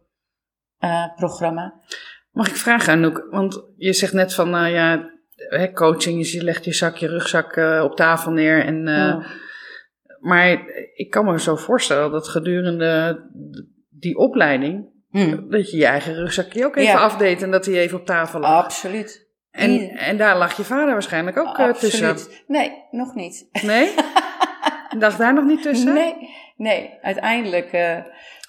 eh, 0.81 1.05
programma. 1.17 1.75
Mag 2.31 2.49
ik 2.49 2.57
vragen, 2.57 2.93
Anouk? 2.93 3.27
Want 3.31 3.65
je 3.77 3.93
zegt 3.93 4.13
net 4.13 4.35
van, 4.35 4.51
nou 4.51 4.67
ja, 4.69 5.11
hè, 5.35 5.73
coaching 5.73 6.21
is 6.21 6.33
je 6.33 6.45
legt 6.45 6.65
je 6.65 6.73
zak, 6.73 6.97
je 6.97 7.07
rugzak 7.09 7.57
eh, 7.57 7.81
op 7.85 7.97
tafel 7.97 8.33
neer. 8.33 8.65
En, 8.65 8.89
eh, 8.89 8.95
Ja. 8.95 9.23
Maar 10.21 10.59
ik 10.95 11.11
kan 11.11 11.25
me 11.25 11.41
zo 11.41 11.57
voorstellen 11.57 12.11
dat 12.11 12.29
gedurende 12.29 13.23
die 13.91 14.17
opleiding, 14.17 14.89
Hm, 15.11 15.49
dat 15.49 15.71
je 15.71 15.77
je 15.77 15.87
eigen 15.87 16.15
rugzakje 16.15 16.65
ook 16.65 16.77
even 16.77 16.91
Ja. 16.93 16.99
afdeed 16.99 17.43
en 17.43 17.51
dat 17.51 17.65
die 17.65 17.79
even 17.79 17.99
op 17.99 18.07
tafel 18.07 18.41
lag. 18.41 18.65
absoluut. 18.65 19.29
En, 19.51 19.89
en 19.91 20.17
daar 20.17 20.37
lag 20.37 20.57
je 20.57 20.63
vader 20.65 20.93
waarschijnlijk 20.93 21.37
ook 21.39 21.59
eh, 21.59 21.73
tussen. 21.73 22.17
Nee, 22.47 22.73
nog 22.91 23.15
niet. 23.15 23.49
Nee? 23.63 23.95
lag 24.99 25.17
daar 25.17 25.35
nog 25.35 25.45
niet 25.45 25.63
tussen? 25.63 25.95
Nee, 25.95 26.15
nee, 26.57 26.99
uiteindelijk. 27.03 27.71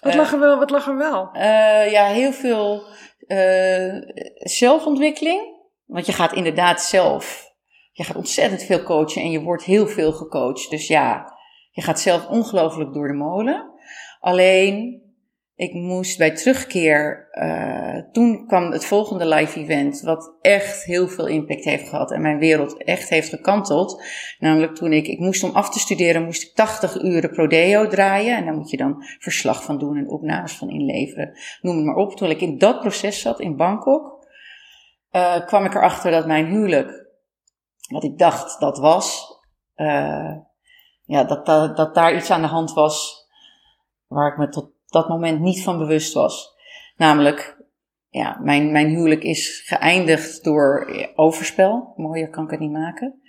Wat, 0.02 0.12
eh, 0.12 0.18
lag 0.18 0.32
er 0.32 0.40
wel, 0.40 0.58
wat 0.58 0.70
lag 0.70 0.88
er 0.88 0.98
wel? 0.98 1.30
eh, 1.34 1.92
ja, 1.92 2.06
heel 2.06 2.32
veel 2.32 2.84
eh, 3.28 3.94
zelfontwikkeling. 4.40 5.42
Want 5.86 6.06
je 6.06 6.12
gaat 6.12 6.34
inderdaad 6.34 6.82
zelf. 6.82 7.50
Je 7.92 8.04
gaat 8.04 8.16
ontzettend 8.16 8.64
veel 8.64 8.84
coachen 8.84 9.22
en 9.22 9.32
je 9.32 9.42
wordt 9.42 9.64
heel 9.64 9.88
veel 9.88 10.12
gecoacht. 10.12 10.70
Dus 10.70 10.88
ja, 10.88 11.34
je 11.72 11.82
gaat 11.82 12.00
zelf 12.00 12.28
ongelooflijk 12.28 12.94
door 12.94 13.08
de 13.08 13.14
molen. 13.14 13.72
Alleen, 14.20 15.01
Ik 15.62 15.74
moest 15.74 16.18
bij 16.18 16.36
terugkeer, 16.36 17.28
uh, 17.32 18.12
toen 18.12 18.48
kwam 18.48 18.72
het 18.72 18.86
volgende 18.86 19.26
live 19.26 19.60
event, 19.60 20.02
wat 20.02 20.38
echt 20.42 20.84
heel 20.84 21.08
veel 21.08 21.28
impact 21.28 21.64
heeft 21.64 21.90
gehad 21.90 22.12
en 22.12 22.22
mijn 22.22 22.40
wereld 22.40 22.84
echt 22.84 23.10
heeft 23.10 23.30
gekanteld. 23.30 24.04
Namelijk 24.40 24.76
toen 24.76 24.94
ik, 24.94 25.08
ik 25.08 25.20
moest 25.20 25.44
om 25.44 25.52
af 25.52 25.70
te 25.70 25.80
studeren, 25.80 26.24
moest 26.24 26.44
ik 26.44 26.56
80 26.56 27.02
uren 27.02 27.32
prodeo 27.32 27.88
draaien. 27.88 28.38
En 28.38 28.46
daar 28.46 28.54
moet 28.54 28.70
je 28.70 28.78
dan 28.78 29.04
verslag 29.20 29.64
van 29.64 29.78
doen 29.78 29.98
en 29.98 30.10
opnames 30.10 30.58
van 30.58 30.70
inleveren. 30.70 31.40
Noem 31.62 31.76
het 31.76 31.86
maar 31.86 31.96
op. 31.96 32.16
Toen 32.16 32.30
ik 32.30 32.42
in 32.42 32.58
dat 32.58 32.80
proces 32.80 33.22
zat 33.22 33.40
in 33.40 33.56
Bangkok, 33.56 34.28
uh, 35.12 35.46
kwam 35.46 35.66
ik 35.66 35.76
erachter 35.76 36.12
dat 36.12 36.28
mijn 36.28 36.46
huwelijk, 36.46 37.08
wat 37.90 38.04
ik 38.04 38.18
dacht 38.18 38.60
dat 38.60 38.78
was, 38.78 39.38
uh, 39.76 40.36
ja, 41.04 41.24
dat, 41.24 41.46
dat, 41.46 41.78
dat 41.78 41.96
daar 41.96 42.16
iets 42.16 42.32
aan 42.32 42.42
de 42.42 42.48
hand 42.48 42.74
was 42.74 43.22
waar 44.12 44.32
ik 44.32 44.38
me 44.38 44.50
tot 44.50 44.71
dat 44.92 45.10
moment 45.10 45.40
niet 45.40 45.64
van 45.64 45.78
bewust 45.78 46.14
was. 46.14 46.56
Namelijk, 46.96 47.58
ja, 48.10 48.40
mijn, 48.42 48.72
mijn 48.72 48.88
huwelijk 48.88 49.24
is 49.24 49.64
geëindigd 49.66 50.44
door 50.44 50.94
overspel. 51.16 51.94
Mooier 51.96 52.30
kan 52.30 52.44
ik 52.44 52.52
het 52.52 52.60
niet 52.60 52.72
maken. 52.72 53.22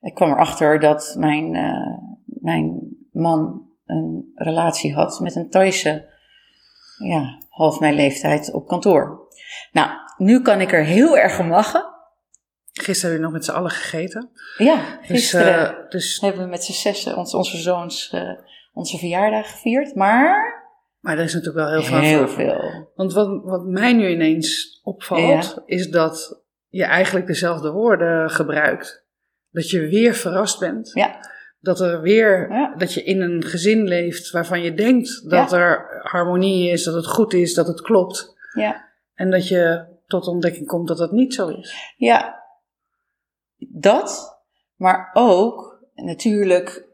Ik 0.00 0.14
kwam 0.14 0.30
erachter 0.30 0.80
dat 0.80 1.14
mijn, 1.18 1.54
uh, 1.54 1.98
mijn 2.24 2.96
man 3.12 3.68
een 3.86 4.32
relatie 4.34 4.94
had 4.94 5.20
met 5.20 5.36
een 5.36 5.50
Thaise, 5.50 6.14
ja, 6.98 7.38
half 7.48 7.80
mijn 7.80 7.94
leeftijd 7.94 8.52
op 8.52 8.66
kantoor. 8.66 9.28
Nou, 9.72 9.90
nu 10.16 10.42
kan 10.42 10.60
ik 10.60 10.72
er 10.72 10.84
heel 10.84 11.18
erg 11.18 11.38
om 11.38 11.50
lachen. 11.50 11.94
Gisteren 12.72 13.10
hebben 13.10 13.18
we 13.18 13.24
nog 13.24 13.32
met 13.32 13.44
z'n 13.44 13.58
allen 13.58 13.70
gegeten. 13.70 14.30
Ja, 14.58 14.98
dus, 14.98 15.06
gisteren 15.06 15.70
dus, 15.70 15.84
uh, 15.84 15.90
dus... 15.90 16.20
hebben 16.20 16.42
we 16.42 16.48
met 16.48 16.64
z'n 16.64 16.72
zessen 16.72 17.16
ons, 17.16 17.34
onze 17.34 17.56
zoons 17.56 18.12
uh, 18.14 18.30
onze 18.72 18.98
verjaardag 18.98 19.50
gevierd. 19.50 19.94
Maar 19.94 20.55
maar 21.06 21.18
er 21.18 21.24
is 21.24 21.34
natuurlijk 21.34 21.68
wel 21.68 21.80
heel 21.80 21.82
veel. 21.82 21.98
Heel 21.98 22.28
veel. 22.28 22.90
Want 22.94 23.12
wat, 23.12 23.42
wat 23.42 23.64
mij 23.64 23.92
nu 23.92 24.08
ineens 24.08 24.80
opvalt, 24.82 25.62
is 25.66 25.90
dat 25.90 26.42
je 26.68 26.84
eigenlijk 26.84 27.26
dezelfde 27.26 27.70
woorden 27.70 28.30
gebruikt. 28.30 29.04
Dat 29.50 29.70
je 29.70 29.88
weer 29.88 30.14
verrast 30.14 30.58
bent. 30.58 30.90
Ja. 30.94 31.18
Dat 31.60 31.80
er 31.80 32.00
weer, 32.00 32.50
dat 32.76 32.94
je 32.94 33.02
in 33.02 33.20
een 33.20 33.42
gezin 33.42 33.82
leeft 33.82 34.30
waarvan 34.30 34.62
je 34.62 34.74
denkt 34.74 35.30
dat 35.30 35.52
er 35.52 36.00
harmonie 36.02 36.70
is, 36.70 36.84
dat 36.84 36.94
het 36.94 37.06
goed 37.06 37.32
is, 37.32 37.54
dat 37.54 37.66
het 37.66 37.80
klopt. 37.80 38.34
Ja. 38.52 38.88
En 39.14 39.30
dat 39.30 39.48
je 39.48 39.84
tot 40.06 40.26
ontdekking 40.26 40.66
komt 40.66 40.88
dat 40.88 40.98
dat 40.98 41.12
niet 41.12 41.34
zo 41.34 41.48
is. 41.48 41.94
Ja, 41.96 42.44
dat, 43.56 44.40
maar 44.76 45.10
ook 45.12 45.84
natuurlijk 45.94 46.85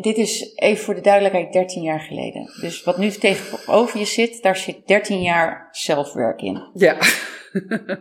dit 0.00 0.16
is 0.16 0.54
even 0.54 0.84
voor 0.84 0.94
de 0.94 1.00
duidelijkheid 1.00 1.52
13 1.52 1.82
jaar 1.82 2.00
geleden. 2.00 2.50
Dus 2.60 2.84
wat 2.84 2.98
nu 2.98 3.10
tegenover 3.10 3.98
je 3.98 4.04
zit, 4.04 4.42
daar 4.42 4.56
zit 4.56 4.86
13 4.86 5.20
jaar 5.20 5.68
zelfwerk 5.70 6.42
in. 6.42 6.62
Ja. 6.74 6.96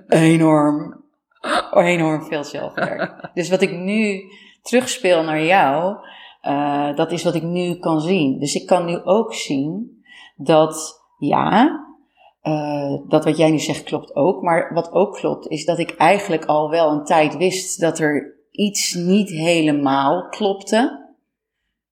enorm, 0.07 1.03
enorm 1.71 2.25
veel 2.25 2.43
zelfwerk. 2.43 3.29
dus 3.33 3.49
wat 3.49 3.61
ik 3.61 3.71
nu 3.71 4.23
terugspeel 4.61 5.23
naar 5.23 5.43
jou, 5.43 5.95
uh, 6.41 6.95
dat 6.95 7.11
is 7.11 7.23
wat 7.23 7.35
ik 7.35 7.43
nu 7.43 7.75
kan 7.75 8.01
zien. 8.01 8.39
Dus 8.39 8.55
ik 8.55 8.67
kan 8.67 8.85
nu 8.85 9.03
ook 9.03 9.33
zien 9.33 10.01
dat, 10.35 11.01
ja, 11.17 11.85
uh, 12.43 12.95
dat 13.07 13.25
wat 13.25 13.37
jij 13.37 13.51
nu 13.51 13.59
zegt 13.59 13.83
klopt 13.83 14.15
ook. 14.15 14.41
Maar 14.41 14.73
wat 14.73 14.91
ook 14.91 15.13
klopt, 15.13 15.47
is 15.47 15.65
dat 15.65 15.79
ik 15.79 15.95
eigenlijk 15.95 16.45
al 16.45 16.69
wel 16.69 16.91
een 16.91 17.03
tijd 17.03 17.37
wist 17.37 17.79
dat 17.79 17.99
er 17.99 18.35
iets 18.51 18.93
niet 18.93 19.29
helemaal 19.29 20.29
klopte. 20.29 21.06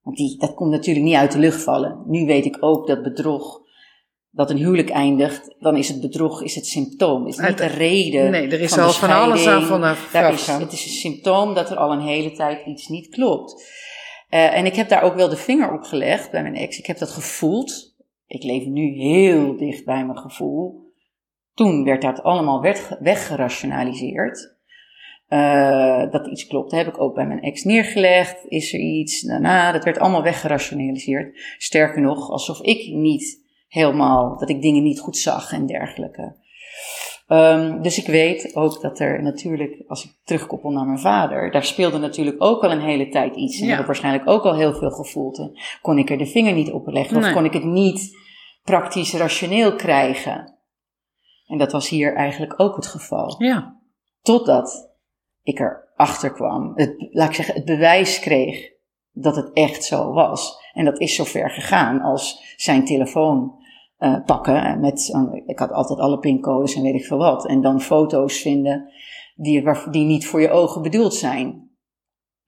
Want 0.06 0.18
die, 0.18 0.38
dat 0.38 0.54
komt 0.54 0.72
natuurlijk 0.72 1.06
niet 1.06 1.16
uit 1.16 1.32
de 1.32 1.40
lucht 1.40 1.64
vallen. 1.64 2.04
Nu 2.06 2.26
weet 2.26 2.46
ik 2.46 2.58
ook 2.60 2.88
dat 2.88 3.04
bedrog, 3.04 3.62
dat 4.30 4.50
een 4.50 4.58
huwelijk 4.58 4.90
eindigt, 4.90 5.56
dan 5.60 5.78
is 5.78 5.88
het 5.88 6.02
bedrog 6.02 6.44
is 6.44 6.56
het 6.56 6.66
symptoom. 6.66 7.28
is 7.28 7.38
niet 7.38 7.58
de 7.58 7.66
reden. 7.66 8.32
Nee, 8.32 8.48
er 8.48 8.62
is 8.62 8.78
al 8.78 8.92
van 8.92 9.10
alles 9.10 9.48
aan 9.48 9.64
vanaf. 9.64 10.10
Daar 10.12 10.34
is, 10.34 10.48
het 10.48 10.72
is 10.72 10.86
een 10.86 10.92
symptoom 10.92 11.54
dat 11.54 11.70
er 11.70 11.78
al 11.78 11.92
een 11.92 12.02
hele 12.02 12.32
tijd 12.32 12.66
iets 12.66 12.88
niet 12.88 13.10
klopt. 13.10 13.54
Uh, 14.30 14.58
en 14.58 14.66
ik 14.66 14.76
heb 14.76 14.90
daar 14.90 15.04
ook 15.04 15.16
wel 15.16 15.30
de 15.30 15.38
vinger 15.38 15.74
op 15.74 15.84
gelegd 15.84 16.32
bij 16.32 16.42
mijn 16.42 16.56
ex. 16.56 16.78
Ik 16.78 16.86
heb 16.86 16.98
dat 16.98 17.10
gevoeld. 17.10 17.96
Ik 18.28 18.44
leef 18.44 18.66
nu 18.66 18.82
heel 18.82 19.58
dicht 19.58 19.86
bij 19.86 20.06
mijn 20.06 20.18
gevoel. 20.18 20.94
Toen 21.54 21.84
werd 21.84 22.02
dat 22.02 22.24
allemaal 22.24 22.62
weggerationaliseerd. 23.00 24.55
Uh, 25.30 26.12
dat 26.12 26.28
iets 26.28 26.48
klopt, 26.48 26.72
heb 26.72 26.88
ik 26.88 27.02
ook 27.02 27.16
bij 27.16 27.28
mijn 27.28 27.42
ex 27.42 27.64
neergelegd. 27.64 28.46
Is 28.48 28.74
er 28.74 28.80
iets? 28.80 29.22
Daarna, 29.22 29.72
dat 29.72 29.84
werd 29.84 30.00
allemaal 30.00 30.24
weggerationaliseerd. 30.24 31.40
Sterker 31.58 32.02
nog, 32.02 32.30
alsof 32.30 32.62
ik 32.62 32.94
niet 32.94 33.44
helemaal, 33.68 34.38
dat 34.38 34.50
ik 34.50 34.62
dingen 34.62 34.84
niet 34.84 35.00
goed 35.00 35.18
zag 35.18 35.52
en 35.52 35.66
dergelijke. 35.66 36.36
Um, 37.28 37.82
dus 37.82 37.98
ik 37.98 38.08
weet 38.08 38.56
ook 38.56 38.82
dat 38.82 39.00
er 39.00 39.22
natuurlijk, 39.24 39.84
als 39.88 40.06
ik 40.06 40.12
terugkoppel 40.24 40.70
naar 40.70 40.86
mijn 40.86 41.00
vader, 41.00 41.52
daar 41.52 41.64
speelde 41.64 41.98
natuurlijk 41.98 42.44
ook 42.44 42.64
al 42.64 42.72
een 42.72 42.82
hele 42.82 43.10
tijd 43.10 43.36
iets. 43.36 43.60
En 43.60 43.68
ja. 43.68 43.76
heb 43.76 43.86
waarschijnlijk 43.86 44.30
ook 44.30 44.44
al 44.44 44.56
heel 44.56 44.74
veel 44.74 44.92
gevoeld. 44.92 45.38
En 45.38 45.52
kon 45.82 45.98
ik 45.98 46.10
er 46.10 46.18
de 46.18 46.26
vinger 46.26 46.54
niet 46.54 46.72
op 46.72 46.88
leggen, 46.88 47.18
of 47.18 47.34
kon 47.34 47.46
ik 47.46 47.54
het 47.54 47.64
niet 47.64 48.18
praktisch 48.64 49.14
rationeel 49.14 49.76
krijgen. 49.76 50.54
En 51.48 51.58
dat 51.58 51.72
was 51.72 51.90
hier 51.90 52.16
eigenlijk 52.16 52.60
ook 52.60 52.76
het 52.76 52.88
geval. 52.88 53.36
Ja. 53.38 53.80
Totdat 54.22 54.95
ik 55.46 55.60
erachter 55.60 56.32
kwam, 56.32 56.72
het, 56.76 56.96
laat 57.12 57.30
ik 57.30 57.36
zeggen, 57.36 57.56
het 57.56 57.66
bewijs 57.66 58.20
kreeg 58.20 58.72
dat 59.12 59.36
het 59.36 59.54
echt 59.54 59.84
zo 59.84 60.14
was. 60.14 60.64
En 60.74 60.86
dat 60.86 61.00
is 61.00 61.16
zover 61.16 61.52
gegaan 61.52 62.02
als 62.02 62.54
zijn 62.56 62.86
telefoon 62.86 63.64
uh, 64.00 64.26
pakken. 64.26 64.80
Met, 64.80 65.10
uh, 65.16 65.42
ik 65.46 65.60
had 65.60 65.72
altijd 65.72 66.00
alle 66.00 66.20
pincodes 66.20 66.76
en 66.76 66.82
weet 66.82 66.96
ik 66.96 67.06
veel 67.06 67.18
wat. 67.18 67.48
En 67.48 67.62
dan 67.62 67.82
foto's 67.82 68.38
vinden 68.38 68.92
die, 69.36 69.64
die 69.92 70.06
niet 70.06 70.28
voor 70.28 70.42
je 70.42 70.50
ogen 70.50 70.82
bedoeld 70.82 71.14
zijn. 71.14 71.70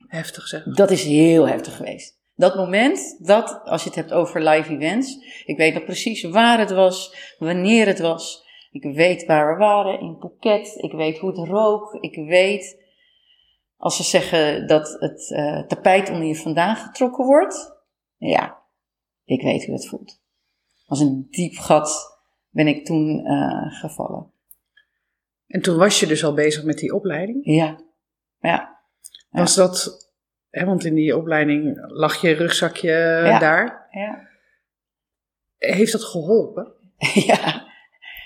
Heftig 0.07 0.47
zeg. 0.47 0.63
Dat 0.63 0.91
is 0.91 1.03
heel 1.03 1.47
heftig 1.47 1.75
geweest. 1.75 2.19
Dat 2.35 2.55
moment, 2.55 3.25
dat, 3.25 3.61
als 3.63 3.83
je 3.83 3.89
het 3.89 3.97
hebt 3.97 4.11
over 4.11 4.43
live 4.43 4.73
events, 4.73 5.17
ik 5.45 5.57
weet 5.57 5.73
nog 5.73 5.83
precies 5.83 6.23
waar 6.23 6.59
het 6.59 6.71
was, 6.71 7.15
wanneer 7.39 7.85
het 7.87 7.99
was. 7.99 8.45
Ik 8.71 8.83
weet 8.83 9.25
waar 9.25 9.53
we 9.53 9.59
waren, 9.59 9.99
in 9.99 10.17
Phuket. 10.19 10.75
Ik 10.75 10.91
weet 10.91 11.17
hoe 11.17 11.29
het 11.29 11.49
rook. 11.49 11.93
Ik 11.93 12.15
weet 12.15 12.85
als 13.77 13.95
ze 13.95 14.03
zeggen 14.03 14.67
dat 14.67 14.95
het 14.99 15.29
uh, 15.29 15.59
tapijt 15.59 16.09
onder 16.09 16.27
je 16.27 16.35
vandaan 16.35 16.75
getrokken 16.75 17.25
wordt, 17.25 17.75
ja, 18.17 18.63
ik 19.25 19.41
weet 19.41 19.65
hoe 19.65 19.75
het 19.75 19.87
voelt. 19.87 20.21
Als 20.85 20.99
een 20.99 21.27
diep 21.29 21.57
gat 21.57 22.19
ben 22.49 22.67
ik 22.67 22.85
toen 22.85 23.27
uh, 23.27 23.79
gevallen. 23.79 24.31
En 25.47 25.61
toen 25.61 25.77
was 25.77 25.99
je 25.99 26.07
dus 26.07 26.23
al 26.23 26.33
bezig 26.33 26.63
met 26.63 26.77
die 26.77 26.93
opleiding? 26.93 27.39
Ja, 27.43 27.81
ja. 28.39 28.75
Was 29.29 29.55
dat, 29.55 30.07
hè, 30.49 30.65
want 30.65 30.85
in 30.85 30.93
die 30.93 31.17
opleiding 31.17 31.83
lag 31.87 32.21
je 32.21 32.31
rugzakje 32.31 32.91
ja. 33.25 33.39
daar. 33.39 33.87
Ja. 33.91 34.27
Heeft 35.57 35.91
dat 35.91 36.03
geholpen? 36.03 36.73
ja, 37.27 37.67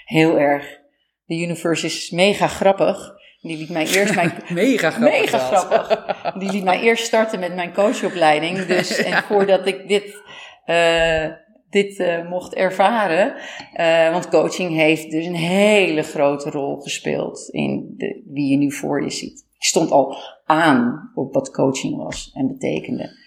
heel 0.06 0.40
erg. 0.40 0.80
De 1.26 1.42
universe 1.42 1.86
is 1.86 2.10
mega 2.10 2.48
grappig. 2.48 3.20
Die 3.42 3.58
liet 3.58 3.70
mij 3.70 3.88
eerst 3.88 4.16
mijn. 4.16 4.34
Mega 4.54 4.90
grappig. 4.90 5.20
Mega 5.22 5.38
grappig. 5.38 6.34
Die 6.34 6.52
liet 6.52 6.64
mij 6.64 6.82
eerst 6.82 7.06
starten 7.06 7.40
met 7.40 7.56
mijn 7.56 7.74
coachopleiding. 7.74 8.66
Dus 8.76 8.98
en 8.98 9.24
voordat 9.24 9.68
ik 9.68 9.88
dit, 9.88 10.22
uh, 10.66 11.26
dit 11.70 12.00
uh, 12.00 12.30
mocht 12.30 12.54
ervaren. 12.54 13.36
Uh, 13.76 14.12
want 14.12 14.30
coaching 14.30 14.76
heeft 14.76 15.12
dus 15.12 15.26
een 15.26 15.36
hele 15.36 16.02
grote 16.02 16.50
rol 16.50 16.80
gespeeld 16.80 17.50
in 17.52 17.94
de, 17.98 18.24
wie 18.26 18.52
je 18.52 18.58
nu 18.58 18.72
voor 18.72 19.04
je 19.04 19.10
ziet. 19.10 19.46
Ik 19.58 19.64
stond 19.64 19.92
al 19.92 20.16
aan 20.46 21.12
op 21.16 21.34
wat 21.34 21.52
coaching 21.52 21.98
was 21.98 22.32
en 22.34 22.48
betekende. 22.48 23.20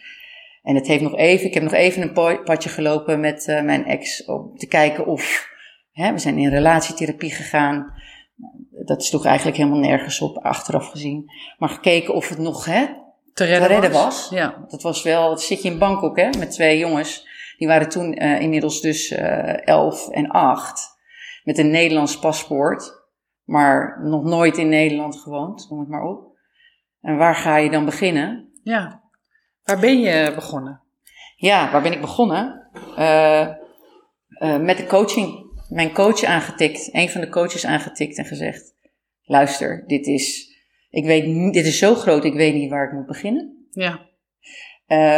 En 0.63 0.75
het 0.75 0.87
heeft 0.87 1.03
nog 1.03 1.17
even, 1.17 1.47
ik 1.47 1.55
heb 1.55 1.63
nog 1.63 1.73
even 1.73 2.03
een 2.03 2.43
padje 2.45 2.69
gelopen 2.69 3.21
met 3.21 3.61
mijn 3.65 3.85
ex 3.85 4.25
om 4.25 4.57
te 4.57 4.67
kijken 4.67 5.07
of. 5.07 5.53
Hè, 5.93 6.13
we 6.13 6.19
zijn 6.19 6.39
in 6.39 6.49
relatietherapie 6.49 7.31
gegaan 7.31 7.93
dat 8.85 9.05
sloeg 9.05 9.25
eigenlijk 9.25 9.57
helemaal 9.57 9.79
nergens 9.79 10.21
op, 10.21 10.39
achteraf 10.39 10.91
gezien. 10.91 11.31
Maar 11.59 11.69
gekeken 11.69 12.15
of 12.15 12.29
het 12.29 12.39
nog 12.39 12.65
hè, 12.65 12.87
te 13.35 13.45
redden, 13.45 13.67
te 13.67 13.73
redden 13.73 13.91
was. 13.91 14.05
was. 14.05 14.29
Ja. 14.31 14.65
Dat 14.69 14.83
was 14.83 15.03
wel, 15.03 15.29
dat 15.29 15.43
zit 15.43 15.63
je 15.63 15.71
in 15.71 15.79
Bangkok 15.79 16.17
hè, 16.17 16.29
met 16.39 16.51
twee 16.51 16.79
jongens. 16.79 17.29
Die 17.59 17.69
waren 17.69 17.89
toen 17.89 18.23
uh, 18.23 18.41
inmiddels 18.41 18.81
dus 18.81 19.11
uh, 19.11 19.67
elf 19.67 20.09
en 20.09 20.29
acht. 20.29 20.93
Met 21.45 21.59
een 21.59 21.71
Nederlands 21.71 22.19
paspoort. 22.19 23.03
Maar 23.45 24.01
nog 24.03 24.25
nooit 24.25 24.59
in 24.59 24.69
Nederland 24.69 25.17
gewoond, 25.17 25.67
noem 25.71 25.81
het 25.81 25.89
maar 25.89 26.05
op. 26.05 26.37
En 27.01 27.17
waar 27.17 27.35
ga 27.35 27.57
je 27.57 27.71
dan 27.71 27.85
beginnen? 27.85 28.51
Ja, 28.63 29.03
waar 29.65 29.79
ben 29.79 30.01
je 30.01 30.33
begonnen? 30.35 30.81
Ja, 31.37 31.71
waar 31.71 31.83
ben 31.83 31.93
ik 31.93 32.01
begonnen? 32.01 32.69
Uh, 32.99 33.49
met 34.59 34.77
de 34.77 34.87
coaching 34.87 35.45
mijn 35.69 35.93
coach 35.93 36.25
aangetikt, 36.25 36.89
een 36.93 37.11
van 37.11 37.21
de 37.21 37.29
coaches 37.29 37.67
aangetikt 37.67 38.19
en 38.19 38.25
gezegd: 38.25 38.74
luister, 39.25 39.85
dit 39.87 40.07
is, 40.07 40.57
ik 40.91 41.05
weet, 41.05 41.53
dit 41.53 41.67
is 41.67 41.79
zo 41.79 41.95
groot, 41.95 42.25
ik 42.25 42.35
weet 42.35 42.55
niet 42.55 42.71
waar 42.71 42.87
ik 42.87 42.93
moet 42.93 43.07
beginnen. 43.07 43.67
Ja. 43.71 44.09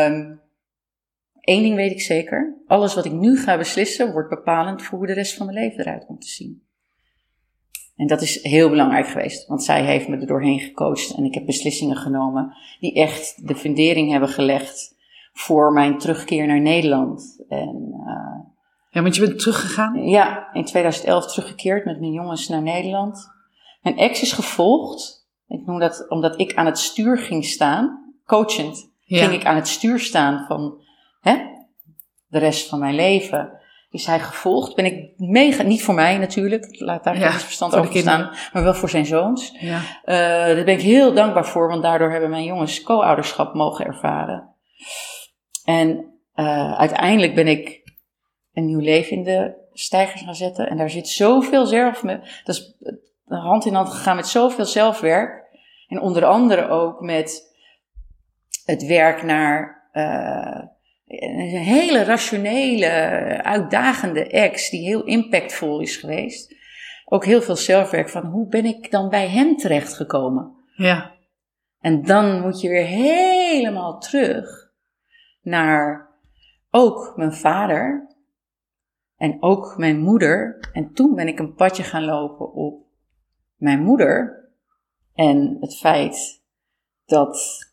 Um, 0.09 0.45
Eén 1.47 1.63
ding 1.63 1.75
weet 1.75 1.91
ik 1.91 2.01
zeker. 2.01 2.63
Alles 2.67 2.95
wat 2.95 3.05
ik 3.05 3.13
nu 3.13 3.39
ga 3.39 3.57
beslissen 3.57 4.13
wordt 4.13 4.29
bepalend 4.29 4.83
voor 4.83 4.99
hoe 4.99 5.07
de 5.07 5.13
rest 5.13 5.37
van 5.37 5.47
mijn 5.47 5.59
leven 5.59 5.81
eruit 5.81 6.07
komt 6.07 6.21
te 6.21 6.29
zien. 6.29 6.63
En 7.97 8.07
dat 8.07 8.23
is 8.23 8.43
heel 8.43 8.71
belangrijk 8.71 9.07
geweest, 9.07 9.47
want 9.47 9.65
zij 9.65 9.85
heeft 9.85 10.09
me 10.09 10.17
er 10.17 10.27
doorheen 10.27 10.61
gecoacht 10.61 11.15
en 11.17 11.25
ik 11.25 11.35
heb 11.35 11.47
beslissingen 11.47 11.97
genomen 11.97 12.57
die 12.81 12.95
echt 12.95 13.47
de 13.47 13.55
fundering 13.55 14.11
hebben 14.11 14.29
gelegd 14.29 14.97
voor 15.33 15.73
mijn 15.73 15.99
terugkeer 15.99 16.47
naar 16.47 16.61
Nederland. 16.61 17.45
En, 17.49 17.95
uh, 18.07 18.51
ja, 18.91 19.03
want 19.03 19.17
je 19.17 19.27
bent 19.27 19.39
teruggegaan? 19.39 20.09
Ja, 20.09 20.53
in 20.53 20.65
2011 20.65 21.27
teruggekeerd 21.27 21.85
met 21.85 22.01
mijn 22.01 22.13
jongens 22.13 22.49
naar 22.49 22.63
Nederland. 22.63 23.36
Mijn 23.87 23.99
ex 23.99 24.23
is 24.23 24.33
gevolgd. 24.33 25.29
Ik 25.49 25.67
noem 25.67 25.79
dat 25.79 26.07
omdat 26.09 26.41
ik 26.41 26.55
aan 26.55 26.67
het 26.67 26.79
stuur 26.79 27.19
ging 27.19 27.45
staan, 27.45 28.15
coachend, 28.25 28.93
ging 29.05 29.33
ik 29.33 29.45
aan 29.45 29.55
het 29.55 29.69
stuur 29.69 30.01
staan 30.01 30.45
van 30.47 30.81
hè, 31.21 31.37
de 32.27 32.39
rest 32.39 32.69
van 32.69 32.79
mijn 32.79 32.95
leven 32.95 33.61
is 33.91 34.07
hij 34.07 34.21
gevolgd. 34.21 34.75
Ben 34.75 34.85
ik 34.85 35.13
mega, 35.17 35.63
niet 35.63 35.83
voor 35.83 35.95
mij 35.95 36.19
natuurlijk, 36.19 36.81
laat 36.81 37.05
daar 37.05 37.15
geen 37.15 37.33
verstand 37.33 37.77
over 37.77 37.99
staan, 37.99 38.31
maar 38.53 38.63
wel 38.63 38.75
voor 38.75 38.89
zijn 38.89 39.07
zoons. 39.07 39.57
Ja. 39.61 39.79
Uh, 39.79 40.57
daar 40.57 40.65
ben 40.65 40.75
ik 40.75 40.83
heel 40.83 41.15
dankbaar 41.15 41.47
voor, 41.47 41.69
want 41.69 41.83
daardoor 41.83 42.11
hebben 42.11 42.31
mijn 42.31 42.45
jongens 42.45 42.83
co-ouderschap 42.83 43.55
mogen 43.55 43.87
ervaren. 43.87 44.55
En 45.65 45.89
uh, 46.35 46.79
uiteindelijk 46.79 47.35
ben 47.35 47.49
ik 47.49 47.83
een 48.53 48.67
nieuw 48.67 48.81
leven 48.81 49.17
in 49.17 49.23
de 49.23 49.55
stijgers 49.73 50.23
gaan 50.23 50.35
zetten. 50.35 50.69
En 50.69 50.77
daar 50.77 50.91
zit 50.91 51.09
zoveel 51.09 51.67
zelf, 51.67 52.01
dat 52.01 52.21
is 52.45 52.75
hand 53.27 53.67
in 53.67 53.75
hand 53.75 53.89
gegaan 53.89 54.17
met 54.17 54.27
zoveel 54.27 54.65
zelfwerk. 54.65 55.45
En 55.89 56.01
onder 56.01 56.25
andere 56.25 56.69
ook 56.69 57.01
met 57.01 57.55
het 58.65 58.87
werk 58.87 59.23
naar 59.23 59.89
uh, 59.93 60.63
een 61.07 61.63
hele 61.63 62.05
rationele, 62.05 62.87
uitdagende 63.43 64.27
ex 64.27 64.71
die 64.71 64.87
heel 64.87 65.05
impactvol 65.05 65.81
is 65.81 65.97
geweest. 65.97 66.55
Ook 67.05 67.25
heel 67.25 67.43
veel 67.43 67.57
zelfwerk 67.57 68.09
van 68.09 68.25
hoe 68.25 68.49
ben 68.49 68.65
ik 68.65 68.91
dan 68.91 69.09
bij 69.09 69.29
hem 69.29 69.57
terechtgekomen? 69.57 70.55
Ja. 70.77 71.15
En 71.81 72.03
dan 72.03 72.41
moet 72.41 72.61
je 72.61 72.69
weer 72.69 72.87
helemaal 72.87 73.99
terug 73.99 74.71
naar 75.43 76.09
ook 76.71 77.13
mijn 77.17 77.35
vader 77.35 78.07
en 79.17 79.37
ook 79.41 79.75
mijn 79.77 79.99
moeder. 79.99 80.69
En 80.73 80.93
toen 80.93 81.15
ben 81.15 81.29
ik 81.29 81.39
een 81.39 81.55
padje 81.55 81.83
gaan 81.83 82.05
lopen 82.05 82.53
op 82.53 82.86
mijn 83.57 83.83
moeder 83.83 84.45
en 85.15 85.57
het 85.61 85.77
feit 85.77 86.43
dat 87.05 87.65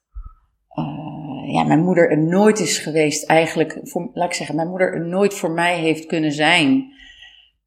uh, 0.77 1.53
ja, 1.53 1.63
mijn 1.63 1.83
moeder 1.83 2.11
er 2.11 2.23
nooit 2.23 2.59
is 2.59 2.77
geweest, 2.77 3.25
eigenlijk, 3.25 3.79
voor, 3.83 4.09
laat 4.13 4.27
ik 4.27 4.33
zeggen, 4.33 4.55
mijn 4.55 4.69
moeder 4.69 4.93
er 4.93 5.05
nooit 5.05 5.33
voor 5.33 5.51
mij 5.51 5.79
heeft 5.79 6.05
kunnen 6.05 6.31
zijn. 6.31 6.91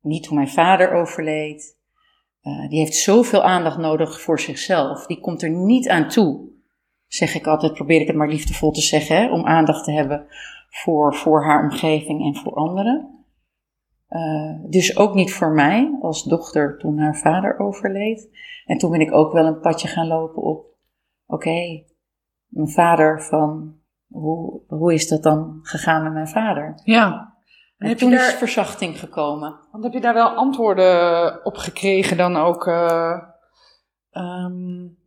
Niet 0.00 0.22
toen 0.22 0.34
mijn 0.34 0.48
vader 0.48 0.92
overleed. 0.92 1.78
Uh, 2.42 2.68
die 2.68 2.78
heeft 2.78 2.94
zoveel 2.94 3.42
aandacht 3.42 3.78
nodig 3.78 4.20
voor 4.20 4.40
zichzelf. 4.40 5.06
Die 5.06 5.20
komt 5.20 5.42
er 5.42 5.50
niet 5.50 5.88
aan 5.88 6.08
toe. 6.08 6.48
Zeg 7.06 7.34
ik 7.34 7.46
altijd, 7.46 7.72
probeer 7.72 8.00
ik 8.00 8.06
het 8.06 8.16
maar 8.16 8.28
liefdevol 8.28 8.70
te 8.70 8.80
zeggen, 8.80 9.30
om 9.30 9.46
aandacht 9.46 9.84
te 9.84 9.92
hebben 9.92 10.26
voor, 10.68 11.14
voor 11.14 11.44
haar 11.44 11.62
omgeving 11.62 12.24
en 12.24 12.36
voor 12.36 12.54
anderen. 12.54 13.15
Uh, 14.08 14.70
dus 14.70 14.96
ook 14.96 15.14
niet 15.14 15.32
voor 15.32 15.52
mij 15.52 15.98
als 16.00 16.24
dochter 16.24 16.78
toen 16.78 16.98
haar 16.98 17.16
vader 17.16 17.58
overleed. 17.58 18.28
En 18.64 18.78
toen 18.78 18.90
ben 18.90 19.00
ik 19.00 19.12
ook 19.12 19.32
wel 19.32 19.46
een 19.46 19.60
padje 19.60 19.88
gaan 19.88 20.06
lopen 20.06 20.42
op, 20.42 20.66
oké, 21.26 21.84
mijn 22.46 22.70
vader 22.70 23.22
van 23.22 23.76
hoe, 24.08 24.60
hoe 24.66 24.94
is 24.94 25.08
dat 25.08 25.22
dan 25.22 25.58
gegaan 25.62 26.02
met 26.02 26.12
mijn 26.12 26.28
vader? 26.28 26.80
Ja. 26.84 27.34
En, 27.78 27.88
heb 27.88 27.98
toen 27.98 28.10
je 28.10 28.16
daar, 28.16 28.26
is 28.26 28.34
verzachting 28.34 28.98
gekomen. 28.98 29.60
Want 29.70 29.84
heb 29.84 29.92
je 29.92 30.00
daar 30.00 30.14
wel 30.14 30.28
antwoorden 30.28 31.44
op 31.44 31.56
gekregen 31.56 32.16
dan 32.16 32.36
ook, 32.36 32.66
uh, 32.66 33.22
um, 34.10 34.98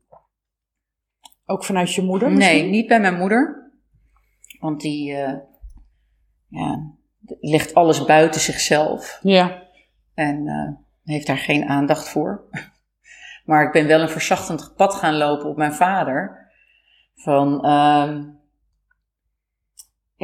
ook 1.45 1.64
vanuit 1.64 1.93
je 1.93 2.02
moeder? 2.02 2.32
Misschien? 2.32 2.62
Nee, 2.62 2.70
niet 2.70 2.88
bij 2.88 3.00
mijn 3.00 3.18
moeder. 3.18 3.72
Want 4.60 4.82
die 4.82 5.12
uh, 5.12 5.34
ja, 6.47 6.93
legt 7.39 7.73
alles 7.73 8.05
buiten 8.05 8.41
zichzelf. 8.41 9.19
Ja. 9.21 9.63
En 10.13 10.45
uh, 10.45 10.69
heeft 11.03 11.27
daar 11.27 11.38
geen 11.38 11.67
aandacht 11.67 12.09
voor. 12.09 12.43
maar 13.45 13.65
ik 13.65 13.71
ben 13.71 13.88
wel 13.88 14.01
een 14.01 14.09
verzachtend 14.09 14.73
pad 14.75 14.93
gaan 14.93 15.17
lopen 15.17 15.49
op 15.49 15.57
mijn 15.57 15.73
vader. 15.73 16.47
Van 17.15 17.65
uh, 17.65 18.13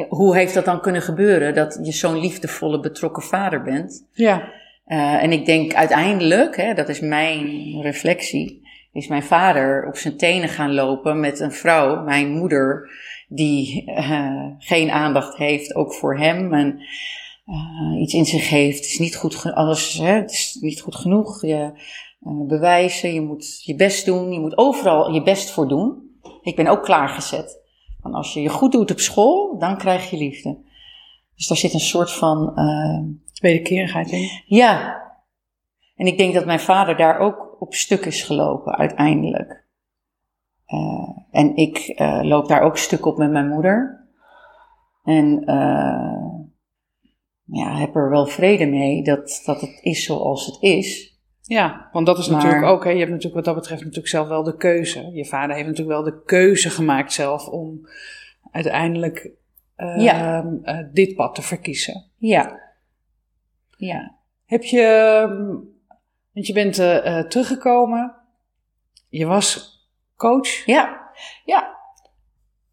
hoe 0.07 0.35
heeft 0.35 0.53
dat 0.53 0.65
dan 0.65 0.81
kunnen 0.81 1.01
gebeuren 1.01 1.53
dat 1.53 1.79
je 1.83 1.91
zo'n 1.91 2.19
liefdevolle, 2.19 2.79
betrokken 2.79 3.23
vader 3.23 3.61
bent? 3.61 4.07
Ja. 4.11 4.53
Uh, 4.85 5.23
en 5.23 5.31
ik 5.31 5.45
denk 5.45 5.73
uiteindelijk, 5.73 6.57
hè, 6.57 6.73
dat 6.73 6.89
is 6.89 6.99
mijn 6.99 7.81
reflectie, 7.81 8.67
is 8.91 9.07
mijn 9.07 9.23
vader 9.23 9.87
op 9.87 9.97
zijn 9.97 10.17
tenen 10.17 10.49
gaan 10.49 10.73
lopen 10.73 11.19
met 11.19 11.39
een 11.39 11.51
vrouw, 11.51 12.03
mijn 12.03 12.29
moeder, 12.29 12.89
die 13.27 13.83
uh, 13.89 14.45
geen 14.57 14.91
aandacht 14.91 15.37
heeft, 15.37 15.75
ook 15.75 15.93
voor 15.93 16.17
hem. 16.17 16.53
En 16.53 16.79
uh, 17.45 18.01
iets 18.01 18.13
in 18.13 18.25
zich 18.25 18.49
heeft. 18.49 18.77
Het 18.77 18.85
is 18.85 18.99
niet 18.99 19.15
goed, 19.15 19.53
alles, 19.53 19.93
hè, 19.93 20.13
het 20.13 20.31
is 20.31 20.57
niet 20.61 20.81
goed 20.81 20.95
genoeg. 20.95 21.41
Je 21.41 21.71
bewijzen, 22.47 23.13
je 23.13 23.21
moet 23.21 23.63
je 23.63 23.75
best 23.75 24.05
doen, 24.05 24.31
je 24.31 24.39
moet 24.39 24.57
overal 24.57 25.13
je 25.13 25.23
best 25.23 25.49
voor 25.49 25.67
doen. 25.67 26.03
Ik 26.41 26.55
ben 26.55 26.67
ook 26.67 26.83
klaargezet. 26.83 27.63
Want 28.01 28.15
als 28.15 28.33
je 28.33 28.41
je 28.41 28.49
goed 28.49 28.71
doet 28.71 28.91
op 28.91 28.99
school, 28.99 29.57
dan 29.59 29.77
krijg 29.77 30.09
je 30.09 30.17
liefde. 30.17 30.57
Dus 31.35 31.47
daar 31.47 31.57
zit 31.57 31.73
een 31.73 31.79
soort 31.79 32.11
van. 32.11 32.53
Wederkerigheid 33.41 34.11
in. 34.11 34.29
Ja. 34.45 35.03
En 35.95 36.07
ik 36.07 36.17
denk 36.17 36.33
dat 36.33 36.45
mijn 36.45 36.59
vader 36.59 36.97
daar 36.97 37.19
ook 37.19 37.55
op 37.59 37.73
stuk 37.73 38.05
is 38.05 38.23
gelopen, 38.23 38.75
uiteindelijk. 38.75 39.64
Uh, 40.73 41.09
en 41.31 41.55
ik 41.55 41.93
uh, 41.99 42.19
loop 42.23 42.47
daar 42.47 42.61
ook 42.61 42.77
stuk 42.77 43.05
op 43.05 43.17
met 43.17 43.31
mijn 43.31 43.47
moeder. 43.47 44.07
En 45.03 45.43
ja, 47.45 47.77
heb 47.77 47.95
er 47.95 48.09
wel 48.09 48.25
vrede 48.25 48.65
mee 48.65 49.03
dat, 49.03 49.41
dat 49.45 49.61
het 49.61 49.79
is 49.81 50.03
zoals 50.03 50.45
het 50.45 50.57
is. 50.59 51.19
Ja, 51.41 51.89
want 51.91 52.05
dat 52.05 52.17
is 52.17 52.27
natuurlijk 52.27 52.63
ook, 52.63 52.83
hè, 52.83 52.89
je 52.89 52.97
hebt 52.97 53.09
natuurlijk 53.09 53.35
wat 53.35 53.45
dat 53.45 53.55
betreft 53.55 53.81
natuurlijk 53.81 54.07
zelf 54.07 54.27
wel 54.27 54.43
de 54.43 54.57
keuze. 54.57 55.11
Je 55.13 55.25
vader 55.25 55.55
heeft 55.55 55.67
natuurlijk 55.67 55.97
wel 55.97 56.13
de 56.13 56.23
keuze 56.23 56.69
gemaakt 56.69 57.13
zelf 57.13 57.47
om 57.47 57.87
uiteindelijk 58.51 59.29
uh, 59.77 60.39
dit 60.91 61.15
pad 61.15 61.35
te 61.35 61.41
verkiezen. 61.41 62.05
Ja. 62.17 62.59
Ja. 63.77 64.15
Heb 64.45 64.63
je, 64.63 64.81
ehm, 64.81 65.45
want 66.31 66.47
je 66.47 66.53
bent 66.53 66.75
teruggekomen, 67.29 68.15
je 69.09 69.25
was 69.25 69.74
coach. 70.17 70.65
Ja, 70.65 71.11
ja. 71.45 71.73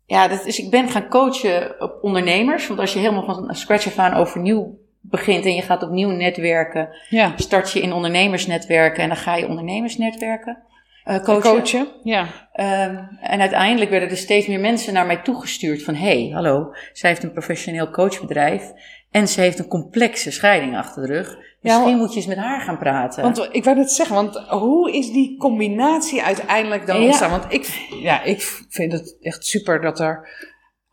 Ja, 0.07 0.29
dat 0.29 0.47
is, 0.47 0.59
ik 0.59 0.71
ben 0.71 0.89
gaan 0.89 1.09
coachen 1.09 1.81
op 1.81 1.99
ondernemers. 2.03 2.67
Want 2.67 2.81
als 2.81 2.93
je 2.93 2.99
helemaal 2.99 3.25
van 3.25 3.55
scratch 3.55 3.87
af 3.87 3.99
aan 3.99 4.15
overnieuw 4.15 4.79
begint 5.01 5.45
en 5.45 5.55
je 5.55 5.63
gaat 5.63 5.83
opnieuw 5.83 6.11
netwerken, 6.11 6.89
ja. 7.09 7.33
start 7.37 7.73
je 7.73 7.81
in 7.81 7.93
ondernemersnetwerken 7.93 9.03
en 9.03 9.09
dan 9.09 9.19
ga 9.19 9.37
je 9.37 9.49
ondernemersnetwerken 9.49 10.63
uh, 11.05 11.23
coachen. 11.23 11.53
coachen. 11.53 11.89
Ja. 12.03 12.23
Um, 12.55 13.19
en 13.21 13.41
uiteindelijk 13.41 13.91
werden 13.91 14.11
er 14.11 14.17
steeds 14.17 14.47
meer 14.47 14.61
mensen 14.61 14.93
naar 14.93 15.07
mij 15.07 15.17
toegestuurd 15.17 15.83
van, 15.83 15.95
hey, 15.95 16.31
hallo, 16.33 16.75
zij 16.93 17.11
heeft 17.11 17.23
een 17.23 17.33
professioneel 17.33 17.91
coachbedrijf 17.91 18.73
en 19.11 19.29
ze 19.29 19.41
heeft 19.41 19.59
een 19.59 19.69
complexe 19.69 20.31
scheiding 20.31 20.77
achter 20.77 21.07
de 21.07 21.13
rug. 21.13 21.37
Misschien 21.63 21.89
ja, 21.89 21.97
moet 21.97 22.11
je 22.11 22.17
eens 22.17 22.27
met 22.27 22.37
haar 22.37 22.61
gaan 22.61 22.79
praten. 22.79 23.23
Want 23.23 23.49
ik 23.53 23.65
wou 23.65 23.77
net 23.77 23.91
zeggen, 23.91 24.15
want 24.15 24.37
hoe 24.49 24.93
is 24.93 25.11
die 25.11 25.37
combinatie 25.39 26.23
uiteindelijk 26.23 26.87
dan 26.87 27.03
ontstaan? 27.03 27.31
Want 27.31 27.45
ik, 27.49 27.87
ja, 28.01 28.23
ik 28.23 28.41
vind 28.69 28.93
het 28.93 29.17
echt 29.21 29.47
super 29.47 29.81
dat 29.81 30.01
er 30.01 30.29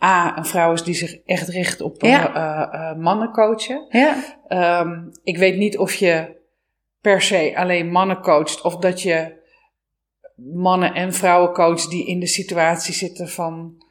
A, 0.03 0.37
een 0.37 0.45
vrouw 0.45 0.73
is 0.73 0.83
die 0.83 0.93
zich 0.93 1.15
echt 1.25 1.47
richt 1.47 1.81
op 1.81 2.01
ja. 2.01 2.35
uh, 2.35 2.73
uh, 2.73 3.03
mannen 3.03 3.31
coachen. 3.31 3.85
Ja. 3.89 4.15
Um, 4.81 5.09
ik 5.23 5.37
weet 5.37 5.57
niet 5.57 5.77
of 5.77 5.93
je 5.93 6.37
per 7.01 7.21
se 7.21 7.53
alleen 7.55 7.91
mannen 7.91 8.21
coacht 8.21 8.61
of 8.61 8.77
dat 8.77 9.01
je 9.01 9.37
mannen 10.35 10.93
en 10.93 11.13
vrouwen 11.13 11.53
coacht 11.53 11.89
die 11.89 12.07
in 12.07 12.19
de 12.19 12.27
situatie 12.27 12.93
zitten 12.93 13.29
van 13.29 13.83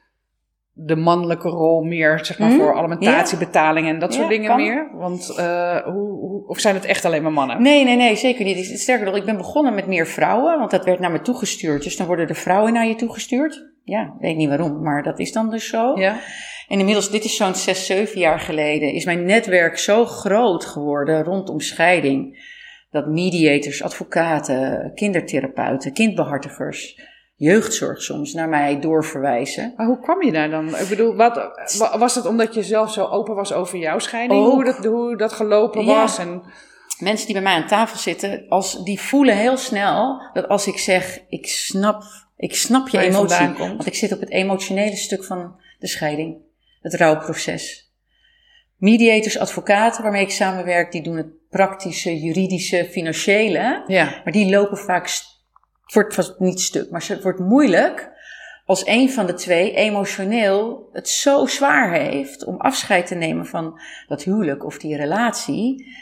de 0.81 0.97
mannelijke 0.97 1.49
rol 1.49 1.83
meer, 1.83 2.25
zeg 2.25 2.39
maar, 2.39 2.51
mm. 2.51 2.59
voor 2.59 2.75
alimentatiebetalingen 2.75 3.95
en 3.95 3.99
dat 3.99 4.15
soort 4.15 4.29
dingen 4.29 4.57
meer? 4.57 4.91
Want 4.93 5.35
uh, 5.39 5.77
hoe, 5.77 6.11
hoe, 6.11 6.47
of 6.47 6.61
zijn 6.61 6.75
het 6.75 6.85
echt 6.85 7.05
alleen 7.05 7.23
maar 7.23 7.33
mannen? 7.33 7.63
Nee, 7.63 7.85
nee, 7.85 7.97
nee, 7.97 8.17
zeker 8.17 8.45
niet. 8.45 8.81
Sterker 8.81 9.07
nog, 9.07 9.17
ik 9.17 9.25
ben 9.25 9.37
begonnen 9.37 9.75
met 9.75 9.87
meer 9.87 10.07
vrouwen, 10.07 10.59
want 10.59 10.71
dat 10.71 10.85
werd 10.85 10.99
naar 10.99 11.11
me 11.11 11.21
toegestuurd. 11.21 11.83
Dus 11.83 11.97
dan 11.97 12.07
worden 12.07 12.27
de 12.27 12.35
vrouwen 12.35 12.73
naar 12.73 12.87
je 12.87 12.95
toegestuurd. 12.95 13.67
Ja, 13.85 14.15
weet 14.19 14.37
niet 14.37 14.49
waarom, 14.49 14.83
maar 14.83 15.03
dat 15.03 15.19
is 15.19 15.33
dan 15.33 15.51
dus 15.51 15.69
zo. 15.69 15.99
Ja. 15.99 16.21
En 16.69 16.79
inmiddels, 16.79 17.11
dit 17.11 17.25
is 17.25 17.37
zo'n 17.37 17.55
zes, 17.55 17.87
zeven 17.87 18.21
jaar 18.21 18.41
geleden, 18.41 18.93
is 18.93 19.05
mijn 19.05 19.25
netwerk 19.25 19.79
zo 19.79 20.05
groot 20.05 20.65
geworden 20.65 21.25
rondom 21.25 21.61
scheiding. 21.61 22.47
Dat 22.91 23.07
mediators, 23.07 23.83
advocaten, 23.83 24.93
kindertherapeuten, 24.95 25.93
kindbehartigers, 25.93 27.01
jeugdzorg 27.39 28.03
soms 28.03 28.33
naar 28.33 28.49
mij 28.49 28.81
doorverwijzen. 28.81 29.73
Maar 29.77 29.87
hoe 29.87 30.01
kwam 30.01 30.23
je 30.23 30.33
daar 30.33 30.51
dan? 30.51 30.77
Ik 30.77 30.89
bedoel, 30.89 31.15
wat, 31.15 31.35
wa- 31.79 31.99
was 31.99 32.15
het 32.15 32.27
omdat 32.27 32.55
je 32.55 32.63
zelf 32.63 32.93
zo 32.93 33.05
open 33.07 33.35
was 33.35 33.53
over 33.53 33.79
jouw 33.79 33.99
scheiding? 33.99 34.45
Ook. 34.45 34.53
Hoe 34.53 34.65
dat, 34.65 34.85
hoe 34.85 35.17
dat 35.17 35.33
gelopen 35.33 35.85
Ja. 35.85 35.95
was? 36.01 36.19
En, 36.19 36.43
Mensen 36.99 37.25
die 37.27 37.35
bij 37.35 37.45
mij 37.45 37.55
aan 37.55 37.67
tafel 37.67 37.99
zitten, 37.99 38.45
als, 38.49 38.85
die 38.85 39.01
voelen 39.01 39.37
heel 39.37 39.57
snel 39.57 40.23
dat 40.33 40.49
als 40.49 40.67
ik 40.67 40.79
zeg, 40.79 41.21
ik 41.29 41.47
snap, 41.47 42.03
ik 42.37 42.55
snap 42.55 42.89
je 42.89 42.99
je 42.99 43.05
emotie. 43.05 43.47
komt. 43.53 43.59
Want 43.59 43.87
ik 43.87 43.95
zit 43.95 44.13
op 44.13 44.21
het 44.21 44.31
emotionele 44.31 44.97
stuk 44.97 45.25
van 45.25 45.61
de 45.79 45.87
scheiding. 45.87 46.37
Het 46.81 46.95
rouwproces. 46.95 47.93
Mediators, 48.77 49.39
advocaten 49.39 50.03
waarmee 50.03 50.23
ik 50.23 50.31
samenwerk, 50.31 50.93
die 50.93 51.03
doen 51.03 51.17
het 51.17 51.49
praktische, 51.51 52.19
juridische, 52.21 52.89
financiële. 52.91 53.85
ja. 53.87 54.21
Maar 54.25 54.33
die 54.33 54.51
lopen 54.51 54.79
vaak, 54.79 55.11
het 55.89 55.97
wordt 55.97 56.15
vast 56.15 56.39
niet 56.39 56.61
stuk, 56.61 56.91
maar 56.91 57.05
het 57.09 57.23
wordt 57.23 57.39
moeilijk 57.39 58.11
als 58.65 58.87
een 58.87 59.11
van 59.11 59.27
de 59.27 59.35
twee 59.35 59.73
emotioneel 59.73 60.89
het 60.93 61.09
zo 61.09 61.47
zwaar 61.47 61.93
heeft 61.93 62.45
om 62.45 62.57
afscheid 62.57 63.07
te 63.07 63.15
nemen 63.15 63.47
van 63.47 63.81
dat 64.07 64.23
huwelijk 64.23 64.65
of 64.65 64.79
die 64.79 64.97
relatie. 64.97 65.97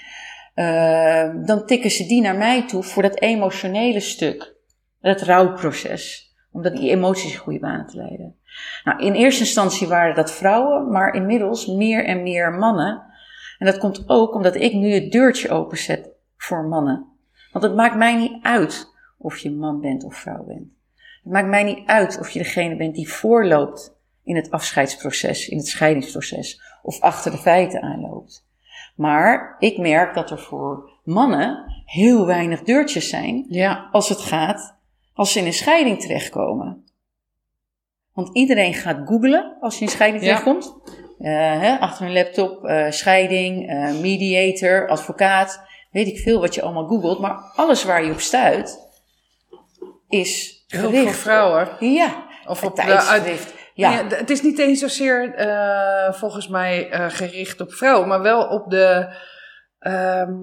eh, 0.55 1.30
dan 1.45 1.66
tikken 1.66 1.91
ze 1.91 2.07
die 2.07 2.20
naar 2.20 2.37
mij 2.37 2.66
toe 2.66 2.82
voor 2.82 3.03
dat 3.03 3.20
emotionele 3.20 4.01
stuk, 4.01 4.55
dat 5.01 5.22
rouwproces, 5.22 6.34
om 6.53 6.62
die 6.62 6.91
emoties 6.91 7.32
in 7.32 7.39
goede 7.39 7.59
banen 7.59 7.87
te 7.87 7.97
leiden. 7.97 8.37
Nou, 8.84 9.01
in 9.01 9.12
eerste 9.12 9.41
instantie 9.41 9.89
waren 9.89 10.14
dat 10.14 10.32
vrouwen, 10.32 10.91
maar 10.91 11.14
inmiddels 11.14 11.66
meer 11.66 12.05
en 12.05 12.22
meer 12.22 12.53
mannen. 12.53 13.03
En 13.59 13.66
dat 13.66 13.78
komt 13.78 14.05
ook 14.07 14.34
omdat 14.34 14.55
ik 14.55 14.72
nu 14.72 14.93
het 14.93 15.12
deurtje 15.12 15.51
openzet 15.51 16.11
voor 16.37 16.64
mannen. 16.64 17.07
Want 17.53 17.64
het 17.64 17.74
maakt 17.74 17.97
mij 17.97 18.16
niet 18.16 18.43
uit 18.43 18.95
of 19.19 19.39
je 19.39 19.51
man 19.51 19.81
bent 19.81 20.05
of 20.05 20.14
vrouw 20.14 20.45
bent. 20.45 20.69
Het 21.23 21.33
maakt 21.33 21.49
mij 21.49 21.62
niet 21.62 21.87
uit 21.87 22.19
of 22.19 22.31
je 22.31 22.39
degene 22.39 22.77
bent 22.77 22.95
die 22.95 23.09
voorloopt 23.09 23.95
in 24.25 24.37
het 24.37 24.51
afscheidsproces, 24.51 25.49
in 25.49 25.57
het 25.57 25.67
scheidingsproces, 25.67 26.61
of 26.83 27.01
achter 27.01 27.31
de 27.31 27.39
feiten 27.39 27.83
aanloopt. 27.83 28.47
Maar 28.97 29.57
ik 29.59 29.79
merk 29.79 30.14
dat 30.14 30.31
er 30.31 30.39
voor 30.39 30.91
mannen 31.05 31.83
heel 31.85 32.27
weinig 32.27 32.62
deurtjes 32.62 33.09
zijn 33.09 33.47
Ja. 33.49 33.89
als 33.93 34.09
het 34.09 34.21
gaat, 34.21 34.77
als 35.14 35.33
ze 35.33 35.39
in 35.39 35.47
een 35.47 35.53
scheiding 35.53 36.01
terechtkomen. 36.01 36.85
Want 38.12 38.31
iedereen 38.37 38.75
gaat 38.75 39.09
googlen 39.09 39.57
als 39.61 39.79
je 39.79 39.85
in 39.85 39.91
scheiding 39.91 40.25
Ja. 40.25 40.29
terechtkomt. 40.29 40.75
Eh, 41.19 41.31
hè, 41.61 41.79
achter 41.79 42.07
een 42.07 42.12
laptop, 42.12 42.64
eh, 42.64 42.91
scheiding, 42.91 43.69
eh, 43.69 44.01
mediator, 44.01 44.89
advocaat. 44.89 45.61
Weet 45.91 46.07
ik 46.07 46.19
veel 46.19 46.41
wat 46.41 46.55
je 46.55 46.62
allemaal 46.62 46.87
googelt. 46.87 47.19
Maar 47.21 47.53
alles 47.57 47.85
waar 47.85 48.05
je 48.05 48.12
op 48.12 48.21
stuit 48.21 48.86
is 50.09 50.64
Hulp 50.66 50.84
gericht 50.84 51.04
voor 51.04 51.14
vrouwen. 51.14 51.68
Ja, 51.80 52.26
Of 52.46 52.64
op 52.64 52.76
de 52.76 52.82
tijdschrift. 52.82 53.54
Ja. 53.74 53.90
Ja, 53.90 54.07
het 54.09 54.30
is 54.30 54.42
niet 54.42 54.59
eens 54.59 54.80
zozeer 54.80 55.34
eh, 55.34 56.12
volgens 56.12 56.48
mij 56.48 56.90
eh, 56.90 57.07
gericht 57.09 57.61
op 57.61 57.72
vrouwen, 57.72 58.09
maar 58.09 58.22
wel 58.22 58.46
op 58.46 58.70
de. 58.70 59.14
ehm, 59.78 60.34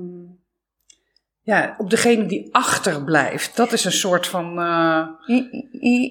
ja, 1.45 1.75
op 1.77 1.89
degene 1.89 2.25
die 2.25 2.49
achterblijft. 2.55 3.55
Dat 3.55 3.71
is 3.71 3.85
een 3.85 3.91
soort 3.91 4.27
van. 4.27 4.59
eh, 4.59 5.07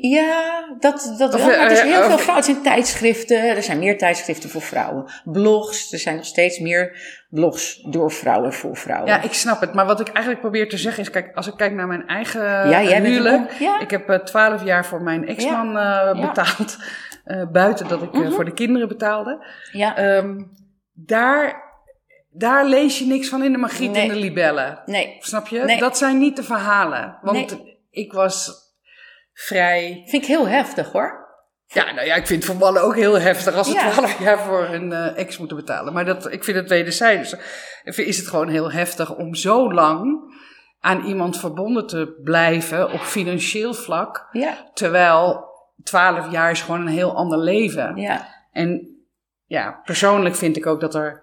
Ja, 0.01 0.65
dat, 0.79 1.15
dat 1.19 1.35
Of, 1.35 1.41
wel. 1.47 1.57
Maar 1.57 1.63
het 1.69 1.73
is 1.73 1.79
eh, 1.79 1.85
heel 1.85 1.99
of- 2.01 2.07
veel 2.07 2.19
vrouwen. 2.19 2.35
Het 2.37 2.45
zijn 2.45 2.63
tijdschriften. 2.63 3.57
Er 3.57 3.63
zijn 3.63 3.79
meer 3.79 3.99
tijdschriften 3.99 4.51
voor 4.51 4.61
vrouwen. 4.63 5.05
Blogs. 5.25 5.93
Er 5.93 5.99
zijn 5.99 6.17
nog 6.17 6.25
steeds 6.25 6.59
meer 6.59 6.97
blogs 7.31 7.81
door 7.83 8.11
vrouwen 8.13 8.53
voor 8.53 8.77
vrouwen. 8.77 9.09
ja, 9.09 9.23
ik 9.23 9.33
snap 9.33 9.61
het. 9.61 9.75
Maar 9.75 9.87
wat 9.87 10.01
ik 10.01 10.09
eigenlijk 10.09 10.41
probeer 10.41 10.69
te 10.69 10.77
zeggen 10.77 11.03
is: 11.03 11.11
kijk, 11.11 11.37
als 11.37 11.47
ik 11.47 11.57
kijk 11.57 11.73
naar 11.73 11.87
mijn 11.87 12.07
eigen 12.07 12.69
Ja, 12.69 12.83
bent 12.85 13.07
huwelijk. 13.07 13.53
ja. 13.53 13.81
Ik 13.81 13.91
heb 13.91 14.21
twaalf 14.25 14.65
jaar 14.65 14.87
voor 14.87 15.03
mijn 15.03 15.27
ex-man 15.29 15.77
eh, 15.79 16.21
betaald. 16.21 16.77
eh, 17.25 17.43
buiten 17.53 17.89
dat 17.89 18.03
ik 18.03 18.15
eh, 18.15 18.21
Mhm. 18.21 18.31
voor 18.33 18.45
de 18.45 18.53
kinderen 18.53 18.89
betaalde. 18.89 19.47
ja. 19.73 19.97
Ehm, 19.97 20.43
daar, 20.95 21.63
daar 22.33 22.67
lees 22.67 22.99
je 22.99 23.07
niks 23.07 23.29
van 23.29 23.43
in 23.43 23.53
de 23.53 23.59
Magiet 23.59 23.91
Nee. 23.91 24.03
en 24.03 24.09
de 24.09 24.15
Libellen. 24.21 24.83
nee, 24.87 25.17
Snap 25.21 25.47
je? 25.49 25.59
Nee. 25.61 25.79
Dat 25.79 25.99
zijn 25.99 26.19
niet 26.19 26.37
de 26.37 26.43
verhalen. 26.43 27.19
Want 27.23 27.59
ik 27.91 28.13
was 28.13 28.51
vrij. 29.33 30.03
vind 30.07 30.23
ik 30.23 30.29
heel 30.29 30.47
heftig 30.49 30.93
hoor. 30.93 31.21
Ja, 31.67 31.93
nou 31.93 32.07
ja, 32.07 32.15
ik 32.15 32.27
vind 32.27 32.59
mannen 32.59 32.83
ook 32.83 32.97
heel 32.97 33.19
heftig 33.21 33.55
als 33.55 33.67
ze 33.69 33.73
Ja. 33.75 33.91
12 33.91 34.19
jaar 34.19 34.39
voor 34.39 34.65
een 34.65 34.93
eh, 34.93 35.19
ex 35.19 35.39
moeten 35.39 35.57
betalen. 35.57 35.93
Maar 35.93 36.05
dat, 36.05 36.33
ik 36.33 36.45
vind 36.45 36.57
het 36.57 36.69
wederzijds. 36.69 37.35
Is 37.85 38.17
het 38.19 38.29
gewoon 38.29 38.49
heel 38.49 38.71
heftig 38.73 39.17
om 39.17 39.35
zo 39.35 39.73
lang 39.73 40.31
aan 40.81 41.05
iemand 41.05 41.39
verbonden 41.39 41.87
te 41.87 42.21
blijven 42.25 42.93
op 42.93 43.01
financieel 43.01 43.75
vlak. 43.75 44.29
Ja, 44.33 44.71
Terwijl 44.75 45.45
12 45.83 46.31
jaar 46.31 46.51
is 46.51 46.63
gewoon 46.63 46.81
een 46.81 46.87
heel 46.93 47.15
ander 47.17 47.39
leven. 47.39 47.97
ja. 47.97 48.29
En 48.53 48.97
ja, 49.45 49.81
persoonlijk 49.85 50.35
vind 50.35 50.57
ik 50.57 50.67
ook 50.67 50.81
dat 50.81 50.95
er. 50.95 51.23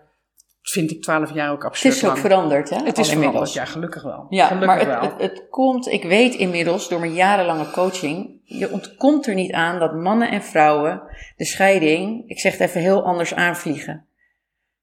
Vind 0.71 0.91
ik 0.91 1.01
12 1.01 1.33
jaar 1.33 1.51
ook 1.51 1.57
Het 1.57 1.65
absurd 1.65 1.95
is 1.95 2.03
ook 2.03 2.09
lang. 2.09 2.19
veranderd 2.19 2.69
hè. 2.69 2.75
Het 2.75 2.85
is 2.85 2.91
veranderd, 2.91 3.13
inmiddels. 3.13 3.53
ja, 3.53 3.65
gelukkig 3.65 4.03
wel. 4.03 4.25
Ja, 4.29 4.45
gelukkig 4.45 4.67
maar 4.67 4.79
het, 4.79 4.87
wel. 4.87 5.01
het, 5.01 5.21
het 5.21 5.47
komt, 5.49 5.87
ik 5.87 6.03
weet 6.03 6.35
inmiddels 6.35 6.89
door 6.89 6.99
mijn 6.99 7.13
jarenlange 7.13 7.71
coaching, 7.71 8.41
je 8.43 8.71
ontkomt 8.71 9.27
er 9.27 9.33
niet 9.33 9.51
aan 9.51 9.79
dat 9.79 9.95
mannen 9.95 10.31
en 10.31 10.43
vrouwen 10.43 11.01
de 11.35 11.45
scheiding, 11.45 12.23
ik 12.29 12.39
zeg 12.39 12.51
het 12.51 12.61
even 12.61 12.81
heel 12.81 13.03
anders 13.03 13.33
aanvliegen. 13.33 14.05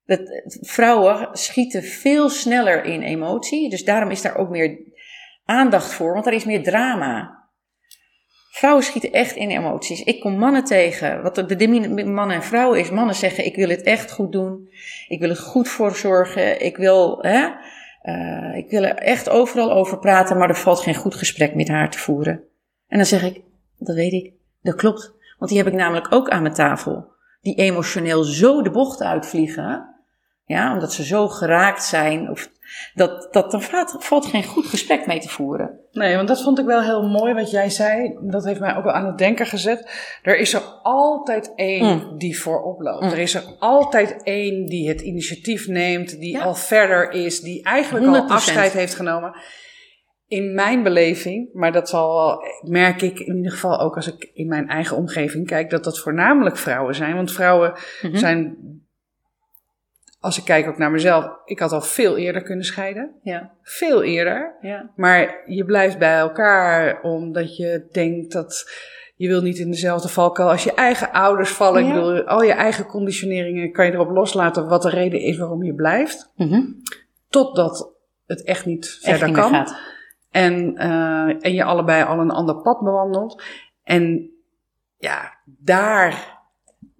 Dat, 0.04 0.20
vrouwen 0.60 1.28
schieten 1.32 1.82
veel 1.82 2.28
sneller 2.28 2.84
in 2.84 3.02
emotie, 3.02 3.70
dus 3.70 3.84
daarom 3.84 4.10
is 4.10 4.22
daar 4.22 4.36
ook 4.36 4.48
meer 4.48 4.78
aandacht 5.44 5.92
voor, 5.92 6.12
want 6.12 6.26
er 6.26 6.32
is 6.32 6.44
meer 6.44 6.62
drama. 6.62 7.44
Vrouwen 8.56 8.84
schieten 8.84 9.12
echt 9.12 9.36
in 9.36 9.50
emoties. 9.50 10.02
Ik 10.02 10.20
kom 10.20 10.38
mannen 10.38 10.64
tegen. 10.64 11.22
Wat 11.22 11.34
de, 11.34 12.04
mannen 12.06 12.36
en 12.36 12.42
vrouwen 12.42 12.78
is. 12.78 12.90
Mannen 12.90 13.14
zeggen: 13.14 13.44
Ik 13.44 13.56
wil 13.56 13.68
het 13.68 13.82
echt 13.82 14.12
goed 14.12 14.32
doen. 14.32 14.68
Ik 15.08 15.20
wil 15.20 15.30
er 15.30 15.36
goed 15.36 15.68
voor 15.68 15.96
zorgen. 15.96 16.64
Ik 16.64 16.76
wil, 16.76 17.18
hè, 17.22 17.48
eh, 18.02 18.56
ik 18.56 18.70
wil 18.70 18.82
er 18.82 18.94
echt 18.94 19.28
overal 19.28 19.72
over 19.72 19.98
praten, 19.98 20.38
maar 20.38 20.48
er 20.48 20.56
valt 20.56 20.80
geen 20.80 20.94
goed 20.94 21.14
gesprek 21.14 21.54
met 21.54 21.68
haar 21.68 21.90
te 21.90 21.98
voeren. 21.98 22.42
En 22.88 22.96
dan 22.96 23.06
zeg 23.06 23.22
ik: 23.22 23.40
Dat 23.78 23.96
weet 23.96 24.12
ik. 24.12 24.32
Dat 24.62 24.74
klopt. 24.74 25.12
Want 25.38 25.50
die 25.50 25.60
heb 25.60 25.68
ik 25.68 25.78
namelijk 25.78 26.12
ook 26.14 26.28
aan 26.28 26.42
mijn 26.42 26.54
tafel. 26.54 27.06
Die 27.40 27.54
emotioneel 27.54 28.22
zo 28.22 28.62
de 28.62 28.70
bocht 28.70 29.02
uitvliegen. 29.02 29.94
Ja, 30.44 30.72
omdat 30.72 30.92
ze 30.92 31.04
zo 31.04 31.28
geraakt 31.28 31.84
zijn. 31.84 32.30
Of 32.30 32.50
dat, 32.94 33.28
dat 33.32 33.52
er 33.52 33.60
valt, 33.60 33.96
valt 33.98 34.26
geen 34.26 34.44
goed 34.44 34.66
gesprek 34.66 35.06
mee 35.06 35.20
te 35.20 35.28
voeren. 35.28 35.80
Nee, 35.92 36.16
want 36.16 36.28
dat 36.28 36.42
vond 36.42 36.58
ik 36.58 36.64
wel 36.66 36.82
heel 36.82 37.02
mooi 37.08 37.34
wat 37.34 37.50
jij 37.50 37.70
zei. 37.70 38.18
Dat 38.20 38.44
heeft 38.44 38.60
mij 38.60 38.76
ook 38.76 38.84
wel 38.84 38.92
aan 38.92 39.06
het 39.06 39.18
denken 39.18 39.46
gezet. 39.46 39.90
Er 40.22 40.38
is 40.38 40.54
er 40.54 40.62
altijd 40.82 41.52
één 41.54 41.84
Mm. 41.86 42.18
die 42.18 42.40
voorop 42.40 42.80
loopt. 42.80 43.04
Mm. 43.04 43.10
Er 43.10 43.18
is 43.18 43.34
er 43.34 43.44
altijd 43.58 44.22
één 44.22 44.66
die 44.66 44.88
het 44.88 45.00
initiatief 45.00 45.66
neemt, 45.68 46.18
die 46.18 46.32
Ja. 46.36 46.42
al 46.42 46.54
verder 46.54 47.10
is, 47.10 47.40
die 47.40 47.62
eigenlijk 47.64 48.06
al 48.06 48.12
100%. 48.12 48.30
afscheid 48.30 48.72
heeft 48.72 48.94
genomen. 48.94 49.34
In 50.28 50.54
mijn 50.54 50.82
beleving, 50.82 51.48
maar 51.52 51.72
dat 51.72 51.88
zal 51.88 52.14
wel, 52.14 52.38
merk 52.70 53.02
ik 53.02 53.18
in 53.20 53.36
ieder 53.36 53.52
geval 53.52 53.80
ook 53.80 53.96
als 53.96 54.06
ik 54.06 54.30
in 54.34 54.48
mijn 54.48 54.68
eigen 54.68 54.96
omgeving 54.96 55.46
kijk, 55.46 55.70
dat 55.70 55.84
dat 55.84 55.98
voornamelijk 55.98 56.56
vrouwen 56.56 56.94
zijn. 56.94 57.14
Want 57.14 57.32
vrouwen 57.32 57.72
Mhm. 58.02 58.16
zijn, 58.16 58.56
als 60.20 60.38
ik 60.38 60.44
kijk 60.44 60.68
ook 60.68 60.78
naar 60.78 60.90
mezelf, 60.90 61.28
ik 61.44 61.58
had 61.58 61.72
al 61.72 61.80
veel 61.80 62.16
eerder 62.16 62.42
kunnen 62.42 62.64
scheiden. 62.64 63.14
Ja, 63.22 63.50
Veel 63.62 64.02
eerder. 64.02 64.56
ja. 64.60 64.90
Maar 64.96 65.42
je 65.46 65.64
blijft 65.64 65.98
bij 65.98 66.18
elkaar 66.18 67.02
omdat 67.02 67.56
je 67.56 67.86
denkt 67.92 68.32
dat 68.32 68.70
je 69.16 69.28
wil 69.28 69.42
niet 69.42 69.58
in 69.58 69.70
dezelfde 69.70 70.08
valkuil 70.08 70.50
als 70.50 70.64
je 70.64 70.74
eigen 70.74 71.12
ouders 71.12 71.50
vallen. 71.50 71.86
Ik 71.86 71.92
bedoel, 71.94 72.22
al 72.22 72.42
je 72.42 72.52
eigen 72.52 72.86
conditioneringen 72.86 73.72
kan 73.72 73.86
je 73.86 73.92
erop 73.92 74.10
loslaten 74.10 74.68
wat 74.68 74.82
de 74.82 74.90
reden 74.90 75.20
is 75.20 75.38
waarom 75.38 75.62
je 75.64 75.74
blijft. 75.74 76.32
Mhm. 76.36 76.60
Totdat 77.28 77.92
het 78.26 78.42
echt 78.44 78.66
niet 78.66 78.84
Echt 78.84 78.98
verder 79.00 79.26
niet 79.28 79.36
kan. 79.36 79.50
gaat. 79.50 79.78
En, 80.30 80.76
eh, 80.76 81.44
en 81.44 81.52
je 81.52 81.64
allebei 81.64 82.04
al 82.04 82.18
een 82.18 82.30
ander 82.30 82.56
pad 82.56 82.80
bewandelt. 82.80 83.42
En 83.84 84.30
ja, 84.98 85.34
daar, 85.44 86.35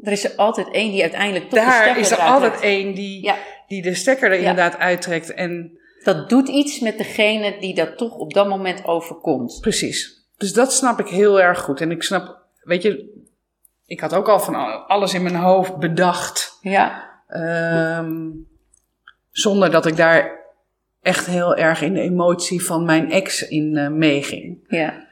Er 0.07 0.13
is 0.13 0.25
er 0.25 0.37
altijd 0.37 0.71
één 0.71 0.91
die 0.91 1.03
uiteindelijk 1.03 1.45
toch 1.45 1.59
de 1.59 1.65
daar 1.67 1.73
stekker 1.83 2.03
is 2.03 2.11
er 2.11 2.19
altijd 2.19 2.61
één 2.61 2.95
die, 2.95 3.25
Ja. 3.25 3.37
die 3.69 3.83
de 3.83 3.95
stekker 3.95 4.29
er 4.31 4.41
Ja. 4.41 4.49
inderdaad 4.51 4.79
uittrekt. 4.79 5.35
En 5.35 5.79
Dat 6.05 6.29
doet 6.29 6.49
iets 6.49 6.81
met 6.81 6.99
degene 6.99 7.57
die 7.61 7.75
dat 7.75 7.99
toch 7.99 8.17
op 8.17 8.33
dat 8.33 8.49
moment 8.49 8.85
overkomt. 8.85 9.59
Precies. 9.61 10.25
Dus 10.37 10.53
dat 10.53 10.73
snap 10.73 11.01
ik 11.01 11.09
heel 11.09 11.41
erg 11.41 11.61
goed. 11.61 11.81
En 11.81 11.91
ik 11.91 12.03
snap, 12.03 12.39
weet 12.63 12.83
je, 12.83 13.21
ik 13.87 14.01
had 14.01 14.15
ook 14.15 14.29
al 14.29 14.41
van 14.41 14.87
alles 14.87 15.15
in 15.15 15.23
mijn 15.23 15.35
hoofd 15.37 15.77
bedacht. 15.77 16.59
Ja, 16.61 17.11
ehm, 17.29 18.29
zonder 19.31 19.71
dat 19.71 19.87
ik 19.87 19.97
daar 19.97 20.45
echt 21.03 21.27
heel 21.27 21.57
erg 21.57 21.83
in 21.83 21.93
de 21.95 22.01
emotie 22.01 22.65
van 22.65 22.85
mijn 22.85 23.11
ex 23.11 23.49
in 23.49 23.77
eh, 23.77 23.89
meeging. 23.89 24.59
ja. 24.69 25.05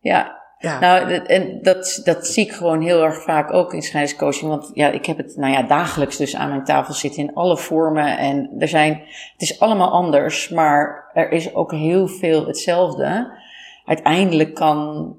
Ja, 0.00 0.39
Ja, 0.62 0.78
nou, 0.80 1.12
en 1.12 1.58
dat, 1.62 2.00
dat 2.04 2.26
zie 2.26 2.44
ik 2.44 2.52
gewoon 2.52 2.80
heel 2.80 3.02
erg 3.04 3.22
vaak 3.22 3.52
ook 3.52 3.74
in 3.74 3.82
scheidingscoaching. 3.82 4.50
Want 4.50 4.70
ja, 4.74 4.88
ik 4.88 5.06
heb 5.06 5.16
het 5.16 5.36
nou 5.36 5.52
ja, 5.52 5.62
dagelijks 5.62 6.16
dus 6.16 6.36
aan 6.36 6.48
mijn 6.48 6.64
tafel 6.64 6.94
zitten 6.94 7.22
in 7.22 7.34
alle 7.34 7.56
vormen. 7.56 8.18
En 8.18 8.50
er 8.58 8.68
zijn, 8.68 8.92
het 9.32 9.42
is 9.42 9.60
allemaal 9.60 9.90
anders, 9.90 10.48
maar 10.48 11.10
er 11.12 11.32
is 11.32 11.54
ook 11.54 11.72
heel 11.72 12.08
veel 12.08 12.46
hetzelfde. 12.46 13.38
uiteindelijk 13.84 14.54
kan 14.54 15.14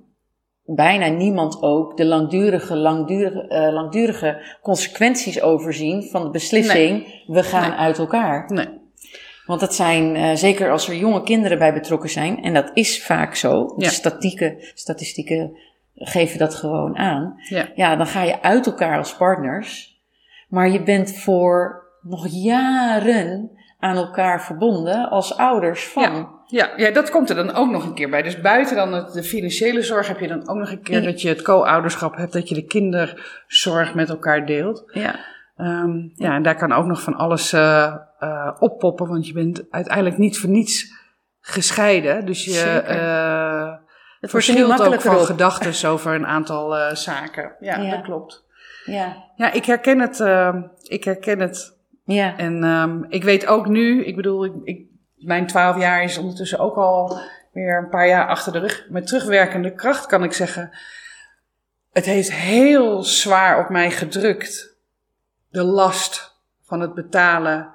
bijna 0.65 1.07
niemand 1.07 1.61
ook 1.61 1.97
de 1.97 2.05
langdurige, 2.05 2.75
langdurige, 2.75 3.47
eh, 3.47 3.73
langdurige 3.73 4.57
consequenties 4.61 5.41
overzien 5.41 6.03
van 6.03 6.23
de 6.23 6.29
beslissing: 6.29 7.23
we 7.27 7.43
gaan 7.43 7.69
Nee. 7.69 7.79
uit 7.79 7.97
elkaar. 7.97 8.51
Nee. 8.51 8.80
Want 9.45 9.59
dat 9.59 9.75
zijn, 9.75 10.15
eh, 10.15 10.35
zeker 10.35 10.71
als 10.71 10.87
er 10.89 10.95
jonge 10.95 11.23
kinderen 11.23 11.57
bij 11.57 11.73
betrokken 11.73 12.09
zijn, 12.09 12.43
en 12.43 12.53
dat 12.53 12.71
is 12.73 13.03
vaak 13.05 13.35
zo, 13.35 13.65
de 13.77 13.83
Ja. 13.83 13.89
statistieken, 13.89 14.55
statistieken 14.73 15.57
geven 15.95 16.39
dat 16.39 16.55
gewoon 16.55 16.97
aan. 16.97 17.33
Ja. 17.49 17.67
Ja, 17.75 17.95
dan 17.95 18.07
ga 18.07 18.23
je 18.23 18.41
uit 18.41 18.65
elkaar 18.65 18.97
als 18.97 19.15
partners, 19.15 19.99
maar 20.49 20.69
je 20.69 20.83
bent 20.83 21.15
voor 21.17 21.83
nog 22.01 22.27
jaren 22.29 23.51
aan 23.79 23.95
elkaar 23.95 24.43
verbonden 24.43 25.09
als 25.09 25.37
ouders 25.37 25.83
van. 25.87 26.03
Ja. 26.03 26.39
Ja, 26.47 26.69
ja, 26.75 26.91
dat 26.91 27.09
komt 27.09 27.29
er 27.29 27.35
dan 27.35 27.53
ook 27.53 27.69
nog 27.71 27.85
een 27.85 27.93
keer 27.93 28.09
bij. 28.09 28.21
Dus 28.21 28.41
buiten 28.41 28.75
dan 28.75 28.93
het, 28.93 29.13
de 29.13 29.23
financiële 29.23 29.81
zorg 29.81 30.07
heb 30.07 30.19
je 30.19 30.27
dan 30.27 30.49
ook 30.49 30.57
nog 30.57 30.71
een 30.71 30.81
keer 30.81 30.99
Ja. 31.01 31.05
dat 31.05 31.21
je 31.21 31.29
het 31.29 31.41
co-ouderschap 31.41 32.15
hebt, 32.15 32.33
dat 32.33 32.49
je 32.49 32.55
de 32.55 32.65
kinderzorg 32.65 33.93
met 33.93 34.09
elkaar 34.09 34.45
deelt. 34.45 34.83
Ja. 34.93 35.15
Ehm, 35.57 35.97
ja, 36.15 36.35
en 36.35 36.43
daar 36.43 36.55
kan 36.55 36.71
ook 36.71 36.85
nog 36.85 37.01
van 37.01 37.15
alles 37.15 37.53
eh, 37.53 37.95
eh, 38.21 38.51
oppoppen, 38.59 39.07
want 39.07 39.27
je 39.27 39.33
bent 39.33 39.63
uiteindelijk 39.69 40.17
niet 40.17 40.37
voor 40.39 40.49
niets 40.49 40.93
gescheiden. 41.39 42.25
Dus 42.25 42.45
je 42.45 42.61
eh 42.69 43.71
Het 43.71 43.79
er 44.19 44.29
verschilt 44.29 44.81
ook 44.81 45.01
van 45.01 45.19
gedachten 45.19 45.89
over 45.91 46.13
een 46.15 46.27
aantal 46.27 46.77
eh, 46.77 46.95
zaken. 46.95 47.55
Ja, 47.59 47.77
Ja. 47.77 47.91
dat 47.91 48.01
klopt. 48.01 48.43
Ja. 48.85 49.23
Ja, 49.35 49.51
ik 49.51 49.65
herken 49.65 49.99
het. 49.99 50.19
ehm, 50.19 50.61
ik 50.83 51.03
herken 51.03 51.39
het. 51.39 51.77
Ja. 52.03 52.37
En 52.37 52.63
ehm, 52.63 53.03
ik 53.09 53.23
weet 53.23 53.45
ook 53.47 53.67
nu, 53.67 54.05
ik 54.05 54.15
bedoel, 54.15 54.45
ik, 54.45 54.53
ik, 54.63 54.85
mijn 55.17 55.47
twaalf 55.47 55.77
jaar 55.77 56.03
is 56.03 56.17
ondertussen 56.17 56.59
ook 56.59 56.75
al 56.75 57.19
weer 57.51 57.77
een 57.77 57.89
paar 57.89 58.07
jaar 58.07 58.27
achter 58.27 58.51
de 58.51 58.59
rug. 58.59 58.85
Met 58.89 59.07
terugwerkende 59.07 59.73
kracht 59.73 60.05
kan 60.05 60.23
ik 60.23 60.33
zeggen, 60.33 60.71
het 61.91 62.05
heeft 62.05 62.31
heel 62.33 63.03
zwaar 63.03 63.59
op 63.59 63.69
mij 63.69 63.91
gedrukt. 63.91 64.75
De 65.49 65.63
last 65.63 66.39
van 66.63 66.79
het 66.79 66.93
betalen 66.93 67.73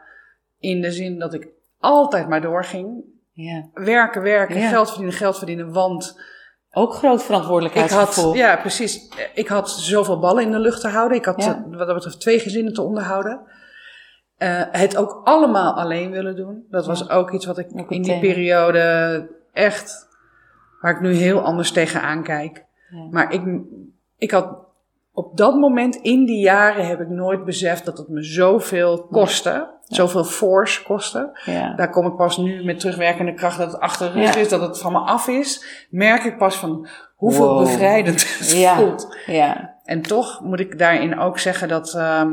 in 0.58 0.80
de 0.80 0.90
zin 0.90 1.18
dat 1.18 1.34
ik 1.34 1.48
altijd 1.78 2.28
maar 2.28 2.40
doorging. 2.40 3.04
ja. 3.32 3.64
Werken, 3.74 4.22
werken, 4.22 4.58
Ja. 4.58 4.68
geld 4.68 4.88
verdienen, 4.88 5.14
geld 5.14 5.36
verdienen, 5.36 5.72
want 5.72 6.20
Ook 6.72 6.92
groot 6.94 7.22
ik 7.84 7.90
had, 7.90 8.30
ja 8.34 8.56
precies, 8.56 9.08
ik 9.34 9.48
had 9.48 9.70
zoveel 9.70 10.18
ballen 10.18 10.42
in 10.42 10.50
de 10.50 10.58
lucht 10.58 10.80
te 10.80 10.88
houden. 10.88 11.16
Ik 11.18 11.24
had 11.24 11.42
Ja. 11.44 11.64
eh, 11.70 11.76
wat 11.78 11.86
dat 11.86 11.94
betreft 11.94 12.20
twee 12.20 12.38
gezinnen 12.38 12.72
te 12.72 12.82
onderhouden. 12.82 13.40
Eh, 14.36 14.62
het 14.70 14.96
ook 14.96 15.20
allemaal 15.24 15.72
alleen 15.74 16.10
willen 16.10 16.36
doen. 16.36 16.66
Dat 16.70 16.86
was 16.86 17.10
ook 17.10 17.30
iets 17.32 17.46
wat 17.46 17.58
ik 17.58 17.66
Ook 17.74 17.90
in 17.90 18.02
die 18.02 18.18
periode 18.20 19.28
echt, 19.52 20.08
waar 20.80 20.92
ik 20.94 21.00
nu 21.00 21.12
heel 21.12 21.40
anders 21.40 21.70
tegenaan 21.72 22.22
kijk. 22.22 22.64
Maar 23.10 23.32
ik, 23.32 23.42
ik 24.18 24.30
had 24.30 24.58
op 25.12 25.36
dat 25.36 25.54
moment, 25.54 25.96
in 25.96 26.24
die 26.24 26.40
jaren, 26.40 26.86
heb 26.86 27.00
ik 27.00 27.08
nooit 27.08 27.44
beseft 27.44 27.84
dat 27.84 27.98
het 27.98 28.08
me 28.08 28.22
zoveel 28.22 29.02
kostte. 29.06 29.74
Zoveel 29.86 30.24
force 30.24 30.82
kostte. 30.82 31.38
Ja. 31.44 31.74
Daar 31.74 31.90
kom 31.90 32.06
ik 32.06 32.16
pas 32.16 32.36
nu 32.36 32.64
met 32.64 32.80
terugwerkende 32.80 33.34
kracht 33.34 33.58
dat 33.58 33.72
het 33.72 33.80
achter 33.80 34.12
de 34.12 34.20
rug 34.20 34.36
is, 34.36 34.48
dat 34.48 34.60
het 34.60 34.78
van 34.78 34.92
me 34.92 34.98
af 34.98 35.28
is. 35.28 35.86
Merk 35.90 36.24
ik 36.24 36.38
pas 36.38 36.56
van 36.56 36.86
hoeveel 37.14 37.48
Wow. 37.48 37.58
bevrijdend 37.64 38.38
het 38.38 38.50
Ja. 38.52 38.76
voelt. 38.76 39.16
Ja. 39.26 39.74
En 39.84 40.02
toch 40.02 40.40
moet 40.40 40.60
ik 40.60 40.78
daarin 40.78 41.18
ook 41.18 41.38
zeggen 41.38 41.68
dat 41.68 41.94
ehm, 41.94 42.32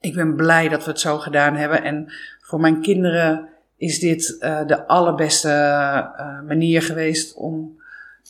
ik 0.00 0.14
ben 0.14 0.34
blij 0.36 0.68
dat 0.68 0.84
we 0.84 0.90
het 0.90 1.00
zo 1.00 1.18
gedaan 1.18 1.54
hebben. 1.56 1.82
En 1.82 2.12
voor 2.40 2.60
mijn 2.60 2.80
kinderen 2.82 3.48
is 3.76 3.98
dit 3.98 4.36
eh, 4.40 4.66
de 4.66 4.86
allerbeste 4.86 5.48
eh, 5.50 6.40
manier 6.46 6.82
geweest 6.82 7.34
om, 7.36 7.80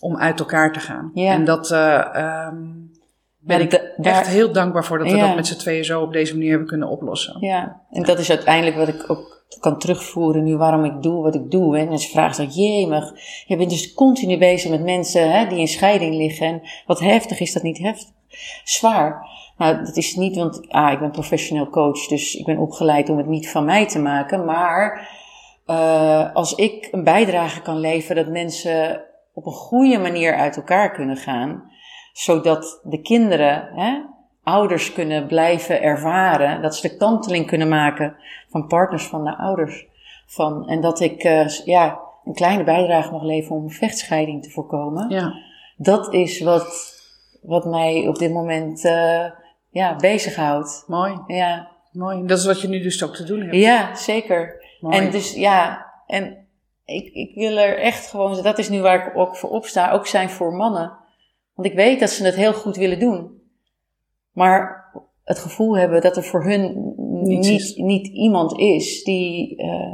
om 0.00 0.16
uit 0.18 0.38
elkaar 0.40 0.72
te 0.72 0.80
gaan. 0.80 1.10
Ja. 1.14 1.32
En 1.32 1.44
dat 1.44 1.70
ehm, 1.70 2.56
ben 3.38 3.60
ik 3.60 3.70
daar- 3.96 4.18
echt 4.18 4.28
heel 4.28 4.52
dankbaar 4.52 4.84
voor 4.84 4.98
dat 4.98 5.10
we 5.10 5.16
Ja. 5.16 5.26
dat 5.26 5.36
met 5.36 5.46
z'n 5.46 5.58
tweeën 5.58 5.84
zo 5.84 6.02
op 6.02 6.12
deze 6.12 6.32
manier 6.34 6.50
hebben 6.50 6.68
kunnen 6.68 6.88
oplossen. 6.88 7.36
Ja, 7.40 7.80
en 7.90 8.02
dat 8.02 8.18
is 8.18 8.30
uiteindelijk 8.30 8.76
wat 8.76 8.88
ik 8.88 9.10
ook 9.10 9.36
kan 9.60 9.78
terugvoeren 9.78 10.44
nu 10.44 10.56
waarom 10.56 10.84
ik 10.84 11.02
doe 11.02 11.22
wat 11.22 11.34
ik 11.34 11.50
doe. 11.50 11.78
En 11.78 11.88
mensen 11.88 12.10
vragen 12.10 12.44
dan, 12.44 12.54
jemig, 12.54 13.12
je 13.46 13.56
bent 13.56 13.70
dus 13.70 13.94
continu 13.94 14.38
bezig 14.38 14.70
met 14.70 14.82
mensen 14.82 15.30
hè, 15.32 15.46
die 15.46 15.58
in 15.58 15.68
scheiding 15.68 16.14
liggen. 16.14 16.46
En 16.46 16.62
wat 16.86 17.00
heftig 17.00 17.40
is 17.40 17.52
dat 17.52 17.62
niet 17.62 17.78
heftig? 17.78 18.08
Zwaar. 18.64 19.26
Nou, 19.56 19.84
dat 19.84 19.96
is 19.96 20.14
niet, 20.14 20.36
want 20.36 20.68
ah, 20.68 20.92
ik 20.92 20.98
ben 20.98 21.10
professioneel 21.10 21.68
coach, 21.68 22.06
dus 22.06 22.34
ik 22.34 22.44
ben 22.46 22.58
opgeleid 22.58 23.08
om 23.08 23.16
het 23.16 23.26
niet 23.26 23.50
van 23.50 23.64
mij 23.64 23.86
te 23.86 23.98
maken. 23.98 24.44
Maar 24.44 25.08
eh, 25.66 26.34
als 26.34 26.54
ik 26.54 26.88
een 26.90 27.04
bijdrage 27.04 27.62
kan 27.62 27.78
leveren 27.78 28.24
dat 28.24 28.32
mensen 28.32 29.02
op 29.32 29.46
een 29.46 29.52
goede 29.52 29.98
manier 29.98 30.34
uit 30.36 30.56
elkaar 30.56 30.92
kunnen 30.92 31.16
gaan, 31.16 31.70
zodat 32.18 32.80
de 32.82 33.00
kinderen, 33.00 33.68
hè, 33.74 34.00
ouders 34.42 34.92
kunnen 34.92 35.26
blijven 35.26 35.82
ervaren, 35.82 36.62
dat 36.62 36.76
ze 36.76 36.88
de 36.88 36.96
kanteling 36.96 37.46
kunnen 37.46 37.68
maken 37.68 38.16
van 38.50 38.66
partners 38.66 39.06
van 39.06 39.22
naar 39.22 39.36
ouders. 39.36 39.86
Van, 40.26 40.68
en 40.68 40.80
dat 40.80 41.00
ik 41.00 41.22
eh, 41.22 41.48
ja, 41.48 42.00
een 42.24 42.34
kleine 42.34 42.64
bijdrage 42.64 43.12
mag 43.12 43.22
leveren 43.22 43.56
om 43.56 43.64
een 43.64 43.70
vechtscheiding 43.70 44.42
te 44.42 44.50
voorkomen. 44.50 45.10
Ja, 45.10 45.32
Dat 45.76 46.12
is 46.12 46.40
wat, 46.40 46.94
wat 47.42 47.64
mij 47.64 48.08
op 48.08 48.18
dit 48.18 48.32
moment 48.32 48.84
eh, 48.84 49.24
ja, 49.70 49.96
bezighoudt. 49.96 50.84
mooi, 50.86 51.18
Ja. 51.26 51.68
mooi. 51.92 52.26
Dat 52.26 52.38
is 52.38 52.46
wat 52.46 52.60
je 52.60 52.68
nu 52.68 52.80
dus 52.82 53.04
ook 53.04 53.14
te 53.14 53.24
doen 53.24 53.40
hebt. 53.40 53.54
ja, 53.54 53.94
zeker. 53.94 54.64
Mooi. 54.80 54.96
En 54.98 55.10
dus 55.10 55.34
ja, 55.34 55.86
en 56.06 56.46
ik, 56.84 57.12
ik 57.14 57.34
wil 57.34 57.56
er 57.56 57.78
echt 57.78 58.10
gewoon, 58.10 58.42
dat 58.42 58.58
is 58.58 58.68
nu 58.68 58.80
waar 58.80 59.06
ik 59.06 59.16
ook 59.16 59.36
voor 59.36 59.50
opsta, 59.50 59.90
ook 59.90 60.06
zijn 60.06 60.30
voor 60.30 60.52
mannen. 60.52 61.06
Want 61.58 61.70
ik 61.70 61.76
weet 61.76 62.00
dat 62.00 62.10
ze 62.10 62.24
het 62.24 62.34
heel 62.34 62.52
goed 62.52 62.76
willen 62.76 62.98
doen. 62.98 63.30
Maar 64.32 64.84
het 65.24 65.38
gevoel 65.38 65.76
hebben 65.78 66.00
dat 66.00 66.16
er 66.16 66.22
voor 66.24 66.44
hun 66.44 66.92
niet, 67.22 67.72
niet 67.76 68.06
iemand 68.06 68.58
is 68.58 69.04
die 69.04 69.56
eh, 69.56 69.92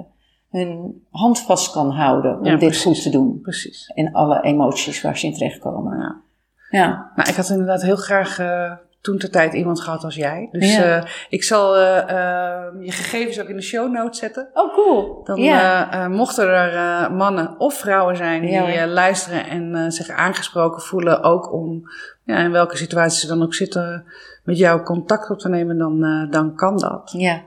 hun 0.51 1.03
hand 1.11 1.41
vast 1.41 1.73
kan 1.73 1.91
houden 1.91 2.39
om 2.39 2.45
Ja, 2.45 2.51
dit 2.51 2.59
precies. 2.59 2.83
goed 2.83 3.03
te 3.03 3.11
doen. 3.11 3.41
Precies. 3.41 3.87
En 3.95 4.13
alle 4.13 4.43
emoties 4.43 5.03
waar 5.03 5.19
ze 5.19 5.27
in 5.27 5.33
terechtkomen. 5.33 5.99
Ja. 5.99 6.23
Ja, 6.71 7.13
Nou, 7.17 7.29
ik 7.29 7.35
had 7.35 7.49
inderdaad 7.51 7.83
heel 7.83 7.97
graag 7.97 8.39
eh, 8.39 8.73
toen 9.05 9.19
ter 9.19 9.31
tijd 9.31 9.53
iemand 9.55 9.81
gehad 9.81 10.05
als 10.05 10.15
jij. 10.15 10.49
Dus 10.53 10.75
Ja. 10.77 10.97
eh, 10.99 11.11
ik 11.29 11.43
zal 11.43 11.77
eh, 11.77 11.99
eh, 11.99 12.65
je 12.81 12.91
gegevens 12.93 13.41
ook 13.41 13.49
in 13.49 13.57
de 13.57 13.63
show 13.63 13.93
notes 13.93 14.19
zetten. 14.19 14.49
Oh, 14.55 14.75
cool. 14.75 15.21
Dan 15.25 15.37
ja. 15.41 16.09
mochten 16.09 16.49
er 16.49 17.13
mannen 17.13 17.61
of 17.61 17.75
vrouwen 17.75 18.17
zijn 18.17 18.41
die 18.41 18.51
Ja, 18.51 18.87
luisteren 18.87 19.47
en 19.49 19.93
zich 19.93 20.09
aangesproken 20.09 20.83
voelen, 20.83 21.23
ook 21.23 21.53
om 21.53 21.83
ja, 22.25 22.39
in 22.39 22.51
welke 22.51 22.77
situatie 22.77 23.21
ze 23.21 23.27
dan 23.27 23.43
ook 23.43 23.55
zitten, 23.55 24.05
met 24.45 24.59
jou 24.59 24.83
contact 24.83 25.31
op 25.31 25.39
te 25.39 25.49
nemen, 25.49 25.79
dan, 25.79 26.01
dan 26.31 26.55
kan 26.57 26.79
dat. 26.79 27.15
ja. 27.17 27.43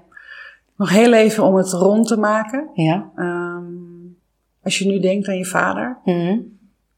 Nog 0.76 0.90
heel 0.90 1.14
even 1.14 1.44
om 1.44 1.56
het 1.56 1.72
rond 1.72 2.08
te 2.08 2.18
maken. 2.18 2.70
Ja. 2.74 3.10
Ehm, 3.16 3.64
als 4.64 4.78
je 4.78 4.88
nu 4.88 5.00
denkt 5.00 5.28
aan 5.28 5.38
je 5.38 5.46
vader, 5.46 5.98
Mhm. 6.04 6.38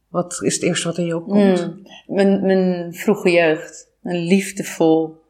wat 0.09 0.39
is 0.41 0.53
het 0.53 0.63
eerste 0.63 0.87
wat 0.87 0.97
in 0.97 1.05
je 1.05 1.15
opkomt? 1.15 1.67
Mm. 1.67 1.81
Mijn, 2.15 2.45
mijn 2.45 2.93
vroege 2.93 3.31
jeugd. 3.31 3.88
Een 4.03 4.17
liefdevol, 4.17 5.21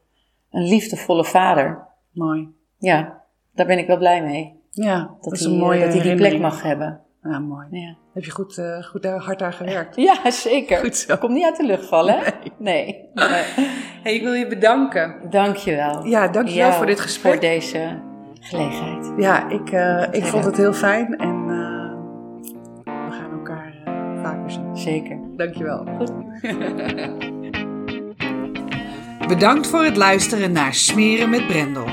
een 0.51 0.63
liefdevolle 0.63 1.25
vader. 1.25 1.87
Mooi. 2.11 2.47
Ja, 2.77 3.23
daar 3.53 3.65
ben 3.65 3.77
ik 3.77 3.87
wel 3.87 3.97
blij 3.97 4.23
mee. 4.23 4.57
Ja, 4.71 5.15
dat, 5.21 5.33
is 5.33 5.39
hij, 5.39 5.51
een 5.51 5.57
mooie 5.57 5.79
dat 5.79 5.93
hij 5.93 6.01
die 6.01 6.15
plek 6.15 6.39
mag 6.39 6.63
hebben. 6.63 7.01
Ja, 7.23 7.39
mooi. 7.39 7.67
Ja, 7.71 7.95
Heb 8.13 8.23
je 8.23 8.31
goed, 8.31 8.57
eh, 8.57 8.83
goed 8.83 9.01
daar, 9.01 9.19
hard 9.19 9.41
aan 9.41 9.53
gewerkt. 9.53 9.95
ja 9.95 10.31
zeker. 10.31 10.77
Goed 10.77 10.95
zo. 10.95 11.17
Komt 11.17 11.33
niet 11.33 11.45
uit 11.45 11.57
de 11.57 11.65
lucht 11.65 11.85
vallen, 11.85 12.19
hè? 12.19 12.31
Nee. 12.57 13.09
nee. 13.13 13.43
Hey, 14.03 14.13
ik 14.13 14.21
wil 14.21 14.33
je 14.33 14.47
bedanken. 14.47 15.29
Dankjewel. 15.29 16.05
Ja, 16.05 16.27
dankjewel 16.27 16.65
Jou 16.65 16.73
voor 16.73 16.85
dit 16.85 16.99
gesprek. 16.99 17.31
Voor 17.31 17.41
deze 17.41 17.99
gelegenheid. 18.39 19.13
Ja, 19.17 19.49
ik, 19.49 19.71
eh, 19.71 20.07
ik 20.11 20.25
vond 20.25 20.45
het 20.45 20.57
heel 20.57 20.73
fijn 20.73 21.17
en 21.17 21.35
eh, 21.47 21.93
we 23.05 23.11
gaan 23.11 23.31
elkaar 23.31 23.73
eh, 23.85 24.23
vaker 24.23 24.51
zien. 24.51 24.77
Zeker. 24.77 25.19
Dankjewel. 25.37 25.85
Goed. 25.97 26.11
Bedankt 29.29 29.67
voor 29.67 29.83
het 29.83 29.97
luisteren 29.97 30.51
naar 30.51 30.73
Smeren 30.73 31.29
met 31.29 31.47
Brendel. 31.47 31.85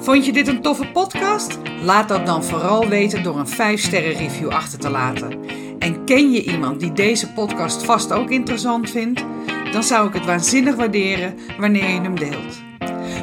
Vond 0.00 0.26
je 0.26 0.32
dit 0.32 0.48
een 0.48 0.62
toffe 0.62 0.86
podcast? 0.86 1.58
Laat 1.82 2.08
dat 2.08 2.26
dan 2.26 2.44
vooral 2.44 2.88
weten 2.88 3.22
door 3.22 3.38
een 3.38 3.48
5-sterren 3.48 4.16
review 4.16 4.48
achter 4.48 4.78
te 4.78 4.90
laten. 4.90 5.38
En 5.78 6.04
ken 6.04 6.30
je 6.30 6.42
iemand 6.42 6.80
die 6.80 6.92
deze 6.92 7.32
podcast 7.32 7.84
vast 7.84 8.12
ook 8.12 8.30
interessant 8.30 8.90
vindt? 8.90 9.24
Dan 9.72 9.82
zou 9.82 10.08
ik 10.08 10.14
het 10.14 10.24
waanzinnig 10.24 10.74
waarderen 10.74 11.38
wanneer 11.58 11.88
je 11.88 12.00
hem 12.00 12.18
deelt. 12.18 12.62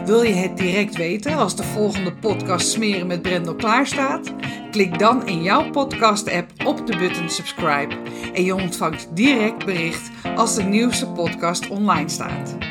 Wil 0.06 0.22
je 0.22 0.34
het 0.34 0.58
direct 0.58 0.96
weten 0.96 1.38
als 1.38 1.56
de 1.56 1.64
volgende 1.64 2.14
podcast 2.14 2.68
Smeren 2.68 3.08
met 3.08 3.22
Brendel 3.22 3.56
klaar 3.56 3.88
staat? 3.88 4.34
Klik 4.72 5.00
dan 5.00 5.28
in 5.28 5.44
jouw 5.44 5.70
podcast-app 5.70 6.52
op 6.66 6.88
de 6.88 6.98
button 6.98 7.30
subscribe 7.30 7.96
en 8.34 8.44
je 8.44 8.56
ontvangt 8.56 9.08
direct 9.14 9.66
bericht 9.66 10.10
als 10.36 10.56
de 10.56 10.64
nieuwste 10.64 11.08
podcast 11.08 11.68
online 11.70 12.10
staat. 12.10 12.67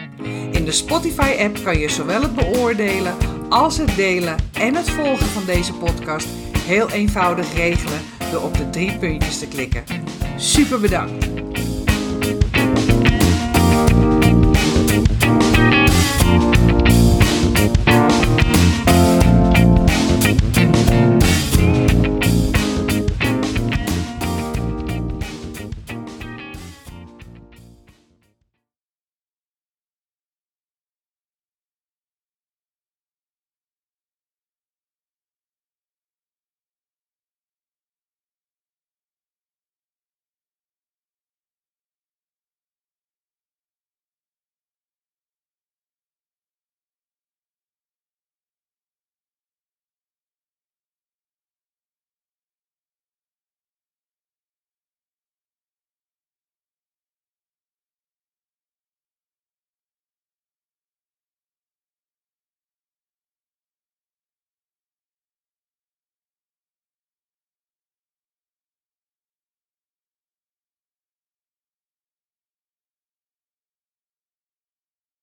De 0.67 0.73
Spotify-app 0.73 1.65
kan 1.65 1.79
je 1.79 1.89
zowel 1.89 2.23
het 2.23 2.35
beoordelen 2.35 3.15
als 3.49 3.79
het 3.79 3.97
delen 3.97 4.37
en 4.53 4.75
het 4.75 4.91
volgen 4.91 5.27
van 5.27 5.45
deze 5.45 5.73
podcast 5.73 6.29
heel 6.59 6.91
eenvoudig 6.91 7.55
regelen 7.55 8.01
door 8.33 8.43
op 8.43 8.57
de 8.57 8.71
drie 8.71 8.99
puntjes 8.99 9.39
te 9.39 9.49
klikken. 9.49 9.85
Super 10.37 10.81
bedankt! 10.81 11.36